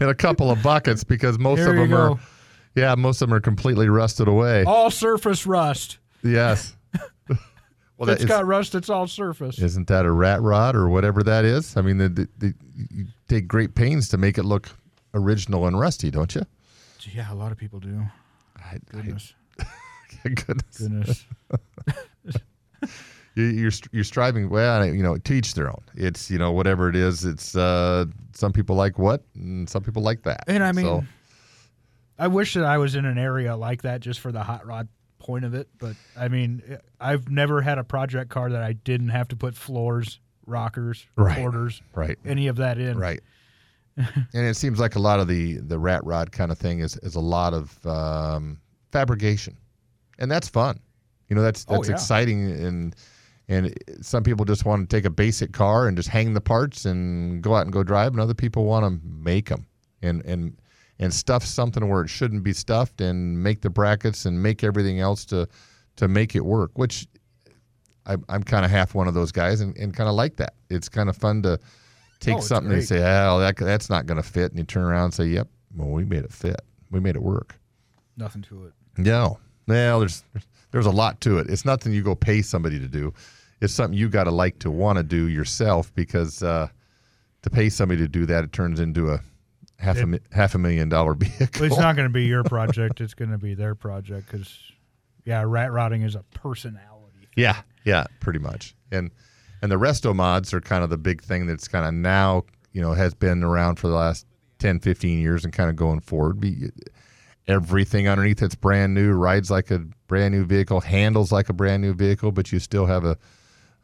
a 0.00 0.14
couple 0.14 0.50
of 0.50 0.62
buckets 0.62 1.02
because 1.02 1.38
most 1.38 1.60
Here 1.60 1.70
of 1.70 1.76
them 1.76 1.94
are, 1.94 2.20
yeah, 2.74 2.94
most 2.94 3.22
of 3.22 3.30
them 3.30 3.36
are 3.38 3.40
completely 3.40 3.88
rusted 3.88 4.28
away. 4.28 4.64
All 4.64 4.90
surface 4.90 5.46
rust. 5.46 5.96
Yes. 6.22 6.76
well, 7.96 8.10
it's 8.10 8.26
got 8.26 8.44
rust. 8.44 8.74
It's 8.74 8.90
all 8.90 9.06
surface. 9.06 9.58
isn't 9.58 9.86
that 9.88 10.04
a 10.04 10.12
rat 10.12 10.42
rod 10.42 10.76
or 10.76 10.90
whatever 10.90 11.22
that 11.22 11.46
is? 11.46 11.74
I 11.74 11.80
mean, 11.80 11.96
the, 11.96 12.10
the, 12.10 12.28
the, 12.36 12.54
take 13.28 13.48
great 13.48 13.74
pains 13.74 14.08
to 14.10 14.16
make 14.18 14.38
it 14.38 14.44
look 14.44 14.68
original 15.14 15.66
and 15.66 15.78
rusty, 15.78 16.10
don't 16.10 16.34
you? 16.34 16.42
Yeah, 17.12 17.32
a 17.32 17.34
lot 17.34 17.52
of 17.52 17.58
people 17.58 17.78
do. 17.80 18.02
I, 18.56 18.78
Goodness. 18.90 19.34
goodness. 20.22 20.76
Goodness. 20.78 21.24
you, 23.36 23.44
you're 23.44 23.70
you're 23.92 24.04
striving. 24.04 24.48
Well, 24.48 24.84
you 24.86 25.02
know, 25.02 25.16
to 25.16 25.32
each 25.32 25.54
their 25.54 25.68
own. 25.68 25.82
It's 25.94 26.30
you 26.30 26.38
know 26.38 26.52
whatever 26.52 26.88
it 26.88 26.96
is. 26.96 27.24
It's 27.24 27.54
uh, 27.54 28.06
some 28.32 28.52
people 28.52 28.74
like 28.76 28.98
what, 28.98 29.22
and 29.34 29.68
some 29.68 29.82
people 29.82 30.02
like 30.02 30.22
that. 30.22 30.44
And 30.48 30.64
I 30.64 30.72
mean, 30.72 30.86
So, 30.86 31.04
I 32.18 32.26
wish 32.28 32.54
that 32.54 32.64
I 32.64 32.78
was 32.78 32.96
in 32.96 33.04
an 33.04 33.18
area 33.18 33.56
like 33.56 33.82
that 33.82 34.00
just 34.00 34.20
for 34.20 34.32
the 34.32 34.42
hot 34.42 34.66
rod 34.66 34.88
point 35.18 35.44
of 35.44 35.54
it. 35.54 35.68
But 35.78 35.94
I 36.16 36.28
mean, 36.28 36.78
I've 37.00 37.30
never 37.30 37.60
had 37.62 37.78
a 37.78 37.84
project 37.84 38.30
car 38.30 38.50
that 38.50 38.62
I 38.62 38.72
didn't 38.72 39.10
have 39.10 39.28
to 39.28 39.36
put 39.36 39.54
floors, 39.54 40.18
rockers, 40.46 41.06
Right. 41.16 41.36
quarters, 41.36 41.82
right, 41.94 42.18
any 42.24 42.46
of 42.48 42.56
that 42.56 42.78
in. 42.78 42.98
right. 42.98 43.20
and 43.96 44.46
it 44.46 44.56
seems 44.56 44.78
like 44.78 44.94
a 44.96 44.98
lot 44.98 45.20
of 45.20 45.26
the 45.28 45.54
the 45.58 45.78
rat 45.78 46.04
rod 46.04 46.30
kind 46.32 46.52
of 46.52 46.58
thing 46.58 46.80
is 46.80 46.96
is 46.98 47.14
a 47.14 47.20
lot 47.20 47.54
of 47.54 47.84
um, 47.86 48.58
fabrication, 48.92 49.56
and 50.18 50.30
that's 50.30 50.48
fun. 50.48 50.78
You 51.28 51.36
know, 51.36 51.42
that's 51.42 51.64
Oh, 51.68 51.74
that's 51.76 51.88
yeah. 51.88 51.94
exciting 51.94 52.50
and. 52.50 52.94
And 53.48 53.72
some 54.00 54.24
people 54.24 54.44
just 54.44 54.64
want 54.64 54.90
to 54.90 54.96
take 54.96 55.04
a 55.04 55.10
basic 55.10 55.52
car 55.52 55.86
and 55.86 55.96
just 55.96 56.08
hang 56.08 56.34
the 56.34 56.40
parts 56.40 56.84
and 56.84 57.40
go 57.40 57.54
out 57.54 57.62
and 57.62 57.72
go 57.72 57.84
drive, 57.84 58.10
and 58.10 58.20
other 58.20 58.34
people 58.34 58.64
want 58.64 58.84
to 58.84 59.00
make 59.06 59.48
them 59.50 59.68
and 60.02 60.20
and 60.24 60.56
and 60.98 61.14
stuff 61.14 61.44
something 61.44 61.88
where 61.88 62.00
it 62.02 62.08
shouldn't 62.08 62.42
be 62.42 62.52
stuffed, 62.52 63.00
and 63.00 63.40
make 63.40 63.60
the 63.60 63.70
brackets 63.70 64.26
and 64.26 64.42
make 64.42 64.64
everything 64.64 64.98
else 64.98 65.24
to 65.26 65.46
to 65.94 66.08
make 66.08 66.34
it 66.34 66.44
work. 66.44 66.72
Which 66.76 67.06
I, 68.06 68.16
I'm 68.28 68.42
kind 68.42 68.64
of 68.64 68.70
half 68.70 68.94
one 68.94 69.08
of 69.08 69.14
those 69.14 69.32
guys, 69.32 69.60
and, 69.60 69.76
and 69.76 69.94
kind 69.94 70.08
of 70.08 70.14
like 70.14 70.36
that. 70.36 70.54
It's 70.70 70.88
kind 70.88 71.08
of 71.08 71.16
fun 71.16 71.42
to 71.42 71.58
take 72.20 72.36
Oh, 72.36 72.40
something 72.40 72.72
and 72.72 72.84
say, 72.84 72.98
"Oh, 72.98 73.38
that 73.40 73.56
that's 73.56 73.90
not 73.90 74.06
going 74.06 74.16
to 74.16 74.22
fit," 74.28 74.52
and 74.52 74.58
you 74.58 74.64
turn 74.64 74.84
around 74.84 75.04
and 75.06 75.14
say, 75.14 75.26
"Yep, 75.26 75.48
well, 75.76 75.88
we 75.90 76.04
made 76.04 76.24
it 76.24 76.32
fit. 76.32 76.60
We 76.90 77.00
made 77.00 77.16
it 77.16 77.22
work." 77.22 77.56
Nothing 78.16 78.42
to 78.42 78.64
it. 78.66 78.72
No, 78.96 79.38
well, 79.66 80.00
there's 80.00 80.22
there's 80.70 80.86
a 80.86 80.90
lot 80.90 81.20
to 81.22 81.38
it. 81.38 81.48
It's 81.50 81.64
nothing 81.64 81.92
you 81.92 82.02
go 82.02 82.14
pay 82.14 82.42
somebody 82.42 82.78
to 82.78 82.88
do. 82.88 83.12
It's 83.60 83.72
something 83.72 83.98
you 83.98 84.08
got 84.08 84.24
to 84.24 84.30
like 84.30 84.58
to 84.60 84.70
want 84.70 84.98
to 84.98 85.02
do 85.02 85.28
yourself 85.28 85.94
because 85.94 86.42
uh, 86.42 86.68
to 87.42 87.50
pay 87.50 87.68
somebody 87.70 88.00
to 88.02 88.08
do 88.08 88.26
that, 88.26 88.44
it 88.44 88.52
turns 88.52 88.80
into 88.80 89.10
a 89.10 89.20
half 89.78 89.96
a 89.96 90.00
It- 90.02 90.06
mi- 90.06 90.18
half 90.32 90.54
a 90.54 90.58
million 90.58 90.88
dollar 90.88 91.14
vehicle. 91.18 91.64
It's 91.64 91.78
not 91.78 91.96
going 91.96 92.08
to 92.08 92.12
be 92.12 92.24
your 92.24 92.44
project. 92.44 93.00
it's 93.00 93.14
going 93.14 93.30
to 93.30 93.38
be 93.38 93.54
their 93.54 93.74
project 93.74 94.30
because, 94.30 94.58
yeah, 95.24 95.42
rat 95.46 95.72
rodding 95.72 96.02
is 96.04 96.14
a 96.14 96.22
personality. 96.34 97.18
Thing. 97.20 97.28
Yeah, 97.36 97.62
yeah, 97.86 98.04
pretty 98.20 98.38
much. 98.40 98.74
And 98.92 99.10
and 99.62 99.72
the 99.72 99.76
resto 99.76 100.14
mods 100.14 100.52
are 100.52 100.60
kind 100.60 100.84
of 100.84 100.90
the 100.90 100.98
big 100.98 101.22
thing 101.22 101.46
that's 101.46 101.66
kind 101.68 101.86
of 101.86 101.94
now, 101.94 102.44
you 102.72 102.82
know, 102.82 102.92
has 102.92 103.14
been 103.14 103.42
around 103.42 103.76
for 103.76 103.88
the 103.88 103.94
last 103.94 104.26
10, 104.58 104.80
15 104.80 105.18
years 105.18 105.44
and 105.44 105.52
kind 105.54 105.70
of 105.70 105.76
going 105.76 106.00
forward. 106.00 106.44
Everything 107.48 108.08
underneath 108.08 108.42
it's 108.42 108.54
brand 108.56 108.92
new, 108.92 109.12
rides 109.12 109.50
like 109.50 109.70
a 109.70 109.78
brand 110.08 110.34
new 110.34 110.44
vehicle, 110.44 110.80
handles 110.80 111.30
like 111.32 111.48
a 111.48 111.52
brand 111.52 111.80
new 111.80 111.94
vehicle, 111.94 112.32
but 112.32 112.52
you 112.52 112.58
still 112.58 112.84
have 112.86 113.04
a 113.04 113.16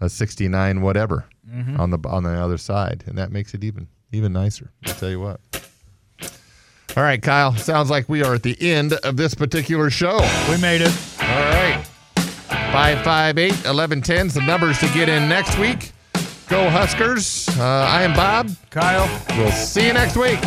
a 0.00 0.08
69 0.10 0.80
whatever 0.82 1.24
Mhm. 1.48 1.78
on 1.78 1.90
the 1.90 1.98
on 2.08 2.24
the 2.24 2.30
other 2.30 2.58
side, 2.58 3.04
and 3.06 3.16
that 3.18 3.30
makes 3.30 3.54
it 3.54 3.62
even 3.62 3.86
even 4.10 4.32
nicer. 4.32 4.72
I'll 4.84 4.94
tell 4.94 5.10
you 5.10 5.20
what. 5.20 5.40
All 6.96 7.02
right, 7.02 7.22
Kyle. 7.22 7.54
Sounds 7.56 7.88
like 7.88 8.08
we 8.08 8.22
are 8.22 8.34
at 8.34 8.42
the 8.42 8.56
end 8.60 8.92
of 8.92 9.16
this 9.16 9.34
particular 9.34 9.88
show. 9.90 10.18
We 10.50 10.58
made 10.60 10.80
it. 10.82 10.92
All 11.20 11.26
right. 11.28 11.61
558 12.72 13.50
1110 13.66 14.26
is 14.28 14.34
the 14.34 14.40
numbers 14.40 14.78
to 14.78 14.86
get 14.94 15.06
in 15.10 15.28
next 15.28 15.58
week. 15.58 15.92
Go 16.48 16.70
Huskers. 16.70 17.46
Uh, 17.58 17.62
I 17.62 18.02
am 18.02 18.14
Bob. 18.14 18.48
Kyle. 18.70 19.10
We'll 19.36 19.52
see 19.52 19.88
you 19.88 19.92
next 19.92 20.16
week. 20.16 20.38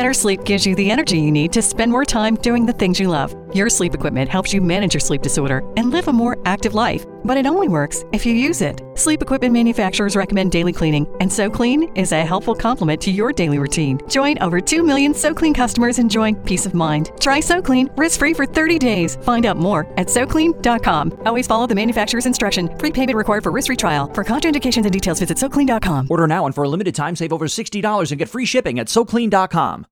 Better 0.00 0.14
sleep 0.14 0.44
gives 0.44 0.64
you 0.64 0.74
the 0.74 0.90
energy 0.90 1.18
you 1.18 1.30
need 1.30 1.52
to 1.52 1.60
spend 1.60 1.92
more 1.92 2.06
time 2.06 2.36
doing 2.36 2.64
the 2.64 2.72
things 2.72 2.98
you 2.98 3.06
love. 3.06 3.34
Your 3.54 3.68
sleep 3.68 3.92
equipment 3.92 4.30
helps 4.30 4.50
you 4.50 4.62
manage 4.62 4.94
your 4.94 5.00
sleep 5.00 5.20
disorder 5.20 5.58
and 5.76 5.90
live 5.90 6.08
a 6.08 6.12
more 6.12 6.38
active 6.46 6.72
life, 6.72 7.04
but 7.22 7.36
it 7.36 7.44
only 7.44 7.68
works 7.68 8.02
if 8.10 8.24
you 8.24 8.32
use 8.32 8.62
it. 8.62 8.80
Sleep 8.94 9.20
equipment 9.20 9.52
manufacturers 9.52 10.16
recommend 10.16 10.52
daily 10.52 10.72
cleaning, 10.72 11.06
and 11.20 11.30
SoClean 11.30 11.94
is 11.98 12.12
a 12.12 12.24
helpful 12.24 12.54
complement 12.54 12.98
to 13.02 13.10
your 13.10 13.30
daily 13.30 13.58
routine. 13.58 14.00
Join 14.08 14.38
over 14.38 14.58
2 14.58 14.82
million 14.82 15.12
SoClean 15.12 15.54
customers 15.54 15.98
enjoying 15.98 16.36
peace 16.44 16.64
of 16.64 16.72
mind. 16.72 17.10
Try 17.20 17.40
SoClean 17.40 17.94
risk-free 17.98 18.32
for 18.32 18.46
30 18.46 18.78
days. 18.78 19.16
Find 19.16 19.44
out 19.44 19.58
more 19.58 19.80
at 19.98 20.06
SoClean.com. 20.06 21.12
Always 21.26 21.46
follow 21.46 21.66
the 21.66 21.74
manufacturer's 21.74 22.24
instruction. 22.24 22.68
Prepayment 22.78 23.18
required 23.18 23.42
for 23.42 23.52
risk-free 23.52 23.76
trial. 23.76 24.10
For 24.14 24.24
contraindications 24.24 24.84
and 24.84 24.92
details, 24.92 25.20
visit 25.20 25.36
SoClean.com. 25.36 26.06
Order 26.08 26.26
now 26.26 26.46
and 26.46 26.54
for 26.54 26.64
a 26.64 26.68
limited 26.70 26.94
time, 26.94 27.16
save 27.16 27.34
over 27.34 27.46
$60 27.48 28.10
and 28.12 28.18
get 28.18 28.30
free 28.30 28.46
shipping 28.46 28.78
at 28.78 28.86
SoClean.com. 28.86 29.86